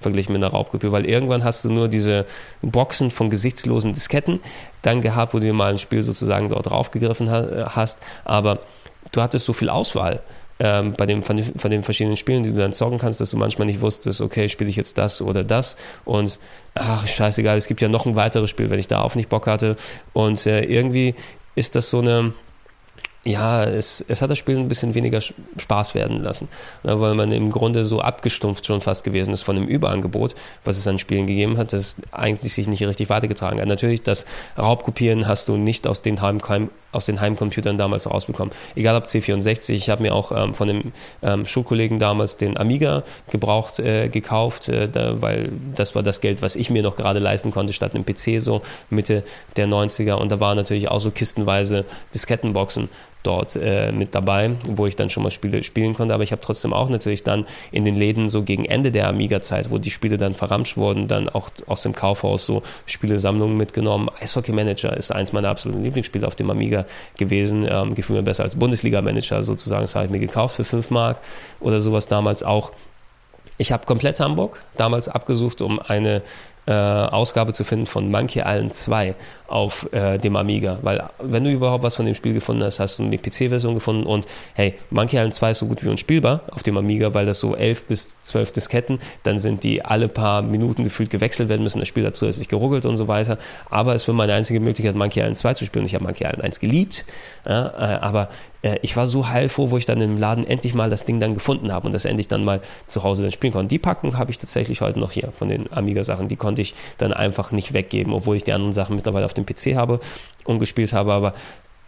Verglichen 0.00 0.32
mit 0.32 0.42
einer 0.42 0.52
Raubkopie, 0.52 0.92
weil 0.92 1.04
irgendwann 1.04 1.44
hast 1.44 1.64
du 1.64 1.70
nur 1.70 1.88
diese 1.88 2.26
Boxen 2.62 3.10
von 3.10 3.30
gesichtslosen 3.30 3.92
Disketten 3.92 4.40
dann 4.82 5.00
gehabt, 5.00 5.34
wo 5.34 5.38
du 5.38 5.52
mal 5.52 5.70
ein 5.70 5.78
Spiel 5.78 6.02
sozusagen 6.02 6.48
dort 6.48 6.66
draufgegriffen 6.70 7.30
hast, 7.30 7.98
aber 8.24 8.60
du 9.12 9.22
hattest 9.22 9.46
so 9.46 9.52
viel 9.52 9.68
Auswahl. 9.68 10.22
Ähm, 10.58 10.94
bei 10.96 11.04
dem, 11.04 11.22
von, 11.22 11.36
von, 11.58 11.70
den 11.70 11.82
verschiedenen 11.82 12.16
Spielen, 12.16 12.42
die 12.42 12.50
du 12.50 12.56
dann 12.56 12.72
zocken 12.72 12.96
kannst, 12.96 13.20
dass 13.20 13.28
du 13.28 13.36
manchmal 13.36 13.66
nicht 13.66 13.82
wusstest, 13.82 14.22
okay, 14.22 14.48
spiele 14.48 14.70
ich 14.70 14.76
jetzt 14.76 14.96
das 14.96 15.20
oder 15.20 15.44
das 15.44 15.76
und 16.06 16.38
ach, 16.74 17.06
scheißegal, 17.06 17.58
es 17.58 17.66
gibt 17.66 17.82
ja 17.82 17.88
noch 17.88 18.06
ein 18.06 18.16
weiteres 18.16 18.48
Spiel, 18.48 18.70
wenn 18.70 18.78
ich 18.78 18.88
darauf 18.88 19.16
nicht 19.16 19.28
Bock 19.28 19.46
hatte 19.48 19.76
und 20.14 20.46
äh, 20.46 20.64
irgendwie 20.64 21.14
ist 21.56 21.74
das 21.74 21.90
so 21.90 21.98
eine, 21.98 22.32
ja, 23.26 23.64
es, 23.64 24.04
es 24.06 24.22
hat 24.22 24.30
das 24.30 24.38
Spiel 24.38 24.56
ein 24.56 24.68
bisschen 24.68 24.94
weniger 24.94 25.20
Spaß 25.20 25.96
werden 25.96 26.22
lassen, 26.22 26.48
ne, 26.84 27.00
weil 27.00 27.14
man 27.14 27.32
im 27.32 27.50
Grunde 27.50 27.84
so 27.84 28.00
abgestumpft 28.00 28.64
schon 28.64 28.80
fast 28.80 29.02
gewesen 29.02 29.34
ist 29.34 29.42
von 29.42 29.56
dem 29.56 29.66
Überangebot, 29.66 30.36
was 30.64 30.78
es 30.78 30.86
an 30.86 31.00
Spielen 31.00 31.26
gegeben 31.26 31.58
hat, 31.58 31.72
das 31.72 31.96
eigentlich 32.12 32.52
sich 32.52 32.68
nicht 32.68 32.86
richtig 32.86 33.08
weitergetragen 33.08 33.60
hat. 33.60 33.66
Natürlich, 33.66 34.02
das 34.04 34.26
Raubkopieren 34.56 35.26
hast 35.26 35.48
du 35.48 35.56
nicht 35.56 35.88
aus 35.88 36.02
den, 36.02 36.22
Heim, 36.22 36.70
aus 36.92 37.06
den 37.06 37.20
Heimcomputern 37.20 37.76
damals 37.76 38.08
rausbekommen. 38.08 38.54
Egal 38.76 38.94
ob 38.94 39.06
C64, 39.06 39.72
ich 39.72 39.90
habe 39.90 40.02
mir 40.02 40.14
auch 40.14 40.30
ähm, 40.30 40.54
von 40.54 40.68
dem 40.68 40.92
ähm, 41.22 41.46
Schulkollegen 41.46 41.98
damals 41.98 42.36
den 42.36 42.56
Amiga 42.56 43.02
gebraucht, 43.30 43.80
äh, 43.80 44.08
gekauft, 44.08 44.68
äh, 44.68 44.88
da, 44.88 45.20
weil 45.20 45.50
das 45.74 45.96
war 45.96 46.04
das 46.04 46.20
Geld, 46.20 46.42
was 46.42 46.54
ich 46.54 46.70
mir 46.70 46.84
noch 46.84 46.94
gerade 46.94 47.18
leisten 47.18 47.50
konnte, 47.50 47.72
statt 47.72 47.92
einem 47.96 48.04
PC 48.04 48.40
so 48.40 48.62
Mitte 48.88 49.24
der 49.56 49.66
90er 49.66 50.14
und 50.14 50.30
da 50.30 50.38
waren 50.38 50.56
natürlich 50.56 50.88
auch 50.88 51.00
so 51.00 51.10
kistenweise 51.10 51.84
Diskettenboxen 52.14 52.88
dort 53.26 53.56
äh, 53.56 53.92
mit 53.92 54.14
dabei, 54.14 54.52
wo 54.68 54.86
ich 54.86 54.96
dann 54.96 55.10
schon 55.10 55.22
mal 55.22 55.30
Spiele 55.30 55.62
spielen 55.62 55.94
konnte. 55.94 56.14
Aber 56.14 56.22
ich 56.22 56.32
habe 56.32 56.42
trotzdem 56.42 56.72
auch 56.72 56.88
natürlich 56.88 57.22
dann 57.22 57.46
in 57.72 57.84
den 57.84 57.96
Läden 57.96 58.28
so 58.28 58.42
gegen 58.42 58.64
Ende 58.64 58.92
der 58.92 59.08
Amiga-Zeit, 59.08 59.70
wo 59.70 59.78
die 59.78 59.90
Spiele 59.90 60.18
dann 60.18 60.32
verramscht 60.32 60.76
wurden, 60.76 61.08
dann 61.08 61.28
auch 61.28 61.50
aus 61.66 61.82
dem 61.82 61.94
Kaufhaus 61.94 62.46
so 62.46 62.62
Spielesammlungen 62.86 63.56
mitgenommen. 63.56 64.08
Eishockey 64.20 64.52
Manager 64.52 64.96
ist 64.96 65.12
eins 65.12 65.32
meiner 65.32 65.48
absoluten 65.48 65.82
Lieblingsspiele 65.82 66.26
auf 66.26 66.34
dem 66.36 66.50
Amiga 66.50 66.86
gewesen. 67.16 67.66
Ähm, 67.68 67.94
gefühl 67.94 68.16
mir 68.16 68.22
besser 68.22 68.44
als 68.44 68.56
Bundesliga-Manager 68.56 69.42
sozusagen. 69.42 69.82
Das 69.82 69.94
habe 69.94 70.06
ich 70.06 70.10
mir 70.10 70.20
gekauft 70.20 70.56
für 70.56 70.64
5 70.64 70.90
Mark 70.90 71.20
oder 71.60 71.80
sowas 71.80 72.08
damals 72.08 72.42
auch. 72.42 72.72
Ich 73.58 73.72
habe 73.72 73.86
komplett 73.86 74.20
Hamburg 74.20 74.62
damals 74.76 75.08
abgesucht, 75.08 75.62
um 75.62 75.80
eine 75.80 76.22
äh, 76.66 76.72
Ausgabe 76.72 77.52
zu 77.52 77.64
finden 77.64 77.86
von 77.86 78.10
Monkey 78.10 78.40
Island 78.40 78.74
2 78.74 79.14
auf 79.48 79.88
äh, 79.92 80.18
dem 80.18 80.36
Amiga. 80.36 80.78
Weil 80.82 81.04
wenn 81.20 81.44
du 81.44 81.50
überhaupt 81.50 81.84
was 81.84 81.94
von 81.94 82.06
dem 82.06 82.14
Spiel 82.14 82.34
gefunden 82.34 82.64
hast, 82.64 82.80
hast 82.80 82.98
du 82.98 83.04
eine 83.04 83.18
PC-Version 83.18 83.74
gefunden 83.74 84.04
und 84.04 84.26
hey, 84.54 84.74
Monkey 84.90 85.16
Island 85.16 85.34
2 85.34 85.50
ist 85.52 85.58
so 85.60 85.66
gut 85.66 85.84
wie 85.84 85.88
unspielbar 85.88 86.42
auf 86.50 86.62
dem 86.62 86.76
Amiga, 86.76 87.14
weil 87.14 87.26
das 87.26 87.38
so 87.38 87.54
11 87.54 87.86
bis 87.86 88.20
12 88.22 88.52
Disketten, 88.52 88.98
dann 89.22 89.38
sind 89.38 89.62
die 89.62 89.84
alle 89.84 90.08
paar 90.08 90.42
Minuten 90.42 90.84
gefühlt 90.84 91.10
gewechselt 91.10 91.48
werden 91.48 91.62
müssen, 91.62 91.78
das 91.78 91.88
Spiel 91.88 92.02
dazu 92.02 92.26
ist 92.26 92.38
nicht 92.38 92.50
geruckelt 92.50 92.86
und 92.86 92.96
so 92.96 93.06
weiter. 93.06 93.38
Aber 93.70 93.94
es 93.94 94.06
war 94.08 94.14
meine 94.14 94.34
einzige 94.34 94.60
Möglichkeit, 94.60 94.96
Monkey 94.96 95.20
Island 95.20 95.38
2 95.38 95.54
zu 95.54 95.64
spielen. 95.64 95.86
Ich 95.86 95.94
habe 95.94 96.04
Monkey 96.04 96.24
Island 96.24 96.42
1 96.42 96.60
geliebt, 96.60 97.04
ja, 97.46 97.66
äh, 97.68 97.98
aber 98.00 98.28
äh, 98.66 98.78
ich 98.82 98.96
war 98.96 99.06
so 99.06 99.28
heilfroh, 99.28 99.70
wo 99.70 99.78
ich 99.78 99.86
dann 99.86 100.00
im 100.00 100.18
Laden 100.18 100.46
endlich 100.46 100.74
mal 100.74 100.90
das 100.90 101.04
Ding 101.04 101.20
dann 101.20 101.34
gefunden 101.34 101.72
habe 101.72 101.86
und 101.86 101.92
das 101.92 102.04
endlich 102.04 102.28
dann 102.28 102.44
mal 102.44 102.60
zu 102.86 103.02
Hause 103.02 103.22
dann 103.22 103.32
spielen 103.32 103.52
konnte. 103.52 103.68
Die 103.68 103.78
Packung 103.78 104.18
habe 104.18 104.30
ich 104.30 104.38
tatsächlich 104.38 104.80
heute 104.80 104.98
noch 104.98 105.12
hier 105.12 105.32
von 105.36 105.48
den 105.48 105.72
Amiga-Sachen. 105.72 106.28
Die 106.28 106.36
konnte 106.36 106.55
ich 106.62 106.74
dann 106.98 107.12
einfach 107.12 107.52
nicht 107.52 107.72
weggeben, 107.72 108.12
obwohl 108.12 108.36
ich 108.36 108.44
die 108.44 108.52
anderen 108.52 108.72
Sachen 108.72 108.96
mittlerweile 108.96 109.24
auf 109.24 109.34
dem 109.34 109.46
PC 109.46 109.76
habe 109.76 110.00
und 110.44 110.58
gespielt 110.58 110.92
habe. 110.92 111.12
Aber 111.12 111.34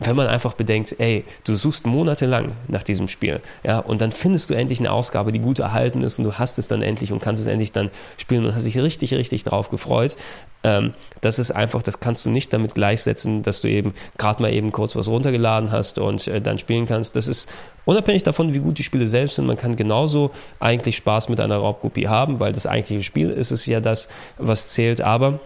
wenn 0.00 0.16
man 0.16 0.28
einfach 0.28 0.54
bedenkt, 0.54 0.94
ey, 0.98 1.24
du 1.44 1.54
suchst 1.54 1.86
monatelang 1.86 2.52
nach 2.68 2.82
diesem 2.82 3.08
Spiel, 3.08 3.40
ja, 3.64 3.78
und 3.78 4.00
dann 4.00 4.12
findest 4.12 4.50
du 4.50 4.54
endlich 4.54 4.78
eine 4.78 4.92
Ausgabe, 4.92 5.32
die 5.32 5.40
gut 5.40 5.58
erhalten 5.58 6.02
ist 6.02 6.18
und 6.18 6.24
du 6.24 6.34
hast 6.34 6.58
es 6.58 6.68
dann 6.68 6.82
endlich 6.82 7.12
und 7.12 7.20
kannst 7.20 7.40
es 7.40 7.48
endlich 7.48 7.72
dann 7.72 7.90
spielen 8.16 8.46
und 8.46 8.54
hast 8.54 8.66
dich 8.66 8.78
richtig, 8.78 9.14
richtig 9.14 9.44
drauf 9.44 9.70
gefreut. 9.70 10.16
Ähm, 10.64 10.92
das 11.20 11.38
ist 11.38 11.50
einfach, 11.52 11.82
das 11.82 12.00
kannst 12.00 12.24
du 12.26 12.30
nicht 12.30 12.52
damit 12.52 12.74
gleichsetzen, 12.74 13.42
dass 13.42 13.60
du 13.60 13.68
eben 13.68 13.94
gerade 14.18 14.42
mal 14.42 14.52
eben 14.52 14.72
kurz 14.72 14.96
was 14.96 15.08
runtergeladen 15.08 15.70
hast 15.72 15.98
und 15.98 16.26
äh, 16.26 16.40
dann 16.40 16.58
spielen 16.58 16.86
kannst. 16.86 17.16
Das 17.16 17.28
ist 17.28 17.48
unabhängig 17.84 18.24
davon, 18.24 18.54
wie 18.54 18.58
gut 18.58 18.78
die 18.78 18.82
Spiele 18.82 19.06
selbst 19.06 19.36
sind. 19.36 19.46
Man 19.46 19.56
kann 19.56 19.76
genauso 19.76 20.30
eigentlich 20.58 20.96
Spaß 20.96 21.28
mit 21.28 21.40
einer 21.40 21.56
Raubkopie 21.58 22.08
haben, 22.08 22.40
weil 22.40 22.52
das 22.52 22.66
eigentliche 22.66 23.02
Spiel 23.02 23.30
ist 23.30 23.50
es 23.50 23.66
ja 23.66 23.80
das, 23.80 24.08
was 24.36 24.68
zählt. 24.68 25.00
Aber 25.00 25.40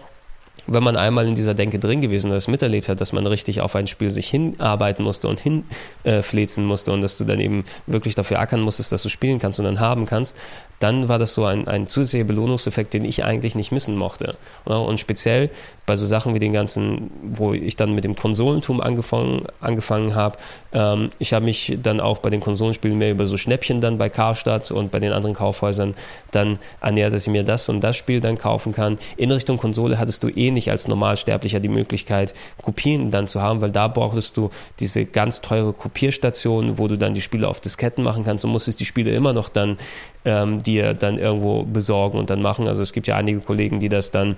wenn 0.67 0.83
man 0.83 0.95
einmal 0.95 1.27
in 1.27 1.35
dieser 1.35 1.53
Denke 1.53 1.79
drin 1.79 2.01
gewesen 2.01 2.31
das 2.31 2.47
miterlebt 2.47 2.89
hat, 2.89 3.01
dass 3.01 3.13
man 3.13 3.25
richtig 3.25 3.61
auf 3.61 3.75
ein 3.75 3.87
Spiel 3.87 4.11
sich 4.11 4.29
hinarbeiten 4.29 5.03
musste 5.03 5.27
und 5.27 5.41
hinflezen 5.41 6.63
äh, 6.63 6.67
musste 6.67 6.91
und 6.91 7.01
dass 7.01 7.17
du 7.17 7.25
dann 7.25 7.39
eben 7.39 7.65
wirklich 7.85 8.15
dafür 8.15 8.39
ackern 8.39 8.61
musstest, 8.61 8.91
dass 8.91 9.03
du 9.03 9.09
spielen 9.09 9.39
kannst 9.39 9.59
und 9.59 9.65
dann 9.65 9.79
haben 9.79 10.05
kannst, 10.05 10.37
dann 10.79 11.07
war 11.07 11.17
das 11.17 11.33
so 11.33 11.45
ein, 11.45 11.67
ein 11.67 11.87
zusätzlicher 11.87 12.25
Belohnungseffekt, 12.25 12.93
den 12.93 13.05
ich 13.05 13.23
eigentlich 13.23 13.55
nicht 13.55 13.71
missen 13.71 13.95
mochte. 13.95 14.35
Und 14.65 14.99
speziell 14.99 15.49
bei 15.85 15.95
so 15.95 16.05
Sachen 16.05 16.33
wie 16.33 16.39
den 16.39 16.53
ganzen, 16.53 17.09
wo 17.21 17.53
ich 17.53 17.75
dann 17.75 17.93
mit 17.93 18.03
dem 18.03 18.15
Konsolentum 18.15 18.81
angefangen, 18.81 19.45
angefangen 19.61 20.15
habe, 20.15 20.37
ähm, 20.73 21.09
ich 21.19 21.33
habe 21.33 21.45
mich 21.45 21.77
dann 21.81 21.99
auch 21.99 22.17
bei 22.19 22.29
den 22.29 22.41
Konsolenspielen 22.41 22.97
mehr 22.97 23.11
über 23.11 23.25
so 23.25 23.37
Schnäppchen 23.37 23.81
dann 23.81 23.97
bei 23.97 24.09
Karstadt 24.09 24.71
und 24.71 24.91
bei 24.91 24.99
den 24.99 25.13
anderen 25.13 25.35
Kaufhäusern 25.35 25.95
dann 26.31 26.59
ernährt, 26.81 27.13
dass 27.13 27.27
ich 27.27 27.31
mir 27.31 27.43
das 27.43 27.69
und 27.69 27.81
das 27.81 27.95
Spiel 27.95 28.21
dann 28.21 28.37
kaufen 28.37 28.73
kann. 28.73 28.97
In 29.17 29.31
Richtung 29.31 29.57
Konsole 29.57 29.99
hattest 29.99 30.23
du 30.23 30.29
eh 30.29 30.51
nicht 30.53 30.71
als 30.71 30.87
Normalsterblicher 30.87 31.59
die 31.59 31.69
Möglichkeit, 31.69 32.33
Kopien 32.61 33.11
dann 33.11 33.27
zu 33.27 33.41
haben, 33.41 33.61
weil 33.61 33.71
da 33.71 33.87
brauchtest 33.87 34.37
du 34.37 34.49
diese 34.79 35.05
ganz 35.05 35.41
teure 35.41 35.73
Kopierstation, 35.73 36.77
wo 36.77 36.87
du 36.87 36.97
dann 36.97 37.13
die 37.13 37.21
Spiele 37.21 37.47
auf 37.47 37.59
Disketten 37.59 38.03
machen 38.03 38.23
kannst 38.23 38.45
und 38.45 38.51
musstest 38.51 38.79
die 38.79 38.85
Spiele 38.85 39.11
immer 39.11 39.33
noch 39.33 39.49
dann 39.49 39.77
ähm, 40.25 40.63
dir 40.63 40.93
dann 40.93 41.17
irgendwo 41.17 41.63
besorgen 41.63 42.17
und 42.17 42.29
dann 42.29 42.41
machen. 42.41 42.67
Also 42.67 42.81
es 42.83 42.93
gibt 42.93 43.07
ja 43.07 43.15
einige 43.15 43.39
Kollegen, 43.39 43.79
die 43.79 43.89
das 43.89 44.11
dann 44.11 44.37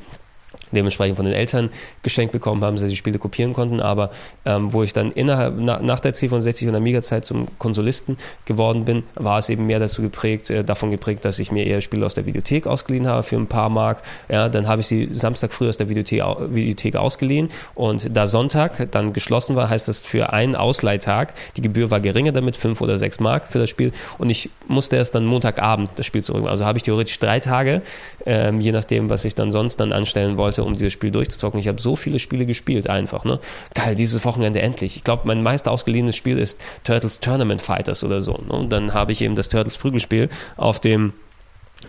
dementsprechend 0.75 1.17
von 1.17 1.25
den 1.25 1.33
Eltern 1.33 1.69
geschenkt 2.03 2.31
bekommen 2.31 2.63
haben, 2.63 2.75
dass 2.75 2.83
sie 2.83 2.89
die 2.89 2.95
Spiele 2.95 3.19
kopieren 3.19 3.53
konnten, 3.53 3.81
aber 3.81 4.11
ähm, 4.45 4.71
wo 4.73 4.83
ich 4.83 4.93
dann 4.93 5.11
innerhalb, 5.11 5.55
na, 5.57 5.79
nach 5.81 5.99
der 5.99 6.13
C64 6.13 6.67
und 6.67 6.75
Amiga-Zeit 6.75 7.25
zum 7.25 7.47
Konsolisten 7.57 8.17
geworden 8.45 8.85
bin, 8.85 9.03
war 9.15 9.39
es 9.39 9.49
eben 9.49 9.65
mehr 9.65 9.79
dazu 9.79 10.01
geprägt, 10.01 10.49
äh, 10.49 10.63
davon 10.63 10.91
geprägt, 10.91 11.25
dass 11.25 11.39
ich 11.39 11.51
mir 11.51 11.65
eher 11.65 11.81
Spiele 11.81 12.05
aus 12.05 12.13
der 12.13 12.25
Videothek 12.25 12.67
ausgeliehen 12.67 13.07
habe 13.07 13.23
für 13.23 13.37
ein 13.37 13.47
paar 13.47 13.69
Mark. 13.69 14.03
Ja, 14.29 14.49
dann 14.49 14.67
habe 14.67 14.81
ich 14.81 14.87
sie 14.87 15.09
Samstag 15.11 15.53
früh 15.53 15.67
aus 15.67 15.77
der 15.77 15.89
Videothek, 15.89 16.23
Videothek 16.49 16.95
ausgeliehen 16.95 17.49
und 17.73 18.15
da 18.15 18.27
Sonntag 18.27 18.91
dann 18.91 19.13
geschlossen 19.13 19.55
war, 19.55 19.69
heißt 19.69 19.87
das 19.87 20.01
für 20.01 20.33
einen 20.33 20.55
Ausleihtag, 20.55 21.33
die 21.57 21.61
Gebühr 21.61 21.89
war 21.91 21.99
geringer 21.99 22.31
damit, 22.31 22.57
fünf 22.57 22.81
oder 22.81 22.97
sechs 22.97 23.19
Mark 23.19 23.45
für 23.49 23.59
das 23.59 23.69
Spiel 23.69 23.91
und 24.17 24.29
ich 24.29 24.49
musste 24.67 24.97
erst 24.97 25.15
dann 25.15 25.25
Montagabend 25.25 25.89
das 25.95 26.05
Spiel 26.05 26.21
zurück. 26.21 26.47
Also 26.47 26.65
habe 26.65 26.77
ich 26.77 26.83
theoretisch 26.83 27.19
drei 27.19 27.39
Tage, 27.39 27.81
ähm, 28.25 28.59
je 28.59 28.71
nachdem, 28.71 29.09
was 29.09 29.25
ich 29.25 29.35
dann 29.35 29.51
sonst 29.51 29.77
dann 29.77 29.93
anstellen 29.93 30.37
wollte, 30.37 30.63
um 30.65 30.73
dieses 30.73 30.93
Spiel 30.93 31.11
durchzuzocken. 31.11 31.59
Ich 31.59 31.67
habe 31.67 31.81
so 31.81 31.95
viele 31.95 32.19
Spiele 32.19 32.45
gespielt 32.45 32.89
einfach. 32.89 33.23
Ne? 33.23 33.39
Geil, 33.73 33.95
dieses 33.95 34.23
Wochenende 34.25 34.61
endlich. 34.61 34.95
Ich 34.97 35.03
glaube, 35.03 35.23
mein 35.25 35.43
meist 35.43 35.67
ausgeliehenes 35.67 36.15
Spiel 36.15 36.37
ist 36.37 36.61
Turtles 36.83 37.19
Tournament 37.19 37.61
Fighters 37.61 38.03
oder 38.03 38.21
so. 38.21 38.33
Ne? 38.33 38.53
Und 38.53 38.69
dann 38.69 38.93
habe 38.93 39.11
ich 39.11 39.21
eben 39.21 39.35
das 39.35 39.49
Turtles 39.49 39.77
Prügelspiel 39.77 40.29
auf 40.57 40.79
dem 40.79 41.13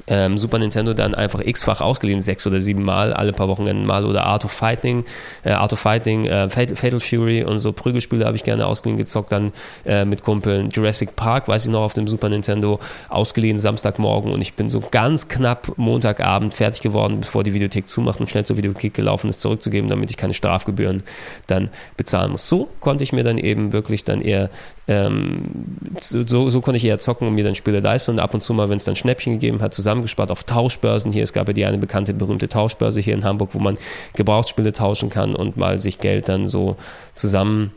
ähm, 0.07 0.39
Super 0.39 0.59
Nintendo 0.59 0.95
dann 0.95 1.15
einfach 1.15 1.41
x-fach 1.41 1.81
ausgeliehen, 1.81 2.21
sechs 2.21 2.47
oder 2.47 2.61
sieben 2.61 2.83
Mal, 2.83 3.13
alle 3.13 3.33
paar 3.33 3.49
Wochenenden 3.49 3.87
mal 3.87 4.05
oder 4.05 4.25
Art 4.25 4.45
of 4.45 4.53
Fighting, 4.53 5.05
äh, 5.45 5.51
Art 5.51 5.73
of 5.73 5.81
Fighting, 5.81 6.27
äh, 6.27 6.49
Fatal, 6.49 6.77
Fatal, 6.77 7.01
Fury 7.01 7.45
und 7.45 7.59
so 7.59 7.73
Prügelspiele 7.73 8.25
habe 8.25 8.37
ich 8.37 8.45
gerne 8.45 8.67
ausgeliehen, 8.67 8.99
gezockt 8.99 9.33
dann 9.33 9.53
äh, 9.85 10.05
mit 10.05 10.23
Kumpeln. 10.23 10.71
Jurassic 10.71 11.17
Park, 11.17 11.49
weiß 11.49 11.65
ich 11.65 11.71
noch, 11.71 11.83
auf 11.83 11.95
dem 11.95 12.09
Super 12.09 12.29
Nintendo 12.29 12.79
ausgeliehen, 13.09 13.59
Samstagmorgen 13.59 14.33
und 14.33 14.43
ich 14.43 14.55
bin 14.55 14.69
so 14.69 14.81
ganz 14.81 15.29
knapp 15.29 15.73
Montagabend 15.77 16.55
fertig 16.55 16.83
geworden, 16.83 17.21
bevor 17.21 17.43
die 17.43 17.55
Videothek 17.55 17.89
zumacht 17.89 18.21
und 18.21 18.31
schnell 18.31 18.45
zur 18.45 18.57
Videothek 18.57 18.95
gelaufen 18.95 19.31
ist, 19.31 19.41
zurückzugeben, 19.41 19.89
damit 19.89 20.11
ich 20.11 20.17
keine 20.17 20.35
Strafgebühren 20.35 21.03
dann 21.47 21.71
bezahlen 21.97 22.33
muss. 22.33 22.49
So 22.49 22.69
konnte 22.81 23.05
ich 23.05 23.13
mir 23.13 23.25
dann 23.25 23.39
eben 23.39 23.73
wirklich 23.73 24.05
dann 24.05 24.21
eher 24.21 24.51
ähm, 24.89 25.43
so, 25.99 26.49
so 26.49 26.61
konnte 26.61 26.77
ich 26.77 26.85
eher 26.85 26.99
zocken 26.99 27.27
und 27.27 27.35
mir 27.35 27.45
dann 27.45 27.55
Spiele 27.55 27.81
leisten 27.81 28.13
und 28.13 28.21
ab 28.21 28.35
und 28.35 28.41
zu 28.41 28.55
mal, 28.55 28.71
wenn 28.71 28.77
es 28.77 28.85
dann 28.85 28.95
Schnäppchen 28.95 29.33
gegeben 29.33 29.61
hat, 29.61 29.75
zusammengespart 29.75 30.31
auf 30.31 30.45
Tauschbörsen. 30.45 31.13
Hier, 31.13 31.25
es 31.25 31.33
gab 31.33 31.49
ja 31.49 31.53
die 31.53 31.65
eine 31.65 31.79
bekannte, 31.79 32.15
berühmte 32.15 32.49
Tauschbörse 32.49 33.01
hier 33.01 33.15
in 33.15 33.25
Hamburg, 33.25 33.51
wo 33.53 33.59
man 33.59 33.79
Gebrauchsspiele 34.15 34.73
tauschen 34.73 35.11
kann 35.11 35.35
und 35.35 35.57
mal 35.57 35.81
sich 35.81 35.99
Geld 35.99 36.29
dann 36.29 36.47
so 36.47 36.77
zusammen 37.15 37.73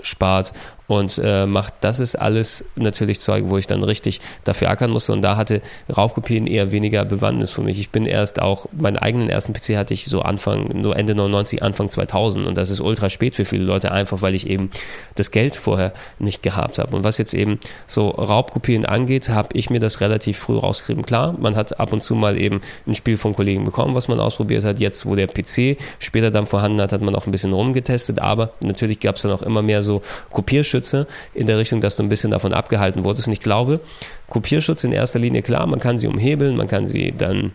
spart 0.00 0.52
und 0.98 1.20
äh, 1.22 1.46
macht. 1.46 1.74
Das 1.80 2.00
ist 2.00 2.16
alles 2.16 2.64
natürlich 2.76 3.20
Zeug, 3.20 3.44
wo 3.46 3.58
ich 3.58 3.66
dann 3.66 3.82
richtig 3.82 4.20
dafür 4.44 4.70
ackern 4.70 4.90
musste. 4.90 5.12
Und 5.12 5.22
da 5.22 5.36
hatte 5.36 5.62
Raubkopien 5.94 6.46
eher 6.46 6.72
weniger 6.72 7.04
Bewandtnis 7.04 7.50
für 7.50 7.62
mich. 7.62 7.78
Ich 7.78 7.90
bin 7.90 8.06
erst 8.06 8.40
auch, 8.40 8.66
meinen 8.72 8.96
eigenen 8.96 9.28
ersten 9.28 9.52
PC 9.52 9.76
hatte 9.76 9.94
ich 9.94 10.06
so 10.06 10.22
Anfang, 10.22 10.80
nur 10.80 10.96
Ende 10.96 11.14
99, 11.14 11.62
Anfang 11.62 11.88
2000. 11.88 12.46
Und 12.46 12.56
das 12.56 12.70
ist 12.70 12.80
ultra 12.80 13.10
spät 13.10 13.34
für 13.34 13.44
viele 13.44 13.64
Leute, 13.64 13.92
einfach 13.92 14.22
weil 14.22 14.34
ich 14.34 14.46
eben 14.48 14.70
das 15.14 15.30
Geld 15.30 15.56
vorher 15.56 15.92
nicht 16.18 16.42
gehabt 16.42 16.78
habe. 16.78 16.96
Und 16.96 17.04
was 17.04 17.18
jetzt 17.18 17.34
eben 17.34 17.58
so 17.86 18.10
Raubkopien 18.10 18.84
angeht, 18.84 19.28
habe 19.28 19.48
ich 19.54 19.70
mir 19.70 19.80
das 19.80 20.00
relativ 20.00 20.38
früh 20.38 20.58
rausgeschrieben. 20.58 21.04
Klar, 21.04 21.34
man 21.38 21.56
hat 21.56 21.80
ab 21.80 21.92
und 21.92 22.02
zu 22.02 22.14
mal 22.14 22.38
eben 22.38 22.60
ein 22.86 22.94
Spiel 22.94 23.16
von 23.16 23.34
Kollegen 23.34 23.64
bekommen, 23.64 23.94
was 23.94 24.08
man 24.08 24.20
ausprobiert 24.20 24.64
hat. 24.64 24.78
Jetzt, 24.78 25.06
wo 25.06 25.14
der 25.14 25.26
PC 25.26 25.78
später 25.98 26.30
dann 26.30 26.46
vorhanden 26.46 26.80
hat, 26.80 26.92
hat 26.92 27.02
man 27.02 27.14
auch 27.14 27.26
ein 27.26 27.32
bisschen 27.32 27.52
rumgetestet. 27.52 28.18
Aber 28.18 28.52
natürlich 28.60 29.00
gab 29.00 29.16
es 29.16 29.22
dann 29.22 29.32
auch 29.32 29.42
immer 29.42 29.62
mehr 29.62 29.82
so 29.82 30.02
Kopierschütze 30.30 30.81
Kopierschütze 30.82 31.06
in 31.34 31.46
der 31.46 31.58
Richtung, 31.58 31.80
dass 31.80 31.96
du 31.96 32.02
ein 32.02 32.08
bisschen 32.08 32.30
davon 32.30 32.52
abgehalten 32.52 33.04
wurdest. 33.04 33.28
Und 33.28 33.32
ich 33.32 33.40
glaube, 33.40 33.80
Kopierschutz 34.28 34.84
in 34.84 34.92
erster 34.92 35.18
Linie, 35.18 35.42
klar, 35.42 35.66
man 35.66 35.80
kann 35.80 35.98
sie 35.98 36.06
umhebeln, 36.06 36.56
man 36.56 36.68
kann 36.68 36.86
sie 36.86 37.12
dann 37.16 37.52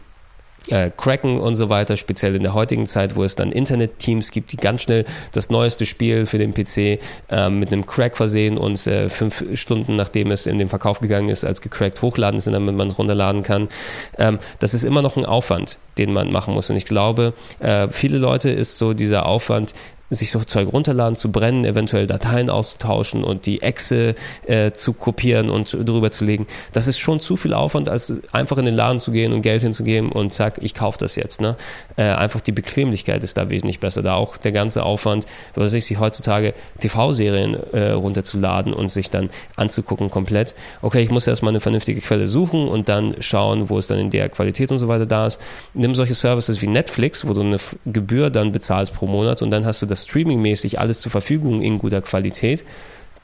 äh, 0.69 0.91
cracken 0.95 1.39
und 1.39 1.55
so 1.55 1.69
weiter, 1.69 1.95
speziell 1.95 2.35
in 2.35 2.43
der 2.43 2.53
heutigen 2.53 2.85
Zeit, 2.85 3.15
wo 3.15 3.23
es 3.23 3.35
dann 3.35 3.53
Internet-Teams 3.53 4.31
gibt, 4.31 4.51
die 4.51 4.57
ganz 4.57 4.81
schnell 4.81 5.05
das 5.31 5.49
neueste 5.49 5.85
Spiel 5.85 6.25
für 6.25 6.39
den 6.39 6.53
PC 6.53 6.99
äh, 7.29 7.49
mit 7.49 7.71
einem 7.71 7.85
Crack 7.85 8.17
versehen 8.17 8.57
und 8.57 8.85
äh, 8.85 9.09
fünf 9.09 9.45
Stunden 9.53 9.95
nachdem 9.95 10.29
es 10.29 10.45
in 10.45 10.57
den 10.57 10.67
Verkauf 10.67 10.99
gegangen 10.99 11.29
ist, 11.29 11.45
als 11.45 11.61
gecrackt 11.61 12.01
hochladen 12.01 12.41
sind, 12.41 12.51
damit 12.51 12.75
man 12.75 12.89
es 12.89 12.97
runterladen 12.97 13.43
kann. 13.43 13.69
Ähm, 14.17 14.39
das 14.59 14.73
ist 14.73 14.83
immer 14.83 15.01
noch 15.01 15.15
ein 15.15 15.25
Aufwand, 15.25 15.77
den 15.97 16.11
man 16.11 16.33
machen 16.33 16.53
muss. 16.53 16.69
Und 16.69 16.75
ich 16.75 16.85
glaube, 16.85 17.33
äh, 17.59 17.87
viele 17.89 18.17
Leute 18.17 18.49
ist 18.49 18.77
so 18.77 18.93
dieser 18.93 19.25
Aufwand 19.25 19.73
sich 20.09 20.31
so 20.31 20.39
Zeug 20.39 20.71
runterladen, 20.71 21.15
zu 21.15 21.31
brennen, 21.31 21.65
eventuell 21.65 22.07
Dateien 22.07 22.49
auszutauschen 22.49 23.23
und 23.23 23.45
die 23.45 23.61
Exe 23.61 24.15
äh, 24.45 24.71
zu 24.71 24.93
kopieren 24.93 25.49
und 25.49 25.73
drüber 25.73 26.11
zu 26.11 26.23
legen. 26.23 26.47
Das 26.71 26.87
ist 26.87 26.97
schon 26.97 27.19
zu 27.19 27.35
viel 27.35 27.53
Aufwand, 27.53 27.89
als 27.89 28.13
einfach 28.31 28.57
in 28.57 28.65
den 28.65 28.75
Laden 28.75 28.99
zu 28.99 29.11
gehen 29.11 29.33
und 29.33 29.41
Geld 29.41 29.61
hinzugeben 29.61 30.11
und 30.11 30.31
zack, 30.31 30.59
ich 30.61 30.73
kaufe 30.73 30.97
das 30.97 31.15
jetzt. 31.15 31.41
Ne? 31.41 31.57
Äh, 31.97 32.03
einfach 32.03 32.39
die 32.39 32.53
Bequemlichkeit 32.53 33.23
ist 33.23 33.37
da 33.37 33.49
wesentlich 33.49 33.79
besser. 33.79 34.01
Da 34.01 34.15
auch 34.15 34.37
der 34.37 34.53
ganze 34.53 34.83
Aufwand, 34.83 35.25
was 35.55 35.73
ich 35.73 35.85
sich 35.85 35.99
heutzutage 35.99 36.53
TV-Serien 36.79 37.55
äh, 37.73 37.91
runterzuladen 37.91 38.73
und 38.73 38.89
sich 38.89 39.09
dann 39.09 39.29
anzugucken 39.57 40.09
komplett. 40.09 40.55
Okay, 40.81 41.01
ich 41.01 41.09
muss 41.09 41.27
erstmal 41.27 41.51
eine 41.51 41.59
vernünftige 41.59 41.99
Quelle 41.99 42.27
suchen 42.27 42.67
und 42.67 42.87
dann 42.87 43.15
schauen, 43.19 43.69
wo 43.69 43.77
es 43.77 43.87
dann 43.87 43.99
in 43.99 44.09
der 44.09 44.29
Qualität 44.29 44.71
und 44.71 44.77
so 44.77 44.87
weiter 44.87 45.05
da 45.05 45.27
ist. 45.27 45.39
Nimm 45.73 45.95
solche 45.95 46.13
Services 46.13 46.61
wie 46.61 46.67
Netflix, 46.67 47.27
wo 47.27 47.33
du 47.33 47.41
eine 47.41 47.57
Gebühr 47.85 48.29
dann 48.29 48.53
bezahlst 48.53 48.93
pro 48.93 49.05
Monat 49.05 49.41
und 49.41 49.51
dann 49.51 49.65
hast 49.65 49.81
du 49.81 49.85
das 49.85 49.96
streamingmäßig 49.97 50.79
alles 50.79 51.01
zur 51.01 51.11
Verfügung 51.11 51.61
in 51.61 51.77
guter 51.77 52.01
Qualität, 52.01 52.63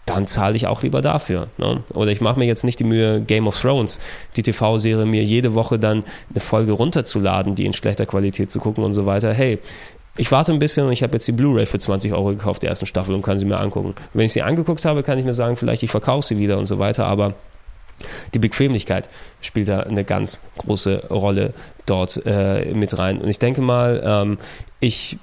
dann 0.05 0.27
zahle 0.27 0.55
ich 0.55 0.67
auch 0.67 0.83
lieber 0.83 1.01
dafür. 1.01 1.45
Ne? 1.57 1.83
Oder 1.93 2.11
ich 2.11 2.19
mache 2.19 2.37
mir 2.37 2.45
jetzt 2.45 2.63
nicht 2.63 2.79
die 2.79 2.83
Mühe, 2.83 3.21
Game 3.21 3.47
of 3.47 3.59
Thrones, 3.59 3.99
die 4.35 4.43
TV-Serie, 4.43 5.05
mir 5.05 5.23
jede 5.23 5.53
Woche 5.53 5.79
dann 5.79 6.03
eine 6.29 6.41
Folge 6.41 6.73
runterzuladen, 6.73 7.55
die 7.55 7.65
in 7.65 7.73
schlechter 7.73 8.05
Qualität 8.05 8.51
zu 8.51 8.59
gucken 8.59 8.83
und 8.83 8.93
so 8.93 9.05
weiter. 9.05 9.33
Hey, 9.33 9.59
ich 10.17 10.31
warte 10.31 10.51
ein 10.51 10.59
bisschen 10.59 10.85
und 10.85 10.91
ich 10.91 11.01
habe 11.03 11.13
jetzt 11.13 11.27
die 11.27 11.31
Blu-ray 11.31 11.65
für 11.65 11.79
20 11.79 12.13
Euro 12.13 12.29
gekauft, 12.29 12.61
die 12.63 12.67
ersten 12.67 12.85
Staffel, 12.85 13.15
und 13.15 13.23
kann 13.23 13.39
sie 13.39 13.45
mir 13.45 13.59
angucken. 13.59 13.95
Wenn 14.13 14.25
ich 14.25 14.33
sie 14.33 14.43
angeguckt 14.43 14.85
habe, 14.85 15.03
kann 15.03 15.17
ich 15.17 15.25
mir 15.25 15.33
sagen, 15.33 15.57
vielleicht 15.57 15.83
ich 15.83 15.89
verkaufe 15.89 16.27
sie 16.27 16.37
wieder 16.37 16.57
und 16.57 16.65
so 16.65 16.79
weiter, 16.79 17.05
aber 17.05 17.33
die 18.33 18.39
Bequemlichkeit 18.39 19.09
spielt 19.41 19.69
da 19.69 19.81
eine 19.81 20.03
ganz 20.03 20.41
große 20.57 21.07
Rolle 21.09 21.53
dort 21.85 22.21
äh, 22.25 22.73
mit 22.73 22.97
rein. 22.97 23.21
Und 23.21 23.29
ich 23.29 23.39
denke 23.39 23.61
mal, 23.61 24.01
ähm, 24.05 24.37
ich 24.79 25.17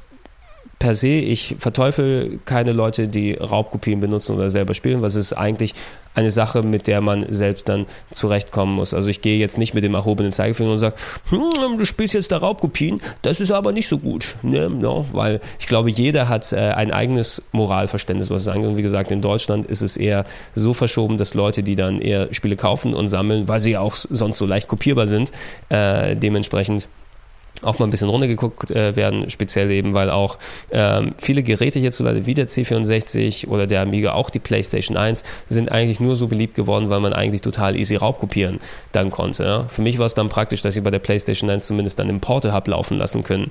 per 0.80 0.94
se, 0.94 1.08
ich 1.08 1.56
verteufel 1.58 2.40
keine 2.46 2.72
Leute, 2.72 3.06
die 3.06 3.34
Raubkopien 3.34 4.00
benutzen 4.00 4.34
oder 4.34 4.48
selber 4.48 4.72
spielen, 4.74 5.04
es 5.04 5.14
ist 5.14 5.34
eigentlich 5.34 5.74
eine 6.14 6.30
Sache, 6.30 6.62
mit 6.62 6.86
der 6.86 7.02
man 7.02 7.24
selbst 7.28 7.68
dann 7.68 7.86
zurechtkommen 8.10 8.74
muss. 8.74 8.94
Also 8.94 9.10
ich 9.10 9.20
gehe 9.20 9.38
jetzt 9.38 9.58
nicht 9.58 9.74
mit 9.74 9.84
dem 9.84 9.94
erhobenen 9.94 10.32
Zeigefinger 10.32 10.72
und 10.72 10.78
sage, 10.78 10.96
hm, 11.28 11.78
du 11.78 11.84
spielst 11.84 12.14
jetzt 12.14 12.32
da 12.32 12.38
Raubkopien, 12.38 13.00
das 13.22 13.40
ist 13.40 13.50
aber 13.50 13.72
nicht 13.72 13.88
so 13.88 13.98
gut. 13.98 14.36
Ne? 14.42 14.70
No, 14.70 15.06
weil 15.12 15.40
ich 15.60 15.66
glaube, 15.66 15.90
jeder 15.90 16.28
hat 16.28 16.50
äh, 16.52 16.56
ein 16.56 16.92
eigenes 16.92 17.42
Moralverständnis, 17.52 18.30
was 18.30 18.42
es 18.42 18.48
angeht. 18.48 18.70
Und 18.70 18.76
wie 18.78 18.82
gesagt, 18.82 19.12
in 19.12 19.20
Deutschland 19.20 19.66
ist 19.66 19.82
es 19.82 19.98
eher 19.98 20.24
so 20.54 20.72
verschoben, 20.72 21.18
dass 21.18 21.34
Leute, 21.34 21.62
die 21.62 21.76
dann 21.76 22.00
eher 22.00 22.32
Spiele 22.32 22.56
kaufen 22.56 22.94
und 22.94 23.08
sammeln, 23.08 23.48
weil 23.48 23.60
sie 23.60 23.72
ja 23.72 23.80
auch 23.80 23.94
sonst 23.94 24.38
so 24.38 24.46
leicht 24.46 24.66
kopierbar 24.66 25.06
sind, 25.06 25.30
äh, 25.68 26.16
dementsprechend 26.16 26.88
auch 27.62 27.78
mal 27.78 27.86
ein 27.86 27.90
bisschen 27.90 28.08
runtergeguckt 28.08 28.70
äh, 28.70 28.96
werden, 28.96 29.30
speziell 29.30 29.70
eben, 29.70 29.94
weil 29.94 30.10
auch 30.10 30.38
ähm, 30.70 31.14
viele 31.18 31.42
Geräte 31.42 31.78
hierzulande 31.78 32.26
wie 32.26 32.34
der 32.34 32.48
C64 32.48 33.48
oder 33.48 33.66
der 33.66 33.82
Amiga, 33.82 34.12
auch 34.12 34.30
die 34.30 34.38
PlayStation 34.38 34.96
1, 34.96 35.24
sind 35.48 35.70
eigentlich 35.70 36.00
nur 36.00 36.16
so 36.16 36.28
beliebt 36.28 36.54
geworden, 36.54 36.90
weil 36.90 37.00
man 37.00 37.12
eigentlich 37.12 37.42
total 37.42 37.76
easy 37.76 37.96
raubkopieren 37.96 38.60
dann 38.92 39.10
konnte. 39.10 39.44
Ja? 39.44 39.66
Für 39.68 39.82
mich 39.82 39.98
war 39.98 40.06
es 40.06 40.14
dann 40.14 40.28
praktisch, 40.28 40.62
dass 40.62 40.76
ich 40.76 40.82
bei 40.82 40.90
der 40.90 40.98
PlayStation 40.98 41.48
1 41.50 41.66
zumindest 41.66 41.98
dann 41.98 42.08
im 42.08 42.20
Porte 42.20 42.52
habe 42.52 42.70
laufen 42.70 42.98
lassen 42.98 43.22
können 43.22 43.50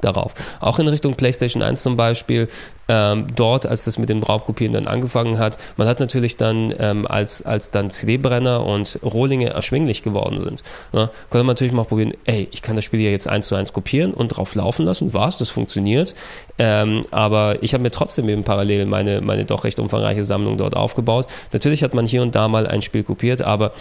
darauf. 0.00 0.34
Auch 0.60 0.78
in 0.78 0.88
Richtung 0.88 1.14
PlayStation 1.14 1.62
1 1.62 1.82
zum 1.82 1.96
Beispiel, 1.96 2.48
ähm, 2.90 3.28
dort, 3.36 3.66
als 3.66 3.84
das 3.84 3.98
mit 3.98 4.08
den 4.08 4.20
Raubkopien 4.22 4.72
dann 4.72 4.88
angefangen 4.88 5.38
hat, 5.38 5.58
man 5.76 5.86
hat 5.86 6.00
natürlich 6.00 6.36
dann, 6.36 6.74
ähm, 6.80 7.06
als, 7.06 7.42
als 7.42 7.70
dann 7.70 7.90
CD-Brenner 7.90 8.66
und 8.66 8.98
Rohlinge 9.04 9.50
erschwinglich 9.50 10.02
geworden 10.02 10.40
sind, 10.40 10.64
ja, 10.92 11.10
konnte 11.28 11.44
man 11.44 11.54
natürlich 11.54 11.72
mal 11.72 11.84
probieren, 11.84 12.12
ey, 12.24 12.48
ich 12.50 12.62
kann 12.62 12.74
das 12.74 12.84
Spiel 12.84 13.00
ja 13.00 13.10
jetzt 13.10 13.28
eins 13.28 13.46
zu 13.46 13.54
eins 13.54 13.72
kopieren 13.72 14.12
und 14.12 14.28
drauf 14.28 14.56
laufen 14.56 14.84
lassen, 14.84 15.14
was, 15.14 15.38
das 15.38 15.50
funktioniert, 15.50 16.14
ähm, 16.58 17.04
aber 17.12 17.62
ich 17.62 17.74
habe 17.74 17.82
mir 17.82 17.92
trotzdem 17.92 18.28
eben 18.28 18.42
parallel 18.42 18.86
meine, 18.86 19.20
meine 19.20 19.44
doch 19.44 19.62
recht 19.62 19.78
umfangreiche 19.78 20.24
Sammlung 20.24 20.58
dort 20.58 20.76
aufgebaut. 20.76 21.26
Natürlich 21.52 21.84
hat 21.84 21.94
man 21.94 22.06
hier 22.06 22.22
und 22.22 22.34
da 22.34 22.48
mal 22.48 22.66
ein 22.66 22.82
Spiel 22.82 23.04
kopiert, 23.04 23.40
aber 23.40 23.72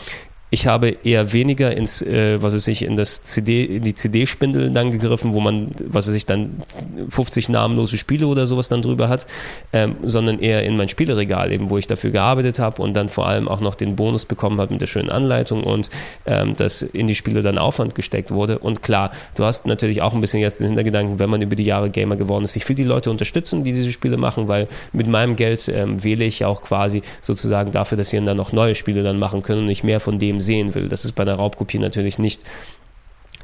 ich 0.52 0.66
habe 0.66 0.98
eher 1.04 1.32
weniger 1.32 1.76
ins, 1.76 2.02
äh, 2.02 2.42
was 2.42 2.54
weiß 2.54 2.68
ich, 2.70 2.82
in 2.82 2.96
das 2.96 3.22
CD, 3.22 3.66
in 3.66 3.84
die 3.84 3.94
CD-Spindel 3.94 4.72
dann 4.72 4.92
gegriffen, 4.92 5.34
wo 5.34 5.40
man, 5.40 5.72
was 5.86 6.08
weiß 6.08 6.16
ich, 6.16 6.26
dann 6.26 6.64
50 7.10 7.50
namenlose 7.50 8.00
Spiele 8.00 8.26
oder 8.26 8.48
sowas 8.48 8.68
dann 8.68 8.82
drüber 8.82 9.10
hat, 9.10 9.28
ähm, 9.74 9.98
sondern 10.02 10.40
eher 10.40 10.64
in 10.64 10.76
mein 10.76 10.88
Spieleregal 10.88 11.52
eben, 11.52 11.70
wo 11.70 11.78
ich 11.78 11.86
dafür 11.86 12.10
gearbeitet 12.10 12.58
habe 12.58 12.82
und 12.82 12.96
dann 12.96 13.10
vor 13.10 13.28
allem 13.28 13.48
auch 13.48 13.62
noch 13.62 13.76
den 13.76 13.96
Bonus 13.96 14.26
bekommen 14.26 14.60
habe 14.60 14.74
mit 14.74 14.82
der 14.82 14.88
schönen 14.88 15.12
Anleitung 15.12 15.64
und 15.64 15.92
ähm, 16.26 16.56
dass 16.56 16.82
in 16.82 17.06
die 17.06 17.16
Spiele 17.16 17.44
dann 17.44 17.60
Aufwand 17.60 17.94
gesteckt 17.94 18.32
wurde. 18.32 18.58
Und 18.58 18.82
klar, 18.82 19.12
du 19.36 19.44
hast 19.44 19.68
natürlich 19.68 20.02
auch 20.02 20.14
ein 20.14 20.22
bisschen 20.22 20.40
jetzt 20.40 20.60
den 20.62 20.68
Hintergedanken, 20.68 21.20
wenn 21.20 21.30
man 21.30 21.44
über 21.44 21.56
die 21.56 21.66
Jahre 21.66 21.92
Gamer 21.92 22.16
geworden 22.16 22.44
ist, 22.44 22.56
ich 22.56 22.68
will 22.68 22.76
die 22.76 22.84
Leute 22.84 23.12
unterstützen, 23.12 23.64
die 23.64 23.72
diese 23.72 23.92
Spiele 23.92 24.18
machen, 24.18 24.48
weil 24.48 24.68
mit 24.94 25.08
meinem 25.08 25.36
Geld 25.36 25.68
ähm, 25.68 26.04
wähle 26.04 26.26
ich 26.26 26.44
auch 26.44 26.64
quasi 26.64 27.04
sozusagen 27.22 27.72
dafür, 27.72 28.00
dass 28.00 28.10
sie 28.10 28.20
dann 28.20 28.38
noch 28.38 28.52
neue 28.52 28.74
Spiele 28.74 29.04
dann 29.04 29.20
machen 29.20 29.44
können 29.44 29.60
und 29.62 29.68
nicht 29.68 29.84
mehr 29.84 30.00
von 30.00 30.18
dem 30.18 30.39
sehen 30.40 30.76
will. 30.76 30.90
Das 30.90 31.06
ist 31.06 31.14
bei 31.14 31.24
einer 31.24 31.36
Raubkopie 31.36 31.80
natürlich 31.80 32.20
nicht 32.20 32.44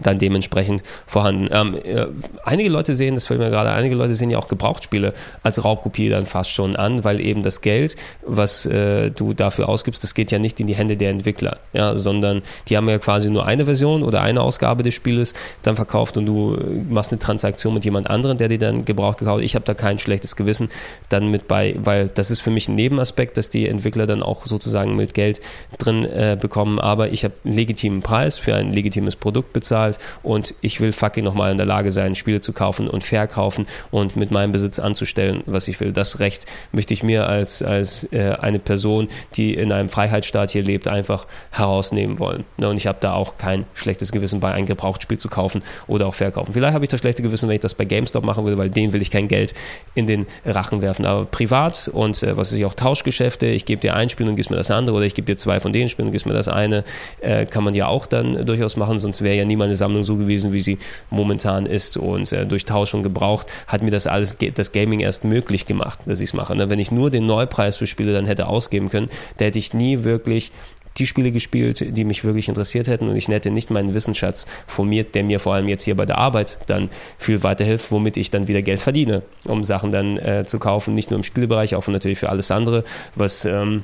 dann 0.02 0.20
dementsprechend 0.20 0.84
vorhanden. 1.06 1.48
Ähm, 1.52 1.76
äh, 1.76 2.08
einige 2.44 2.70
Leute 2.70 2.96
sehen, 2.96 3.16
das 3.16 3.28
fällt 3.28 3.40
mir 3.40 3.50
gerade, 3.50 3.72
einige 3.72 3.96
Leute 3.96 4.16
sehen 4.16 4.30
ja 4.30 4.38
auch 4.38 4.48
Gebrauchtspiele 4.48 5.14
als 5.44 5.64
Raubkopie 5.64 6.10
dann 6.10 6.26
fast 6.26 6.52
schon 6.52 6.76
an, 6.76 7.04
weil 7.04 7.22
eben 7.22 7.44
das 7.44 7.62
Geld, 7.62 7.96
was 8.26 8.66
äh, 8.66 9.12
du 9.12 9.34
dafür 9.34 9.70
ausgibst, 9.70 10.04
das 10.04 10.14
geht 10.14 10.32
ja 10.32 10.40
nicht 10.40 10.60
in 10.60 10.68
die 10.68 10.76
Hände 10.76 10.98
der 10.98 11.12
Entwickler, 11.12 11.60
ja, 11.74 11.96
sondern 11.96 12.42
die 12.68 12.76
haben 12.76 12.90
ja 12.90 13.00
quasi 13.00 13.30
nur 13.30 13.46
eine 13.46 13.66
Version 13.66 14.04
oder 14.04 14.22
eine 14.22 14.42
Ausgabe 14.42 14.84
des 14.84 14.94
Spieles 14.94 15.34
dann 15.62 15.76
verkauft 15.76 16.18
und 16.18 16.26
du 16.26 16.58
machst 16.90 17.12
eine 17.12 17.20
Transaktion 17.20 17.74
mit 17.74 17.86
jemand 17.86 18.10
anderem, 18.10 18.38
der 18.38 18.50
dir 18.50 18.60
dann 18.60 18.86
gebraucht 18.86 19.20
gekauft. 19.20 19.44
Ich 19.44 19.56
habe 19.56 19.66
da 19.66 19.74
kein 19.74 20.00
schlechtes 20.00 20.36
Gewissen 20.36 20.70
dann 21.10 21.32
mit 21.32 21.48
bei, 21.48 21.76
weil 21.78 22.10
das 22.10 22.32
ist 22.32 22.42
für 22.42 22.52
mich 22.52 22.68
ein 22.68 22.76
Nebenaspekt, 22.76 23.38
dass 23.38 23.50
die 23.50 23.68
Entwickler 23.68 24.08
dann 24.08 24.22
auch 24.22 24.46
sozusagen 24.46 24.96
mit 24.96 25.14
Geld 25.14 25.40
drin 25.78 26.04
äh, 26.04 26.38
bekommen, 26.40 26.80
aber 26.80 27.10
ich 27.10 27.24
habe 27.24 27.34
einen 27.46 27.56
legitimen 27.56 28.02
Preis 28.02 28.38
für 28.38 28.56
ein 28.56 28.74
legitimes 28.74 29.16
Produkt 29.16 29.54
bezahlt 29.54 29.85
bezahlt 29.86 30.00
und 30.24 30.56
ich 30.62 30.82
will 30.82 30.92
fucking 30.92 31.24
nochmal 31.24 31.52
in 31.52 31.58
der 31.58 31.66
Lage 31.66 31.92
sein, 31.92 32.16
Spiele 32.16 32.42
zu 32.42 32.54
kaufen 32.54 32.88
und 32.88 33.04
verkaufen 33.04 33.66
und 33.92 34.16
mit 34.16 34.32
meinem 34.32 34.52
Besitz 34.52 34.80
anzustellen, 34.80 35.44
was 35.46 35.68
ich 35.68 35.80
will. 35.80 35.92
Das 35.92 36.20
Recht 36.20 36.46
möchte 36.72 36.94
ich 36.94 37.04
mir 37.04 37.28
als, 37.28 37.62
als 37.62 38.12
äh, 38.12 38.36
eine 38.40 38.60
Person, 38.60 39.08
die 39.36 39.54
in 39.54 39.72
einem 39.72 39.90
Freiheitsstaat 39.90 40.52
hier 40.52 40.64
lebt, 40.64 40.88
einfach 40.88 41.28
herausnehmen 41.52 42.20
wollen. 42.20 42.46
Ne, 42.58 42.70
und 42.70 42.78
ich 42.78 42.88
habe 42.88 42.98
da 43.02 43.14
auch 43.14 43.38
kein 43.38 43.66
schlechtes 43.74 44.12
Gewissen 44.12 44.40
bei, 44.40 44.52
ein 44.52 44.66
Gebrauchtspiel 44.66 45.18
zu 45.18 45.30
kaufen 45.30 45.64
oder 45.88 46.08
auch 46.08 46.14
verkaufen. 46.14 46.54
Vielleicht 46.54 46.74
habe 46.74 46.86
ich 46.86 46.90
das 46.90 47.00
schlechte 47.00 47.22
Gewissen, 47.22 47.48
wenn 47.48 47.56
ich 47.56 47.62
das 47.62 47.76
bei 47.76 47.86
GameStop 47.86 48.24
machen 48.24 48.46
will, 48.46 48.58
weil 48.58 48.70
denen 48.70 48.94
will 48.94 49.02
ich 49.02 49.12
kein 49.12 49.28
Geld 49.28 49.54
in 49.94 50.08
den 50.08 50.26
Rachen 50.46 50.82
werfen. 50.82 51.06
Aber 51.06 51.26
privat 51.26 51.90
und 51.92 52.22
äh, 52.24 52.38
was 52.38 52.52
weiß 52.52 52.60
ich 52.60 52.66
auch 52.66 52.74
Tauschgeschäfte, 52.74 53.48
ich 53.48 53.66
gebe 53.66 53.82
dir 53.82 53.96
ein 53.96 54.10
Spiel 54.10 54.28
und 54.28 54.36
gibst 54.36 54.52
mir 54.52 54.58
das 54.58 54.72
andere 54.72 54.96
oder 54.96 55.06
ich 55.06 55.16
gebe 55.16 55.26
dir 55.26 55.38
zwei 55.38 55.60
von 55.60 55.74
den 55.74 55.90
Spielen 55.90 56.08
und 56.08 56.12
gibst 56.12 56.26
mir 56.26 56.34
das 56.34 56.48
eine, 56.48 56.84
äh, 57.22 57.46
kann 57.46 57.64
man 57.64 57.74
ja 57.74 57.88
auch 57.88 58.06
dann 58.06 58.46
durchaus 58.46 58.78
machen, 58.78 59.00
sonst 59.00 59.22
wäre 59.22 59.36
ja 59.36 59.46
niemand 59.46 59.72
meine 59.76 59.78
Sammlung 59.78 60.04
so 60.04 60.16
gewesen, 60.16 60.54
wie 60.54 60.60
sie 60.60 60.78
momentan 61.10 61.66
ist. 61.66 61.98
Und 61.98 62.32
äh, 62.32 62.46
durch 62.46 62.66
Tauschung 62.66 63.04
gebraucht 63.04 63.48
hat 63.68 63.82
mir 63.82 63.92
das 63.92 64.08
alles, 64.08 64.36
das 64.56 64.72
Gaming 64.72 65.00
erst 65.00 65.24
möglich 65.24 65.66
gemacht, 65.66 66.00
dass 66.06 66.22
ich 66.22 66.30
es 66.30 66.34
mache. 66.34 66.56
Ne? 66.56 66.70
Wenn 66.70 66.80
ich 66.80 66.92
nur 66.92 67.12
den 67.12 67.26
Neupreis 67.26 67.78
für 67.78 67.88
Spiele 67.88 68.14
dann 68.14 68.26
hätte 68.26 68.48
ausgeben 68.48 68.90
können, 68.90 69.10
da 69.38 69.46
hätte 69.46 69.60
ich 69.60 69.74
nie 69.74 70.04
wirklich 70.04 70.52
die 70.98 71.06
Spiele 71.06 71.34
gespielt, 71.34 71.98
die 71.98 72.06
mich 72.06 72.24
wirklich 72.24 72.48
interessiert 72.48 72.88
hätten 72.88 73.10
und 73.10 73.18
ich 73.18 73.28
hätte 73.28 73.52
nicht 73.52 73.70
meinen 73.70 73.94
Wissensschatz 73.94 74.46
formiert, 74.66 75.14
der 75.14 75.26
mir 75.26 75.42
vor 75.42 75.54
allem 75.54 75.68
jetzt 75.68 75.84
hier 75.84 75.96
bei 75.96 76.06
der 76.06 76.18
Arbeit 76.18 76.58
dann 76.68 76.90
viel 77.18 77.44
weiterhilft, 77.44 77.92
womit 77.92 78.16
ich 78.16 78.32
dann 78.32 78.48
wieder 78.48 78.62
Geld 78.62 78.80
verdiene, 78.80 79.24
um 79.46 79.66
Sachen 79.66 79.92
dann 79.92 80.18
äh, 80.18 80.46
zu 80.46 80.58
kaufen, 80.58 80.94
nicht 80.94 81.12
nur 81.12 81.20
im 81.20 81.24
Spielbereich, 81.24 81.76
auch 81.76 81.86
natürlich 81.88 82.20
für 82.20 82.30
alles 82.30 82.50
andere, 82.50 82.86
was 83.14 83.44
ähm, 83.44 83.84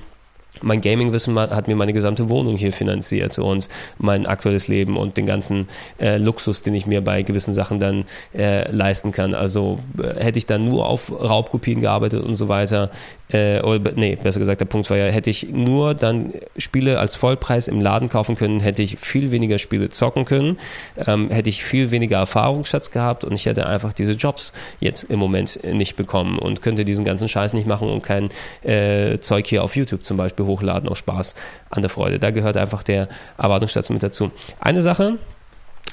mein 0.62 0.82
Gaming-Wissen 0.82 1.38
hat 1.40 1.68
mir 1.68 1.76
meine 1.76 1.94
gesamte 1.94 2.30
Wohnung 2.30 2.58
hier 2.58 2.74
finanziert 2.74 3.40
und 3.40 3.70
mein 3.98 4.26
aktuelles 4.26 4.68
Leben 4.68 4.98
und 4.98 5.18
den 5.18 5.26
ganzen 5.26 5.68
äh, 6.00 6.18
Luxus, 6.18 6.62
den 6.62 6.76
ich 6.76 6.86
mir 6.86 7.02
bei 7.02 7.22
gewissen 7.22 7.54
Sachen 7.54 7.80
dann 7.80 8.06
äh, 8.38 8.70
leisten 8.72 9.12
kann. 9.12 9.34
Also 9.34 9.80
äh, 9.98 10.24
hätte 10.24 10.40
ich 10.40 10.46
dann 10.46 10.66
nur 10.66 10.88
auf 10.88 11.12
Raubkopien 11.12 11.82
gearbeitet 11.82 12.24
und 12.24 12.36
so 12.36 12.50
weiter, 12.50 12.92
äh, 13.32 13.62
oder 13.62 13.94
nee, 13.96 14.18
besser 14.22 14.40
gesagt, 14.40 14.60
der 14.60 14.66
Punkt 14.66 14.90
war 14.90 14.98
ja, 14.98 15.06
hätte 15.06 15.30
ich 15.30 15.48
nur 15.50 15.94
dann 15.94 16.34
Spiele 16.58 17.00
als 17.00 17.16
Vollpreis 17.16 17.68
im 17.68 17.80
Laden 17.80 18.10
kaufen 18.10 18.36
können, 18.36 18.60
hätte 18.60 18.82
ich 18.82 19.00
viel 19.00 19.32
weniger 19.32 19.58
Spiele 19.58 19.90
zocken 19.90 20.26
können, 20.26 20.58
ähm, 21.08 21.30
hätte 21.30 21.50
ich 21.50 21.64
viel 21.64 21.92
weniger 21.92 22.18
Erfahrungsschatz 22.18 22.92
gehabt 22.92 23.24
und 23.24 23.34
ich 23.34 23.46
hätte 23.46 23.68
einfach 23.68 23.94
diese 23.94 24.14
Jobs 24.14 24.52
jetzt 24.80 25.04
im 25.06 25.20
Moment 25.20 25.60
nicht 25.64 25.96
bekommen 25.96 26.40
und 26.40 26.62
könnte 26.62 26.84
diesen 26.84 27.06
ganzen 27.06 27.30
Scheiß 27.30 27.54
nicht 27.54 27.68
machen 27.68 27.90
und 27.90 28.04
kein 28.04 28.30
äh, 28.64 29.20
Zeug 29.20 29.48
hier 29.48 29.64
auf 29.64 29.76
YouTube 29.76 30.04
zum 30.04 30.18
Beispiel 30.18 30.41
hochladen 30.46 30.90
aus 30.90 30.98
Spaß 30.98 31.36
an 31.70 31.82
der 31.82 31.90
Freude. 31.90 32.20
Da 32.20 32.32
gehört 32.32 32.58
einfach 32.58 32.84
der 32.84 33.08
Erwartungsschatz 33.38 33.90
mit 33.90 34.04
dazu. 34.04 34.32
Eine 34.60 34.82
Sache, 34.82 35.18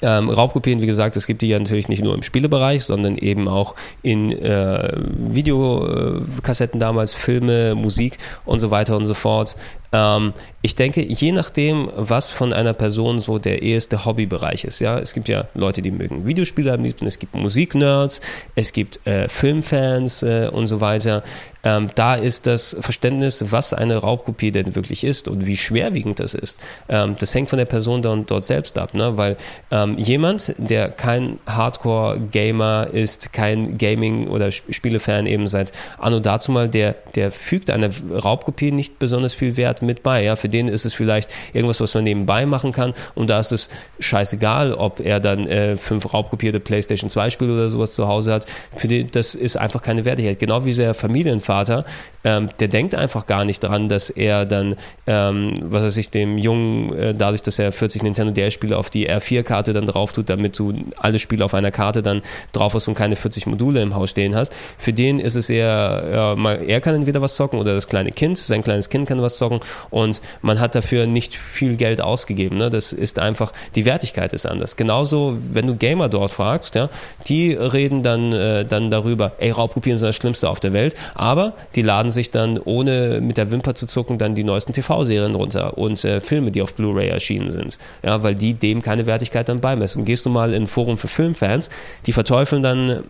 ähm, 0.00 0.30
Raubkopien, 0.30 0.80
wie 0.80 0.86
gesagt, 0.86 1.16
es 1.16 1.26
gibt 1.26 1.42
die 1.42 1.48
ja 1.48 1.58
natürlich 1.58 1.88
nicht 1.88 2.04
nur 2.04 2.14
im 2.14 2.22
Spielebereich, 2.22 2.84
sondern 2.84 3.16
eben 3.16 3.48
auch 3.48 3.74
in 4.02 4.30
äh, 4.30 4.92
Videokassetten 4.96 6.78
damals, 6.78 7.14
Filme, 7.14 7.74
Musik 7.74 8.18
und 8.44 8.60
so 8.60 8.70
weiter 8.70 8.96
und 8.96 9.06
so 9.06 9.14
fort. 9.14 9.56
Ähm, 9.92 10.32
ich 10.60 10.74
denke, 10.74 11.02
je 11.02 11.32
nachdem, 11.32 11.88
was 11.94 12.30
von 12.30 12.52
einer 12.52 12.74
Person 12.74 13.20
so 13.20 13.38
der 13.38 13.62
erste 13.62 14.04
Hobbybereich 14.04 14.64
ist, 14.64 14.80
ja, 14.80 14.98
es 14.98 15.14
gibt 15.14 15.28
ja 15.28 15.44
Leute, 15.54 15.82
die 15.82 15.90
mögen 15.90 16.26
Videospiele 16.26 16.72
am 16.72 16.82
liebsten, 16.82 17.06
es 17.06 17.18
gibt 17.18 17.34
Musiknerds, 17.34 18.20
es 18.54 18.72
gibt 18.72 19.06
äh, 19.06 19.28
Filmfans 19.28 20.22
äh, 20.22 20.50
und 20.52 20.66
so 20.66 20.80
weiter. 20.80 21.22
Ähm, 21.64 21.90
da 21.94 22.14
ist 22.14 22.46
das 22.46 22.76
Verständnis, 22.80 23.44
was 23.50 23.72
eine 23.72 23.96
Raubkopie 23.96 24.52
denn 24.52 24.74
wirklich 24.74 25.04
ist 25.04 25.28
und 25.28 25.44
wie 25.44 25.56
schwerwiegend 25.56 26.20
das 26.20 26.34
ist. 26.34 26.60
Ähm, 26.88 27.16
das 27.18 27.34
hängt 27.34 27.50
von 27.50 27.58
der 27.58 27.66
Person 27.66 28.00
dann 28.00 28.26
dort 28.26 28.44
selbst 28.44 28.78
ab, 28.78 28.94
ne? 28.94 29.16
weil 29.16 29.36
ähm, 29.70 29.98
jemand, 29.98 30.54
der 30.58 30.88
kein 30.88 31.38
Hardcore-Gamer 31.46 32.88
ist, 32.92 33.32
kein 33.32 33.76
Gaming- 33.76 34.28
oder 34.28 34.50
Spielefan 34.50 35.26
eben 35.26 35.48
seit 35.48 35.72
Anno 35.98 36.20
dazu 36.20 36.52
mal, 36.52 36.68
der, 36.68 36.94
der 37.14 37.32
fügt 37.32 37.70
einer 37.70 37.90
Raubkopie 38.12 38.70
nicht 38.70 38.98
besonders 38.98 39.34
viel 39.34 39.56
Wert 39.56 39.77
hat 39.78 39.82
mit 39.86 40.02
bei. 40.02 40.24
Ja, 40.24 40.36
für 40.36 40.48
den 40.48 40.68
ist 40.68 40.84
es 40.84 40.94
vielleicht 40.94 41.30
irgendwas, 41.52 41.80
was 41.80 41.94
man 41.94 42.04
nebenbei 42.04 42.46
machen 42.46 42.72
kann 42.72 42.94
und 43.14 43.30
da 43.30 43.38
ist 43.38 43.52
es 43.52 43.68
scheißegal, 43.98 44.74
ob 44.74 45.00
er 45.00 45.20
dann 45.20 45.46
äh, 45.46 45.76
fünf 45.76 46.12
raubkopierte 46.12 46.60
PlayStation 46.60 47.10
2 47.10 47.30
Spiele 47.30 47.52
oder 47.52 47.70
sowas 47.70 47.94
zu 47.94 48.08
Hause 48.08 48.32
hat. 48.32 48.46
Für 48.76 48.88
den, 48.88 49.10
das 49.10 49.34
ist 49.34 49.56
einfach 49.56 49.82
keine 49.82 50.04
Wertigkeit. 50.04 50.38
Genau 50.38 50.64
wie 50.64 50.74
der 50.74 50.94
Familienvater, 50.94 51.84
ähm, 52.24 52.48
der 52.58 52.68
denkt 52.68 52.94
einfach 52.94 53.26
gar 53.26 53.44
nicht 53.44 53.62
daran, 53.62 53.88
dass 53.88 54.10
er 54.10 54.46
dann, 54.46 54.74
ähm, 55.06 55.54
was 55.62 55.82
weiß 55.82 55.96
ich, 55.96 56.10
dem 56.10 56.38
Jungen, 56.38 56.92
äh, 56.94 57.14
dadurch, 57.14 57.42
dass 57.42 57.58
er 57.58 57.72
40 57.72 58.02
Nintendo 58.02 58.32
DS-Spiele 58.32 58.76
auf 58.76 58.90
die 58.90 59.08
R4-Karte 59.08 59.72
dann 59.72 59.86
drauf 59.86 60.12
tut, 60.12 60.28
damit 60.28 60.58
du 60.58 60.74
alle 60.96 61.18
Spiele 61.18 61.44
auf 61.44 61.54
einer 61.54 61.70
Karte 61.70 62.02
dann 62.02 62.22
drauf 62.52 62.74
hast 62.74 62.88
und 62.88 62.94
keine 62.94 63.16
40 63.16 63.46
Module 63.46 63.80
im 63.82 63.94
Haus 63.94 64.10
stehen 64.10 64.34
hast. 64.34 64.52
Für 64.76 64.92
den 64.92 65.20
ist 65.20 65.36
es 65.36 65.48
eher, 65.48 66.36
äh, 66.36 66.66
er 66.66 66.80
kann 66.80 66.94
entweder 66.94 67.22
was 67.22 67.36
zocken 67.36 67.58
oder 67.58 67.74
das 67.74 67.88
kleine 67.88 68.12
Kind, 68.12 68.36
sein 68.38 68.62
kleines 68.62 68.88
Kind 68.88 69.08
kann 69.08 69.22
was 69.22 69.38
zocken 69.38 69.60
und 69.90 70.20
man 70.42 70.60
hat 70.60 70.74
dafür 70.74 71.06
nicht 71.06 71.34
viel 71.34 71.76
Geld 71.76 72.00
ausgegeben. 72.00 72.56
Ne? 72.56 72.70
Das 72.70 72.92
ist 72.92 73.18
einfach, 73.18 73.52
die 73.74 73.84
Wertigkeit 73.84 74.32
ist 74.32 74.46
anders. 74.46 74.76
Genauso, 74.76 75.36
wenn 75.52 75.66
du 75.66 75.76
Gamer 75.76 76.08
dort 76.08 76.32
fragst, 76.32 76.74
ja, 76.74 76.88
die 77.26 77.52
reden 77.52 78.02
dann, 78.02 78.32
äh, 78.32 78.64
dann 78.64 78.90
darüber, 78.90 79.32
ey, 79.38 79.50
Raubkopien 79.50 79.98
sind 79.98 80.08
das 80.08 80.16
Schlimmste 80.16 80.48
auf 80.48 80.60
der 80.60 80.72
Welt, 80.72 80.94
aber 81.14 81.54
die 81.74 81.82
laden 81.82 82.10
sich 82.10 82.30
dann, 82.30 82.58
ohne 82.58 83.20
mit 83.20 83.36
der 83.36 83.50
Wimper 83.50 83.74
zu 83.74 83.86
zucken, 83.86 84.18
dann 84.18 84.34
die 84.34 84.44
neuesten 84.44 84.72
TV-Serien 84.72 85.34
runter 85.34 85.78
und 85.78 86.04
äh, 86.04 86.20
Filme, 86.20 86.50
die 86.50 86.62
auf 86.62 86.74
Blu-ray 86.74 87.08
erschienen 87.08 87.50
sind, 87.50 87.78
ja, 88.02 88.22
weil 88.22 88.34
die 88.34 88.54
dem 88.54 88.82
keine 88.82 89.06
Wertigkeit 89.06 89.48
dann 89.48 89.60
beimessen. 89.60 90.04
Gehst 90.04 90.26
du 90.26 90.30
mal 90.30 90.52
in 90.52 90.64
ein 90.64 90.66
Forum 90.66 90.98
für 90.98 91.08
Filmfans, 91.08 91.70
die 92.06 92.12
verteufeln 92.12 92.62
dann 92.62 93.04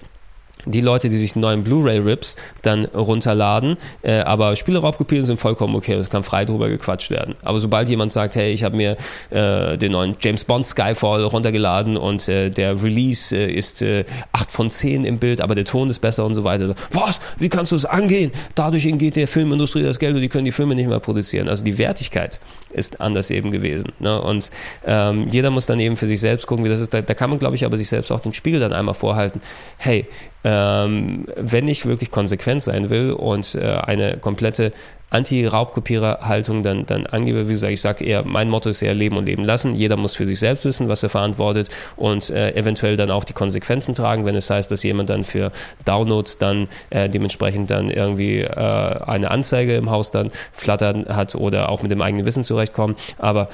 die 0.67 0.81
Leute, 0.81 1.09
die 1.09 1.17
sich 1.17 1.37
neuen 1.37 1.65
Blu-ray-Rips 1.65 2.37
dann 2.63 2.85
runterladen, 2.87 3.77
äh, 4.03 4.21
aber 4.21 4.57
Spieleraubkopien 4.57 5.23
sind 5.23 5.39
vollkommen 5.39 5.77
okay, 5.77 5.95
es 5.95 6.11
kann 6.11 6.25
frei 6.25 6.45
drüber 6.45 6.69
gequatscht 6.69 7.11
werden. 7.11 7.35
Aber 7.43 7.61
sobald 7.61 7.89
jemand 7.89 8.13
sagt, 8.13 8.37
hey, 8.37 8.53
ich 8.53 8.65
habe 8.65 8.77
mir 8.77 8.97
äh, 9.31 9.77
den 9.77 9.93
neuen 9.93 10.17
James 10.21 10.45
Bond 10.45 10.67
Skyfall 10.67 11.25
runtergeladen 11.25 11.97
und 11.97 12.29
äh, 12.29 12.51
der 12.51 12.83
Release 12.83 13.35
äh, 13.35 13.51
ist 13.51 13.83
äh, 13.83 14.05
8 14.33 14.51
von 14.51 14.71
10 14.71 15.05
im 15.05 15.19
Bild, 15.19 15.41
aber 15.41 15.55
der 15.55 15.65
Ton 15.65 15.89
ist 15.91 16.01
besser 16.01 16.25
und 16.25 16.35
so 16.35 16.45
weiter. 16.45 16.75
Was? 16.93 17.21
Wie 17.39 17.49
kannst 17.49 17.73
du 17.73 17.77
es 17.77 17.85
angehen? 17.85 18.33
Dadurch 18.55 18.89
geht 18.99 19.17
der 19.17 19.29
Filmindustrie 19.29 19.83
das 19.83 19.99
Geld 19.99 20.15
und 20.15 20.23
die 20.23 20.29
können 20.29 20.45
die 20.45 20.53
Filme 20.53 20.75
nicht 20.75 20.89
mehr 20.89 21.01
produzieren. 21.01 21.49
Also 21.49 21.65
die 21.65 21.79
Wertigkeit 21.79 22.41
ist 22.71 23.01
anders 23.01 23.31
eben 23.31 23.51
gewesen. 23.51 23.93
Ne? 23.99 24.21
Und 24.21 24.51
ähm, 24.87 25.29
jeder 25.31 25.51
muss 25.51 25.67
dann 25.67 25.81
eben 25.81 25.97
für 25.97 26.07
sich 26.07 26.21
selbst 26.21 26.47
gucken, 26.47 26.65
wie 26.65 26.69
das 26.69 26.81
ist. 26.81 26.93
Da, 26.93 27.01
da 27.01 27.15
kann 27.15 27.31
man, 27.31 27.39
glaube 27.39 27.57
ich, 27.57 27.65
aber 27.65 27.77
sich 27.77 27.89
selbst 27.89 28.11
auch 28.11 28.21
den 28.21 28.33
Spiegel 28.33 28.61
dann 28.61 28.73
einmal 28.73 28.95
vorhalten. 28.95 29.41
Hey, 29.77 30.07
ähm, 30.49 31.27
wenn 31.37 31.69
ich 31.69 31.85
wirklich 31.85 32.11
konsequent 32.11 32.63
sein 32.63 32.89
will 32.89 33.13
und 33.13 33.55
äh, 33.55 33.61
eine 33.61 34.17
komplette 34.17 34.73
Anti-Raubkopierer-Haltung 35.11 36.63
dann, 36.63 36.87
dann 36.87 37.07
angebe, 37.07 37.49
wie 37.49 37.53
gesagt, 37.53 37.73
ich 37.73 37.81
sage 37.83 38.05
eher, 38.05 38.25
mein 38.25 38.49
Motto 38.49 38.71
ist 38.71 38.81
eher 38.81 38.95
leben 38.95 39.19
und 39.19 39.27
leben 39.27 39.45
lassen. 39.45 39.75
Jeder 39.75 39.97
muss 39.97 40.17
für 40.17 40.27
sich 40.27 40.39
selbst 40.39 40.65
wissen, 40.65 40.89
was 40.89 41.03
er 41.03 41.11
verantwortet 41.11 41.69
und 41.97 42.31
äh, 42.31 42.55
eventuell 42.55 42.97
dann 42.97 43.11
auch 43.11 43.25
die 43.25 43.35
Konsequenzen 43.35 43.95
tragen, 43.95 44.25
wenn 44.25 44.37
es 44.37 44.49
heißt, 44.49 44.71
dass 44.71 44.83
jemand 44.83 45.11
dann 45.11 45.25
für 45.25 45.53
Downloads 45.85 46.39
dann 46.39 46.69
äh, 46.91 47.11
dementsprechend 47.11 47.71
dann 47.71 47.91
irgendwie 47.91 48.41
äh, 48.41 48.49
eine 48.49 49.31
Anzeige 49.31 49.77
im 49.77 49.91
Haus 49.91 50.11
dann 50.11 50.31
flattern 50.53 51.07
hat 51.09 51.35
oder 51.35 51.69
auch 51.69 51.83
mit 51.83 51.91
dem 51.91 52.01
eigenen 52.01 52.25
Wissen 52.25 52.43
zurechtkommen. 52.43 52.97
Aber 53.19 53.49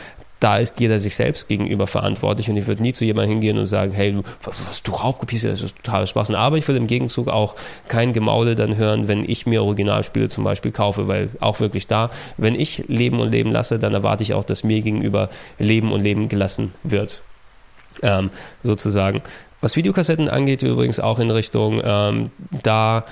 da 0.45 0.59
ist 0.59 0.79
jeder 0.79 1.01
sich 1.01 1.17
selbst 1.17 1.49
gegenüber 1.49 1.87
verantwortlich 1.87 2.51
und 2.51 2.59
ich 2.59 2.67
würde 2.67 2.83
nie 2.83 2.93
zu 2.93 3.07
jemandem 3.07 3.31
hingehen 3.31 3.57
und 3.57 3.65
sagen, 3.65 3.93
hey, 3.93 4.15
was, 4.43 4.69
was 4.69 4.83
du 4.83 4.93
raubkopierst, 4.93 5.47
das 5.47 5.63
ist 5.63 5.77
total 5.77 6.07
Spaß. 6.07 6.33
Aber 6.33 6.59
ich 6.59 6.69
würde 6.69 6.81
im 6.81 6.87
Gegenzug 6.87 7.29
auch 7.29 7.55
kein 7.89 8.13
Gemaule 8.13 8.55
dann 8.55 8.77
hören, 8.77 9.09
wenn 9.09 9.25
ich 9.27 9.47
mir 9.47 9.63
Originalspiele 9.63 10.29
zum 10.29 10.45
Beispiel 10.45 10.71
kaufe, 10.71 11.09
weil 11.09 11.31
auch 11.41 11.61
wirklich 11.61 11.87
da, 11.87 12.11
wenn 12.37 12.55
ich 12.55 12.85
leben 12.89 13.21
und 13.21 13.31
leben 13.31 13.53
lasse, 13.53 13.79
dann 13.79 13.95
erwarte 13.95 14.23
ich 14.23 14.35
auch, 14.35 14.45
dass 14.45 14.65
mir 14.65 14.83
gegenüber 14.83 15.31
leben 15.59 15.93
und 15.93 16.03
leben 16.03 16.29
gelassen 16.29 16.75
wird. 16.83 17.23
Ähm, 18.03 18.29
sozusagen. 18.63 19.23
Was 19.63 19.77
Videokassetten 19.77 20.29
angeht, 20.29 20.63
übrigens 20.63 21.01
auch 21.01 21.21
in 21.21 21.31
Richtung, 21.31 21.81
ähm, 21.83 22.31
da 22.63 23.07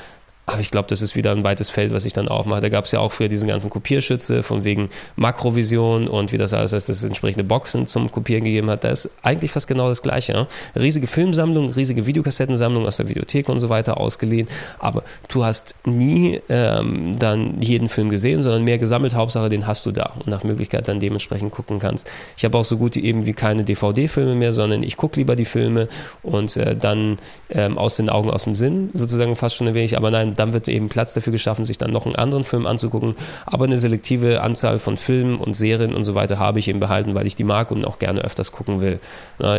aber 0.53 0.61
ich 0.61 0.71
glaube, 0.71 0.87
das 0.89 1.01
ist 1.01 1.17
wieder 1.17 1.33
ein 1.33 1.45
weites 1.45 1.71
Feld, 1.71 1.95
was 1.95 2.05
ich 2.05 2.13
dann 2.13 2.29
aufmache. 2.29 2.61
Da 2.61 2.69
gab 2.69 2.85
es 2.85 2.93
ja 2.93 3.01
auch 3.01 3.11
früher 3.11 3.29
diesen 3.29 3.49
ganzen 3.49 3.71
Kopierschütze 3.71 4.43
von 4.43 4.65
wegen 4.65 4.91
Makrovision 5.17 6.09
und 6.09 6.31
wie 6.31 6.37
das 6.37 6.53
alles 6.53 6.75
heißt, 6.75 6.89
dass 6.91 6.99
es 6.99 7.05
entsprechende 7.05 7.43
Boxen 7.43 7.87
zum 7.87 8.11
Kopieren 8.11 8.45
gegeben 8.45 8.69
hat. 8.69 8.85
Da 8.85 8.91
ist 8.91 9.09
eigentlich 9.23 9.51
fast 9.51 9.67
genau 9.67 9.89
das 9.89 10.03
Gleiche. 10.03 10.33
Ja? 10.33 10.47
Riesige 10.77 11.07
Filmsammlung, 11.07 11.71
riesige 11.71 12.05
Videokassettensammlung 12.05 12.87
aus 12.87 12.99
der 12.99 13.09
Videothek 13.09 13.49
und 13.49 13.61
so 13.61 13.71
weiter 13.71 13.99
ausgeliehen, 13.99 14.47
aber 14.79 15.05
du 15.29 15.45
hast 15.45 15.75
nie 15.87 16.41
ähm, 16.51 17.19
dann 17.19 17.63
jeden 17.63 17.89
Film 17.89 18.11
gesehen, 18.11 18.43
sondern 18.43 18.65
mehr 18.65 18.79
gesammelt. 18.79 19.15
Hauptsache, 19.15 19.49
den 19.49 19.67
hast 19.67 19.87
du 19.87 19.91
da 19.91 20.13
und 20.19 20.27
nach 20.27 20.45
Möglichkeit 20.45 20.87
dann 20.87 21.01
dementsprechend 21.01 21.51
gucken 21.51 21.79
kannst. 21.79 22.07
Ich 22.37 22.45
habe 22.45 22.59
auch 22.59 22.65
so 22.65 22.77
gut 22.77 22.97
eben 22.99 23.25
wie 23.25 23.33
keine 23.33 23.65
DVD-Filme 23.65 24.35
mehr, 24.35 24.53
sondern 24.53 24.83
ich 24.83 24.99
gucke 24.99 25.19
lieber 25.19 25.35
die 25.35 25.47
Filme 25.47 25.89
und 26.23 26.57
äh, 26.59 26.77
dann 26.77 27.17
ähm, 27.49 27.79
aus 27.79 27.97
den 27.97 28.11
Augen, 28.11 28.31
aus 28.31 28.45
dem 28.45 28.55
Sinn, 28.55 28.91
sozusagen 28.93 29.35
fast 29.35 29.57
schon 29.57 29.69
ein 29.69 29.75
wenig. 29.75 29.97
Aber 29.97 30.11
nein, 30.11 30.35
dann 30.43 30.53
wird 30.53 30.67
eben 30.69 30.89
Platz 30.89 31.15
dafür 31.15 31.33
geschaffen, 31.33 31.65
sich 31.65 31.79
dann 31.79 31.93
noch 31.93 32.05
einen 32.05 32.17
anderen 32.17 32.43
Film 32.43 32.67
anzugucken. 32.67 33.15
Aber 33.47 33.65
eine 33.65 33.79
selektive 33.79 34.43
Anzahl 34.43 34.79
von 34.81 34.97
Filmen 34.97 35.37
und 35.39 35.55
Serien 35.55 35.95
und 35.95 36.03
so 36.03 36.15
weiter 36.15 36.39
habe 36.39 36.59
ich 36.59 36.67
eben 36.69 36.81
behalten, 36.81 37.15
weil 37.15 37.27
ich 37.27 37.37
die 37.37 37.45
mag 37.45 37.71
und 37.71 37.85
auch 37.85 37.99
gerne 38.01 38.23
öfters 38.23 38.51
gucken 38.51 38.81
will. 38.81 38.99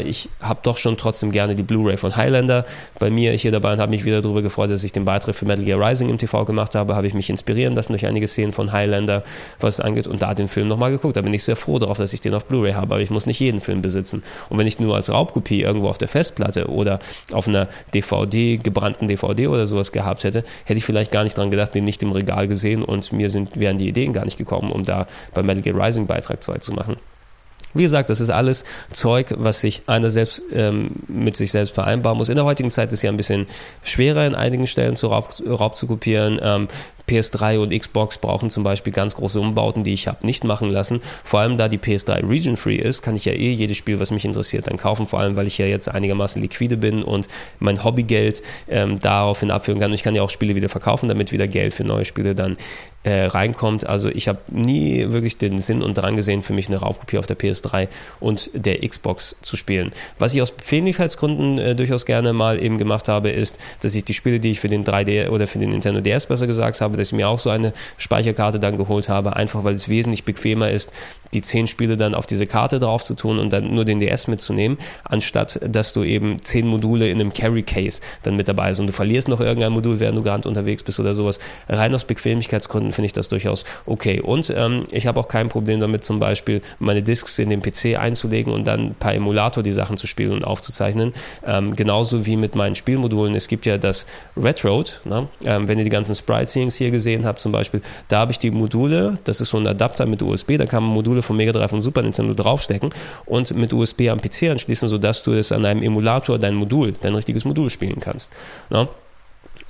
Ich 0.05 0.29
habe 0.41 0.59
doch 0.63 0.77
schon 0.77 0.97
trotzdem 0.97 1.31
gerne 1.31 1.55
die 1.55 1.63
Blu-ray 1.63 1.97
von 1.97 2.15
Highlander 2.15 2.65
bei 2.99 3.09
mir 3.09 3.31
hier 3.31 3.51
dabei 3.51 3.73
und 3.73 3.79
habe 3.79 3.91
mich 3.91 4.03
wieder 4.03 4.21
darüber 4.21 4.41
gefreut, 4.41 4.69
dass 4.69 4.83
ich 4.83 4.91
den 4.91 5.05
Beitrag 5.05 5.35
für 5.35 5.45
Metal 5.45 5.63
Gear 5.63 5.79
Rising 5.79 6.09
im 6.09 6.17
TV 6.17 6.43
gemacht 6.45 6.75
habe. 6.75 6.95
Habe 6.95 7.07
ich 7.07 7.13
mich 7.13 7.29
inspirieren 7.29 7.75
lassen 7.75 7.93
durch 7.93 8.05
einige 8.05 8.27
Szenen 8.27 8.51
von 8.51 8.71
Highlander, 8.73 9.23
was 9.59 9.75
es 9.75 9.79
angeht, 9.79 10.07
und 10.07 10.21
da 10.21 10.33
den 10.33 10.49
Film 10.49 10.67
nochmal 10.67 10.91
geguckt. 10.91 11.15
Da 11.15 11.21
bin 11.21 11.33
ich 11.33 11.43
sehr 11.43 11.55
froh 11.55 11.79
darauf, 11.79 11.97
dass 11.97 12.11
ich 12.13 12.21
den 12.21 12.33
auf 12.33 12.45
Blu-ray 12.45 12.73
habe, 12.73 12.93
aber 12.93 13.01
ich 13.01 13.09
muss 13.09 13.25
nicht 13.25 13.39
jeden 13.39 13.61
Film 13.61 13.81
besitzen. 13.81 14.21
Und 14.49 14.57
wenn 14.57 14.67
ich 14.67 14.79
nur 14.79 14.95
als 14.95 15.09
Raubkopie 15.09 15.61
irgendwo 15.61 15.87
auf 15.87 15.97
der 15.97 16.09
Festplatte 16.09 16.67
oder 16.67 16.99
auf 17.31 17.47
einer 17.47 17.69
DVD, 17.93 18.57
gebrannten 18.57 19.07
DVD 19.07 19.47
oder 19.47 19.65
sowas 19.65 19.91
gehabt 19.91 20.23
hätte, 20.23 20.43
hätte 20.65 20.77
ich 20.77 20.85
vielleicht 20.85 21.11
gar 21.11 21.23
nicht 21.23 21.37
dran 21.37 21.51
gedacht, 21.51 21.75
den 21.75 21.83
nicht 21.83 22.01
im 22.03 22.11
Regal 22.11 22.47
gesehen 22.47 22.83
und 22.83 23.11
mir 23.11 23.29
sind, 23.29 23.59
wären 23.59 23.77
die 23.77 23.87
Ideen 23.87 24.13
gar 24.13 24.25
nicht 24.25 24.37
gekommen, 24.37 24.71
um 24.71 24.85
da 24.85 25.07
bei 25.33 25.43
Metal 25.43 25.61
Gear 25.61 25.85
Rising 25.85 26.07
Beitrag 26.07 26.43
zu 26.43 26.73
machen. 26.73 26.97
Wie 27.73 27.83
gesagt, 27.83 28.09
das 28.09 28.19
ist 28.19 28.29
alles 28.29 28.65
Zeug, 28.91 29.33
was 29.35 29.61
sich 29.61 29.81
einer 29.87 30.09
selbst 30.11 30.43
ähm, 30.51 30.91
mit 31.07 31.35
sich 31.35 31.51
selbst 31.51 31.73
vereinbaren 31.73 32.17
muss. 32.17 32.29
In 32.29 32.35
der 32.35 32.45
heutigen 32.45 32.69
Zeit 32.69 32.89
ist 32.89 32.99
es 32.99 33.01
ja 33.01 33.09
ein 33.09 33.17
bisschen 33.17 33.47
schwerer, 33.83 34.27
in 34.27 34.35
einigen 34.35 34.67
Stellen 34.67 34.95
zu 34.95 35.07
Raub, 35.07 35.33
Raub 35.47 35.75
zu 35.75 35.87
kopieren. 35.87 36.39
Ähm, 36.41 36.67
PS3 37.09 37.59
und 37.59 37.77
Xbox 37.77 38.17
brauchen 38.17 38.49
zum 38.49 38.63
Beispiel 38.63 38.93
ganz 38.93 39.15
große 39.15 39.39
Umbauten, 39.39 39.83
die 39.83 39.93
ich 39.93 40.07
habe 40.07 40.25
nicht 40.25 40.43
machen 40.43 40.69
lassen. 40.69 41.01
Vor 41.23 41.39
allem 41.41 41.57
da 41.57 41.67
die 41.67 41.77
PS3 41.77 42.27
region 42.29 42.57
free 42.57 42.77
ist, 42.77 43.01
kann 43.01 43.15
ich 43.15 43.25
ja 43.25 43.33
eh 43.33 43.51
jedes 43.51 43.77
Spiel, 43.77 43.99
was 43.99 44.11
mich 44.11 44.25
interessiert, 44.25 44.67
dann 44.67 44.77
kaufen. 44.77 45.07
Vor 45.07 45.19
allem, 45.19 45.35
weil 45.35 45.47
ich 45.47 45.57
ja 45.57 45.65
jetzt 45.65 45.89
einigermaßen 45.89 46.41
liquide 46.41 46.77
bin 46.77 47.03
und 47.03 47.27
mein 47.59 47.83
Hobbygeld 47.83 48.41
ähm, 48.69 48.99
daraufhin 49.01 49.51
abführen 49.51 49.79
kann. 49.79 49.91
Und 49.91 49.95
ich 49.95 50.03
kann 50.03 50.15
ja 50.15 50.21
auch 50.21 50.29
Spiele 50.29 50.55
wieder 50.55 50.69
verkaufen, 50.69 51.09
damit 51.09 51.31
wieder 51.31 51.47
Geld 51.47 51.73
für 51.73 51.83
neue 51.83 52.05
Spiele 52.05 52.35
dann 52.35 52.57
äh, 53.03 53.25
reinkommt. 53.25 53.85
Also 53.85 54.09
ich 54.09 54.27
habe 54.27 54.39
nie 54.49 55.05
wirklich 55.09 55.37
den 55.37 55.59
Sinn 55.59 55.81
und 55.81 55.97
Drang 55.97 56.15
gesehen, 56.15 56.41
für 56.41 56.53
mich 56.53 56.67
eine 56.67 56.77
Raubkopie 56.77 57.17
auf 57.17 57.27
der 57.27 57.37
PS3 57.37 57.87
und 58.19 58.49
der 58.53 58.87
Xbox 58.87 59.35
zu 59.41 59.57
spielen. 59.57 59.91
Was 60.19 60.33
ich 60.33 60.41
aus 60.41 60.51
Bequemlichkeitsgründen 60.51 61.57
äh, 61.57 61.75
durchaus 61.75 62.05
gerne 62.05 62.33
mal 62.33 62.61
eben 62.61 62.77
gemacht 62.77 63.09
habe, 63.09 63.29
ist, 63.29 63.59
dass 63.81 63.93
ich 63.95 64.05
die 64.05 64.13
Spiele, 64.13 64.39
die 64.39 64.51
ich 64.51 64.59
für 64.59 64.69
den 64.69 64.83
3D 64.85 65.29
oder 65.29 65.47
für 65.47 65.59
den 65.59 65.69
Nintendo 65.69 66.01
DS 66.01 66.27
besser 66.27 66.47
gesagt 66.47 66.81
habe, 66.81 66.92
habe, 66.93 66.97
dass 66.97 67.07
ich 67.07 67.13
mir 67.13 67.27
auch 67.27 67.39
so 67.39 67.49
eine 67.49 67.73
Speicherkarte 67.97 68.59
dann 68.59 68.77
geholt 68.77 69.09
habe, 69.09 69.35
einfach 69.35 69.63
weil 69.63 69.75
es 69.75 69.89
wesentlich 69.89 70.23
bequemer 70.23 70.69
ist, 70.69 70.91
die 71.33 71.41
zehn 71.41 71.67
Spiele 71.67 71.97
dann 71.97 72.15
auf 72.15 72.25
diese 72.25 72.47
Karte 72.47 72.79
drauf 72.79 73.03
zu 73.03 73.15
tun 73.15 73.39
und 73.39 73.51
dann 73.51 73.73
nur 73.73 73.85
den 73.85 73.99
DS 73.99 74.27
mitzunehmen, 74.27 74.77
anstatt 75.03 75.59
dass 75.67 75.93
du 75.93 76.03
eben 76.03 76.41
zehn 76.41 76.67
Module 76.67 77.07
in 77.09 77.19
einem 77.19 77.33
Carry 77.33 77.63
Case 77.63 78.01
dann 78.23 78.35
mit 78.35 78.47
dabei 78.47 78.69
hast 78.69 78.79
und 78.79 78.87
du 78.87 78.93
verlierst 78.93 79.27
noch 79.27 79.39
irgendein 79.39 79.73
Modul, 79.73 79.99
während 79.99 80.17
du 80.17 80.23
gerade 80.23 80.47
unterwegs 80.47 80.83
bist 80.83 80.99
oder 80.99 81.15
sowas. 81.15 81.39
Rein 81.67 81.93
aus 81.93 82.05
Bequemlichkeitsgründen 82.05 82.91
finde 82.91 83.07
ich 83.07 83.13
das 83.13 83.29
durchaus 83.29 83.63
okay. 83.85 84.21
Und 84.21 84.53
ähm, 84.55 84.83
ich 84.91 85.07
habe 85.07 85.19
auch 85.19 85.27
kein 85.27 85.49
Problem 85.49 85.79
damit, 85.79 86.03
zum 86.03 86.19
Beispiel 86.19 86.61
meine 86.79 87.03
Discs 87.03 87.39
in 87.39 87.49
den 87.49 87.61
PC 87.61 87.97
einzulegen 87.97 88.53
und 88.53 88.65
dann 88.65 88.95
per 88.95 89.13
Emulator 89.13 89.63
die 89.63 89.71
Sachen 89.71 89.97
zu 89.97 90.07
spielen 90.07 90.31
und 90.31 90.43
aufzuzeichnen. 90.43 91.13
Ähm, 91.45 91.75
genauso 91.75 92.25
wie 92.25 92.35
mit 92.35 92.55
meinen 92.55 92.75
Spielmodulen. 92.75 93.35
Es 93.35 93.47
gibt 93.47 93.65
ja 93.65 93.77
das 93.77 94.05
Red 94.37 94.63
ne? 94.63 95.27
ähm, 95.45 95.67
wenn 95.67 95.77
ihr 95.77 95.83
die 95.83 95.89
ganzen 95.89 96.15
Sprite-Scenes 96.15 96.75
hier 96.75 96.91
gesehen 96.91 97.25
habt, 97.25 97.39
zum 97.39 97.51
Beispiel, 97.51 97.81
da 98.07 98.19
habe 98.19 98.31
ich 98.31 98.39
die 98.39 98.51
Module, 98.51 99.17
das 99.23 99.41
ist 99.41 99.49
so 99.49 99.57
ein 99.57 99.67
Adapter 99.67 100.05
mit 100.05 100.21
USB, 100.21 100.57
da 100.57 100.65
kann 100.65 100.83
man 100.83 100.93
Module 100.93 101.21
von 101.23 101.37
Mega 101.37 101.51
Drive 101.51 101.73
und 101.73 101.81
Super 101.81 102.01
Nintendo 102.01 102.33
draufstecken 102.33 102.91
und 103.25 103.55
mit 103.55 103.73
USB 103.73 104.09
am 104.09 104.21
PC 104.21 104.51
anschließen, 104.51 104.87
sodass 104.87 105.23
du 105.23 105.31
es 105.31 105.51
an 105.51 105.65
einem 105.65 105.81
Emulator 105.81 106.39
dein 106.39 106.55
Modul, 106.55 106.93
dein 107.01 107.15
richtiges 107.15 107.45
Modul 107.45 107.69
spielen 107.69 107.99
kannst. 107.99 108.31
Ja? 108.69 108.87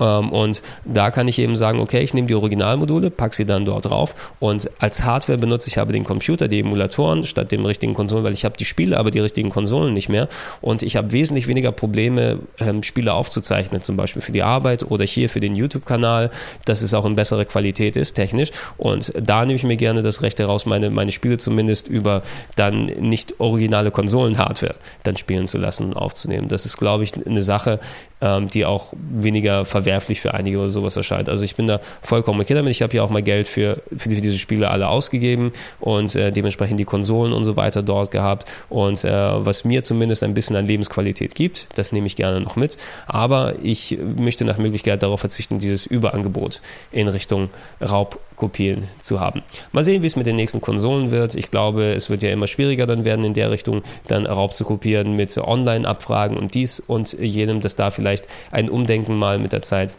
Ähm, 0.04 0.32
und 0.32 0.62
da 0.86 1.12
kann 1.12 1.28
ich 1.28 1.40
eben 1.40 1.56
sagen, 1.56 1.80
okay, 1.80 2.02
ich 2.02 2.14
nehme 2.14 2.28
die 2.28 2.36
Originalmodule, 2.36 3.10
packe 3.10 3.36
sie 3.36 3.46
dann 3.46 3.66
dort 3.66 3.86
drauf. 3.86 4.34
Und 4.40 4.70
als 4.80 5.04
Hardware 5.04 5.38
benutze 5.38 5.70
ich 5.70 5.80
aber 5.80 5.94
den 5.94 6.04
Computer, 6.04 6.48
die 6.48 6.60
Emulatoren 6.60 7.24
statt 7.24 7.52
dem 7.52 7.66
richtigen 7.66 7.94
Konsolen, 7.94 8.24
weil 8.24 8.34
ich 8.34 8.46
habe 8.46 8.58
die 8.58 8.66
Spiele, 8.66 8.98
aber 8.98 9.12
die 9.12 9.20
richtigen 9.20 9.50
Konsolen 9.50 9.94
nicht 9.94 10.10
mehr. 10.10 10.28
Und 10.62 10.84
ich 10.84 10.96
habe 10.96 11.12
wesentlich 11.12 11.48
weniger 11.48 11.72
Probleme, 11.72 12.40
ähm, 12.60 12.84
Spiele 12.84 13.14
aufzuzeichnen, 13.14 13.82
zum 13.82 13.96
Beispiel 13.96 14.22
für 14.22 14.32
die 14.32 14.44
Arbeit 14.44 14.84
oder 14.84 15.06
hier 15.06 15.30
für 15.30 15.40
den 15.40 15.56
YouTube-Kanal, 15.56 16.32
dass 16.66 16.82
es 16.82 16.94
auch 16.94 17.06
in 17.06 17.16
bessere 17.16 17.46
Qualität 17.46 17.96
ist, 17.96 18.14
technisch. 18.14 18.52
Und 18.78 19.14
da 19.20 19.46
nehme 19.46 19.56
ich 19.56 19.64
mir 19.64 19.78
gerne 19.78 20.04
das 20.04 20.22
Recht 20.22 20.40
heraus, 20.40 20.66
meine, 20.66 20.90
meine 20.90 21.12
Spiele 21.12 21.38
zumindest 21.38 21.88
über 21.88 22.24
dann 22.56 22.86
nicht 22.86 23.40
originale 23.40 23.92
Konsolen-Hardware 23.92 24.76
dann 25.04 25.18
spielen 25.18 25.48
zu 25.48 25.58
lassen 25.58 25.88
und 25.88 25.94
aufzunehmen. 25.94 26.48
Das 26.48 26.66
ist, 26.66 26.78
glaube 26.78 27.04
ich, 27.04 27.14
eine 27.26 27.42
Sache, 27.42 27.80
ähm, 28.24 28.50
die 28.50 28.66
auch 28.66 28.94
weniger 28.94 29.66
verwerflich 29.66 30.22
für 30.22 30.34
einige 30.34 30.58
oder 30.60 30.70
sowas 30.70 30.96
erscheint. 30.96 31.28
Also 31.28 31.44
ich 31.44 31.56
bin 31.56 31.68
da 31.68 31.82
vollkommen 32.02 32.40
okay 32.40 32.54
damit. 32.54 32.72
Ich 32.72 32.82
habe 32.82 32.96
ja 32.96 33.04
auch 33.04 33.10
mal 33.10 33.22
Geld 33.22 33.50
für, 33.50 33.82
für, 33.98 34.08
die, 34.10 34.16
für, 34.16 34.22
diese 34.22 34.40
Spiele 34.40 34.70
alle 34.70 34.88
ausgegeben 34.88 35.52
und 35.82 36.16
äh, 36.16 36.32
dementsprechend 36.32 36.80
die 36.80 36.86
Konsolen 36.86 37.34
und 37.34 37.44
so 37.44 37.58
weiter 37.58 37.84
dort 37.84 38.12
gehabt. 38.12 38.50
Und 38.70 39.04
äh, 39.04 39.12
was 39.12 39.66
mir 39.66 39.84
zumindest 39.84 40.24
ein 40.24 40.34
bisschen 40.34 40.56
an 40.56 40.68
Lebensqualität 40.68 41.36
gibt, 41.36 41.68
das 41.76 41.92
nehme 41.92 42.08
ich 42.08 42.16
gerne 42.16 42.40
noch 42.40 42.56
mit. 42.56 42.78
Aber 43.08 43.56
ich 43.62 43.98
möchte 44.16 44.46
nach 44.46 44.58
Möglichkeit 44.58 45.04
darauf 45.04 45.20
verzichten, 45.20 45.60
dieses 45.60 45.86
Überangebot 45.86 46.62
in 46.92 47.10
Richtung 47.10 47.50
Raubkopien 47.82 48.88
zu 49.02 49.20
haben. 49.20 49.42
Mal 49.74 49.84
sehen, 49.84 50.02
wie 50.02 50.08
es 50.08 50.16
mit 50.16 50.28
den 50.28 50.38
nächsten 50.38 50.62
Konsolen 50.62 51.12
wird. 51.12 51.36
Ich 51.36 51.52
glaube, 51.52 51.92
es 51.92 52.10
wird 52.10 52.24
ja 52.24 52.32
immer 52.32 52.48
schwieriger 52.48 52.86
dann 52.86 53.04
werden 53.04 53.26
in 53.26 53.34
der 53.34 53.52
Richtung, 53.52 53.84
dann 54.08 54.26
Raub 54.26 54.56
zu 54.56 54.64
kopieren 54.64 55.16
mit 55.18 55.38
Online-Abfragen 55.38 56.38
und 56.38 56.54
dies 56.54 56.80
und 56.80 57.14
jenem, 57.14 57.60
dass 57.60 57.76
da 57.76 57.92
vielleicht 57.92 58.13
vielleicht 58.14 58.28
ein 58.52 58.70
Umdenken 58.70 59.16
mal 59.18 59.40
mit 59.40 59.54
der 59.54 59.62
Zeit 59.62 59.96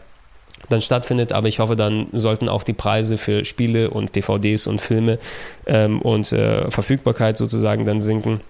dann 0.69 0.81
stattfindet, 0.81 1.31
aber 1.31 1.47
ich 1.47 1.59
hoffe, 1.59 1.75
dann 1.75 2.07
sollten 2.11 2.49
auch 2.49 2.63
die 2.63 2.73
Preise 2.73 3.17
für 3.17 3.45
Spiele 3.45 3.91
und 3.91 4.15
DVDs 4.15 4.65
und 4.65 4.81
Filme 4.81 5.19
ähm, 5.67 6.01
und 6.01 6.31
äh, 6.31 6.71
Verfügbarkeit 6.71 7.37
sozusagen 7.37 7.85
dann 7.85 7.99
sinken 7.99 8.41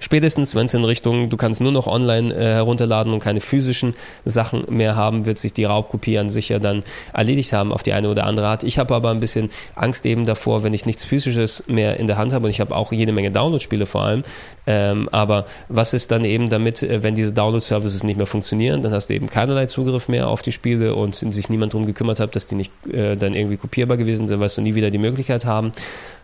Spätestens, 0.00 0.54
wenn 0.54 0.66
es 0.66 0.74
in 0.74 0.84
Richtung, 0.84 1.30
du 1.30 1.36
kannst 1.36 1.60
nur 1.60 1.72
noch 1.72 1.86
online 1.86 2.34
äh, 2.34 2.54
herunterladen 2.54 3.12
und 3.12 3.20
keine 3.20 3.40
physischen 3.40 3.94
Sachen 4.24 4.64
mehr 4.68 4.96
haben, 4.96 5.24
wird 5.24 5.38
sich 5.38 5.52
die 5.52 5.64
Raubkopie 5.64 6.18
an 6.18 6.30
sich 6.30 6.48
ja 6.48 6.58
dann 6.58 6.82
erledigt 7.12 7.52
haben 7.52 7.72
auf 7.72 7.82
die 7.82 7.92
eine 7.92 8.08
oder 8.08 8.24
andere 8.24 8.46
Art. 8.46 8.64
Ich 8.64 8.78
habe 8.78 8.94
aber 8.94 9.10
ein 9.10 9.20
bisschen 9.20 9.50
Angst 9.74 10.04
eben 10.04 10.26
davor, 10.26 10.62
wenn 10.62 10.74
ich 10.74 10.84
nichts 10.84 11.04
physisches 11.04 11.64
mehr 11.68 11.98
in 11.98 12.06
der 12.06 12.18
Hand 12.18 12.32
habe 12.32 12.46
und 12.46 12.50
ich 12.50 12.60
habe 12.60 12.74
auch 12.74 12.92
jede 12.92 13.12
Menge 13.12 13.30
Download-Spiele 13.30 13.86
vor 13.86 14.02
allem. 14.02 14.24
Ähm, 14.66 15.08
aber 15.12 15.46
was 15.68 15.92
ist 15.94 16.10
dann 16.10 16.24
eben 16.24 16.48
damit, 16.48 16.82
äh, 16.82 17.02
wenn 17.02 17.14
diese 17.14 17.32
Download-Services 17.32 18.02
nicht 18.02 18.16
mehr 18.16 18.26
funktionieren, 18.26 18.82
dann 18.82 18.92
hast 18.92 19.08
du 19.08 19.14
eben 19.14 19.28
keinerlei 19.28 19.66
Zugriff 19.66 20.08
mehr 20.08 20.28
auf 20.28 20.42
die 20.42 20.52
Spiele 20.52 20.94
und 20.94 21.14
sich 21.14 21.48
niemand 21.48 21.72
darum 21.72 21.86
gekümmert 21.86 22.20
hat, 22.20 22.34
dass 22.34 22.46
die 22.46 22.56
nicht 22.56 22.72
äh, 22.92 23.16
dann 23.16 23.34
irgendwie 23.34 23.56
kopierbar 23.56 23.96
gewesen 23.96 24.28
sind, 24.28 24.40
wirst 24.40 24.58
du 24.58 24.62
nie 24.62 24.74
wieder 24.74 24.90
die 24.90 24.98
Möglichkeit 24.98 25.44
haben 25.44 25.72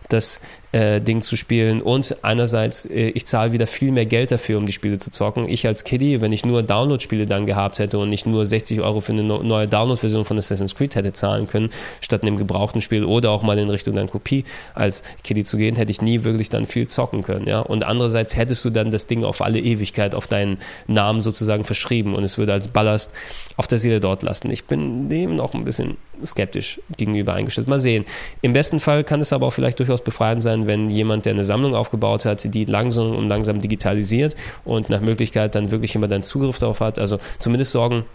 das 0.09 0.39
äh, 0.71 1.01
Ding 1.01 1.21
zu 1.21 1.35
spielen. 1.35 1.81
Und 1.81 2.17
einerseits, 2.23 2.85
äh, 2.85 3.09
ich 3.09 3.25
zahle 3.25 3.51
wieder 3.51 3.67
viel 3.67 3.91
mehr 3.91 4.05
Geld 4.05 4.31
dafür, 4.31 4.57
um 4.57 4.65
die 4.65 4.71
Spiele 4.71 4.97
zu 4.97 5.11
zocken. 5.11 5.47
Ich 5.49 5.67
als 5.67 5.83
Kiddie, 5.83 6.21
wenn 6.21 6.31
ich 6.31 6.45
nur 6.45 6.63
Download-Spiele 6.63 7.27
dann 7.27 7.45
gehabt 7.45 7.79
hätte 7.79 7.97
und 7.97 8.09
nicht 8.09 8.25
nur 8.25 8.45
60 8.45 8.81
Euro 8.81 9.01
für 9.01 9.11
eine 9.11 9.23
neue 9.23 9.67
Download-Version 9.67 10.25
von 10.25 10.37
Assassin's 10.37 10.75
Creed 10.75 10.95
hätte 10.95 11.13
zahlen 11.13 11.47
können, 11.47 11.69
statt 11.99 12.21
einem 12.21 12.37
gebrauchten 12.37 12.81
Spiel 12.81 13.03
oder 13.03 13.31
auch 13.31 13.43
mal 13.43 13.57
in 13.59 13.69
Richtung 13.69 13.95
dann 13.95 14.09
Kopie 14.09 14.45
als 14.73 15.03
Kiddie 15.23 15.43
zu 15.43 15.57
gehen, 15.57 15.75
hätte 15.75 15.91
ich 15.91 16.01
nie 16.01 16.23
wirklich 16.23 16.49
dann 16.49 16.65
viel 16.65 16.87
zocken 16.87 17.23
können. 17.23 17.47
Ja? 17.47 17.59
Und 17.59 17.83
andererseits 17.83 18.35
hättest 18.35 18.63
du 18.63 18.69
dann 18.69 18.91
das 18.91 19.07
Ding 19.07 19.23
auf 19.23 19.41
alle 19.41 19.59
Ewigkeit 19.59 20.15
auf 20.15 20.27
deinen 20.27 20.57
Namen 20.87 21.21
sozusagen 21.21 21.65
verschrieben 21.65 22.15
und 22.15 22.23
es 22.23 22.37
würde 22.37 22.53
als 22.53 22.69
Ballast 22.69 23.11
auf 23.57 23.67
der 23.67 23.79
Seele 23.79 23.99
dort 23.99 24.23
lassen. 24.23 24.49
Ich 24.49 24.65
bin 24.65 25.09
dem 25.09 25.35
noch 25.35 25.53
ein 25.53 25.63
bisschen 25.63 25.97
skeptisch 26.25 26.79
gegenüber 26.97 27.33
eingestellt. 27.33 27.67
Mal 27.67 27.79
sehen. 27.79 28.05
Im 28.41 28.53
besten 28.53 28.79
Fall 28.79 29.03
kann 29.03 29.19
es 29.19 29.33
aber 29.33 29.47
auch 29.47 29.53
vielleicht 29.53 29.79
durchaus 29.91 30.03
befreiend 30.03 30.41
sein, 30.41 30.67
wenn 30.67 30.89
jemand, 30.89 31.25
der 31.25 31.33
eine 31.33 31.43
Sammlung 31.43 31.75
aufgebaut 31.75 32.25
hat, 32.25 32.53
die 32.53 32.65
langsam 32.65 33.13
und 33.15 33.27
langsam 33.27 33.59
digitalisiert 33.59 34.35
und 34.63 34.89
nach 34.89 35.01
Möglichkeit 35.01 35.55
dann 35.55 35.69
wirklich 35.71 35.95
immer 35.95 36.07
dann 36.07 36.23
Zugriff 36.23 36.59
darauf 36.59 36.79
hat. 36.79 36.97
Also 36.97 37.19
zumindest 37.39 37.71
sorgen 37.71 38.05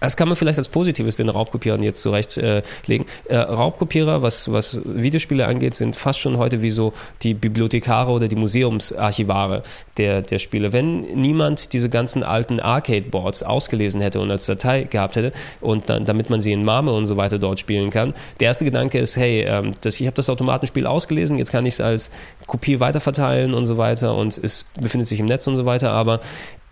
Das 0.00 0.16
kann 0.16 0.28
man 0.28 0.36
vielleicht 0.36 0.58
als 0.58 0.68
Positives 0.68 1.16
den 1.16 1.28
Raubkopierern 1.28 1.82
jetzt 1.82 2.02
zurechtlegen. 2.02 3.06
Äh, 3.26 3.36
Raubkopierer, 3.36 4.22
was, 4.22 4.50
was 4.52 4.78
Videospiele 4.84 5.46
angeht, 5.46 5.74
sind 5.74 5.96
fast 5.96 6.20
schon 6.20 6.38
heute 6.38 6.62
wie 6.62 6.70
so 6.70 6.92
die 7.22 7.34
Bibliothekare 7.34 8.10
oder 8.10 8.28
die 8.28 8.36
Museumsarchivare 8.36 9.62
der, 9.96 10.22
der 10.22 10.38
Spiele. 10.38 10.72
Wenn 10.72 11.00
niemand 11.00 11.72
diese 11.72 11.90
ganzen 11.90 12.22
alten 12.22 12.60
Arcade-Boards 12.60 13.42
ausgelesen 13.42 14.00
hätte 14.00 14.20
und 14.20 14.30
als 14.30 14.46
Datei 14.46 14.84
gehabt 14.84 15.16
hätte 15.16 15.32
und 15.60 15.88
dann, 15.90 16.04
damit 16.04 16.30
man 16.30 16.40
sie 16.40 16.52
in 16.52 16.64
Marme 16.64 16.92
und 16.92 17.06
so 17.06 17.16
weiter 17.16 17.38
dort 17.38 17.58
spielen 17.58 17.90
kann, 17.90 18.14
der 18.40 18.48
erste 18.48 18.64
Gedanke 18.64 18.98
ist, 18.98 19.16
hey, 19.16 19.42
ähm, 19.42 19.74
das, 19.80 20.00
ich 20.00 20.06
habe 20.06 20.14
das 20.14 20.30
Automatenspiel 20.30 20.86
ausgelesen, 20.86 21.38
jetzt 21.38 21.50
kann 21.50 21.66
ich 21.66 21.74
es 21.74 21.80
als 21.80 22.10
Kopie 22.46 22.80
weiterverteilen 22.80 23.54
und 23.54 23.66
so 23.66 23.78
weiter 23.78 24.14
und 24.14 24.38
es 24.38 24.66
befindet 24.80 25.08
sich 25.08 25.20
im 25.20 25.26
Netz 25.26 25.46
und 25.46 25.56
so 25.56 25.66
weiter, 25.66 25.90
aber 25.90 26.20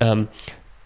ähm, 0.00 0.28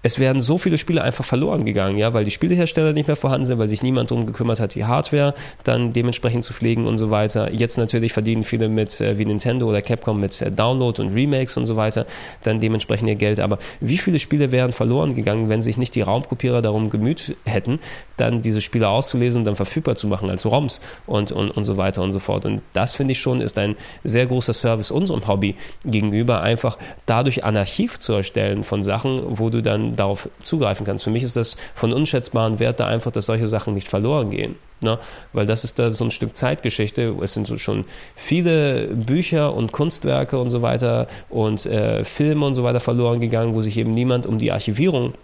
es 0.03 0.19
werden 0.19 0.41
so 0.41 0.57
viele 0.57 0.79
Spiele 0.79 1.03
einfach 1.03 1.25
verloren 1.25 1.65
gegangen, 1.65 1.99
ja, 1.99 2.15
weil 2.15 2.25
die 2.25 2.31
Spielehersteller 2.31 2.93
nicht 2.93 3.07
mehr 3.07 3.17
vorhanden 3.17 3.45
sind, 3.45 3.59
weil 3.59 3.69
sich 3.69 3.83
niemand 3.83 4.11
darum 4.11 4.27
gekümmert 4.27 4.59
hat, 4.59 4.75
die 4.75 4.87
Hardware 4.87 5.35
dann 5.63 5.93
dementsprechend 5.93 6.43
zu 6.43 6.55
pflegen 6.55 6.87
und 6.87 6.97
so 6.97 7.11
weiter. 7.11 7.53
Jetzt 7.53 7.77
natürlich 7.77 8.13
verdienen 8.13 8.43
viele 8.43 8.69
mit, 8.69 9.01
äh, 9.01 9.19
wie 9.19 9.27
Nintendo 9.27 9.69
oder 9.69 9.83
Capcom 9.83 10.19
mit 10.19 10.41
äh, 10.41 10.51
Download 10.51 11.03
und 11.03 11.15
Remakes 11.15 11.57
und 11.59 11.67
so 11.67 11.77
weiter, 11.77 12.07
dann 12.43 12.61
dementsprechend 12.61 13.09
ihr 13.09 13.17
Geld. 13.17 13.41
Aber 13.41 13.59
wie 13.81 13.99
viele 13.99 14.19
Spiele 14.19 14.53
wären 14.53 14.73
verloren 14.73 15.15
gegangen, 15.15 15.51
wenn 15.51 15.61
sich 15.61 15.77
nicht 15.77 15.95
die 15.95 16.03
Raumkopierer 16.03 16.63
darum 16.63 16.89
gemüht 16.89 17.37
hätten, 17.45 17.79
dann 18.17 18.41
diese 18.41 18.63
Spiele 18.63 18.89
auszulesen 18.89 19.41
und 19.41 19.45
dann 19.45 19.57
verfügbar 19.57 19.97
zu 19.97 20.07
machen 20.07 20.31
als 20.31 20.47
ROMs 20.47 20.81
und, 21.07 21.31
und, 21.33 21.51
und 21.51 21.65
so 21.65 21.77
weiter 21.77 22.03
und 22.03 22.13
so 22.13 22.21
fort. 22.21 22.47
Und 22.47 22.63
das 22.73 22.95
finde 22.95 23.13
ich 23.13 23.21
schon 23.21 23.43
ist 23.43 23.59
ein 23.59 23.77
sehr 24.05 24.27
großer 24.27 24.55
Service 24.55 24.91
unserem 24.91 25.27
Hobby 25.29 25.57
gegenüber, 25.85 26.41
einfach 26.41 26.79
dadurch 27.05 27.45
ein 27.45 27.57
Archiv 27.57 27.99
zu 27.99 28.15
erstellen 28.15 28.65
von 28.65 28.83
Sachen, 28.83 29.21
wo 29.39 29.51
du 29.51 29.63
dann 29.63 29.90
darauf 29.97 30.29
zugreifen 30.41 30.87
kannst. 30.87 31.05
Für 31.05 31.11
mich 31.11 31.23
ist 31.23 31.37
das 31.37 31.57
von 31.75 31.93
unschätzbarem 31.93 32.59
Wert 32.59 32.81
da 32.81 32.87
einfach, 32.87 33.11
dass 33.11 33.27
solche 33.27 33.47
Sachen 33.47 33.75
nicht 33.75 33.89
verloren 33.89 34.31
gehen. 34.31 34.57
Ne? 34.83 34.99
Weil 35.33 35.47
das 35.47 35.65
ist 35.65 35.79
da 35.79 35.91
so 35.91 36.05
ein 36.05 36.11
Stück 36.11 36.35
Zeitgeschichte. 36.35 37.15
Es 37.23 37.35
sind 37.35 37.47
so 37.47 37.59
schon 37.59 37.85
viele 38.17 38.89
Bücher 38.89 39.55
und 39.55 39.73
Kunstwerke 39.73 40.39
und 40.39 40.51
so 40.51 40.63
weiter 40.63 41.07
und 41.29 41.67
äh, 41.67 42.05
Filme 42.05 42.47
und 42.47 42.55
so 42.55 42.65
weiter 42.65 42.81
verloren 42.81 43.21
gegangen, 43.21 43.55
wo 43.55 43.63
sich 43.63 43.77
eben 43.77 43.91
niemand 43.91 44.27
um 44.27 44.39
die 44.39 44.53
Archivierung 44.53 45.15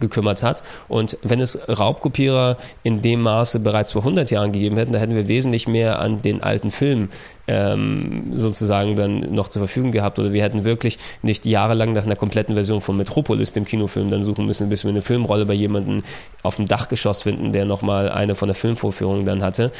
gekümmert 0.00 0.42
hat. 0.42 0.62
Und 0.88 1.18
wenn 1.22 1.40
es 1.40 1.58
Raubkopierer 1.68 2.56
in 2.82 3.02
dem 3.02 3.22
Maße 3.22 3.60
bereits 3.60 3.92
vor 3.92 4.02
100 4.02 4.30
Jahren 4.30 4.52
gegeben 4.52 4.76
hätten, 4.76 4.92
da 4.92 4.98
hätten 4.98 5.14
wir 5.14 5.28
wesentlich 5.28 5.68
mehr 5.68 5.98
an 5.98 6.22
den 6.22 6.42
alten 6.42 6.70
Filmen 6.70 7.10
ähm, 7.48 8.30
sozusagen 8.34 8.94
dann 8.94 9.34
noch 9.34 9.48
zur 9.48 9.60
Verfügung 9.60 9.90
gehabt. 9.90 10.18
Oder 10.18 10.32
wir 10.32 10.42
hätten 10.42 10.64
wirklich 10.64 10.98
nicht 11.22 11.46
jahrelang 11.46 11.92
nach 11.92 12.04
einer 12.04 12.16
kompletten 12.16 12.54
Version 12.54 12.80
von 12.80 12.96
Metropolis, 12.96 13.52
dem 13.52 13.64
Kinofilm, 13.64 14.10
dann 14.10 14.22
suchen 14.22 14.46
müssen, 14.46 14.68
bis 14.68 14.84
wir 14.84 14.90
eine 14.90 15.02
Filmrolle 15.02 15.46
bei 15.46 15.54
jemandem 15.54 16.02
auf 16.42 16.56
dem 16.56 16.68
Dachgeschoss 16.68 17.22
finden, 17.22 17.52
der 17.52 17.64
nochmal 17.64 18.10
eine 18.10 18.34
von 18.34 18.48
der 18.48 18.54
Filmvorführung 18.54 19.24
dann 19.24 19.42
hatte. 19.42 19.72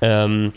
Ähm, 0.00 0.52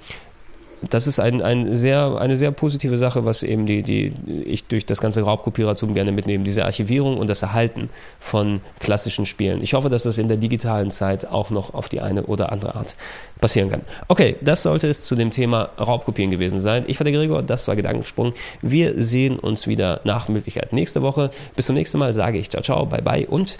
das 0.81 1.07
ist 1.07 1.19
ein, 1.19 1.41
ein 1.41 1.75
sehr, 1.75 2.17
eine 2.19 2.37
sehr 2.37 2.51
positive 2.51 2.97
Sache, 2.97 3.25
was 3.25 3.43
eben 3.43 3.65
die, 3.65 3.83
die 3.83 4.13
ich 4.45 4.65
durch 4.65 4.85
das 4.85 5.01
ganze 5.01 5.21
Raubkopierertum 5.21 5.93
gerne 5.93 6.11
mitnehme, 6.11 6.43
diese 6.43 6.65
Archivierung 6.65 7.17
und 7.17 7.29
das 7.29 7.41
Erhalten 7.41 7.89
von 8.19 8.61
klassischen 8.79 9.25
Spielen. 9.25 9.63
Ich 9.63 9.73
hoffe, 9.73 9.89
dass 9.89 10.03
das 10.03 10.17
in 10.17 10.27
der 10.27 10.37
digitalen 10.37 10.91
Zeit 10.91 11.25
auch 11.25 11.49
noch 11.49 11.73
auf 11.73 11.89
die 11.89 12.01
eine 12.01 12.23
oder 12.23 12.51
andere 12.51 12.75
Art 12.75 12.95
passieren 13.41 13.69
kann. 13.69 13.81
Okay, 14.07 14.37
das 14.41 14.63
sollte 14.63 14.87
es 14.87 15.05
zu 15.05 15.15
dem 15.15 15.31
Thema 15.31 15.69
Raubkopieren 15.79 16.31
gewesen 16.31 16.59
sein. 16.59 16.83
Ich 16.87 16.99
war 16.99 17.05
der 17.05 17.13
Gregor, 17.13 17.43
das 17.43 17.67
war 17.67 17.75
Gedankensprung. 17.75 18.33
Wir 18.61 19.01
sehen 19.01 19.39
uns 19.39 19.67
wieder 19.67 20.01
nach 20.03 20.29
Möglichkeit 20.29 20.73
nächste 20.73 21.01
Woche. 21.01 21.31
Bis 21.55 21.65
zum 21.65 21.75
nächsten 21.75 21.97
Mal 21.97 22.13
sage 22.13 22.37
ich 22.37 22.49
ciao, 22.49 22.61
ciao, 22.61 22.85
bye, 22.85 23.01
bye 23.01 23.25
und 23.27 23.57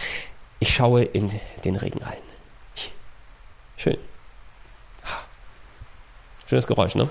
ich 0.60 0.74
schaue 0.74 1.04
in 1.04 1.30
den 1.64 1.76
Regen 1.76 2.00
rein. 2.00 2.18
Schön. 3.76 3.98
Schönes 6.48 6.66
Geräusch, 6.66 6.96
ne? 6.96 7.10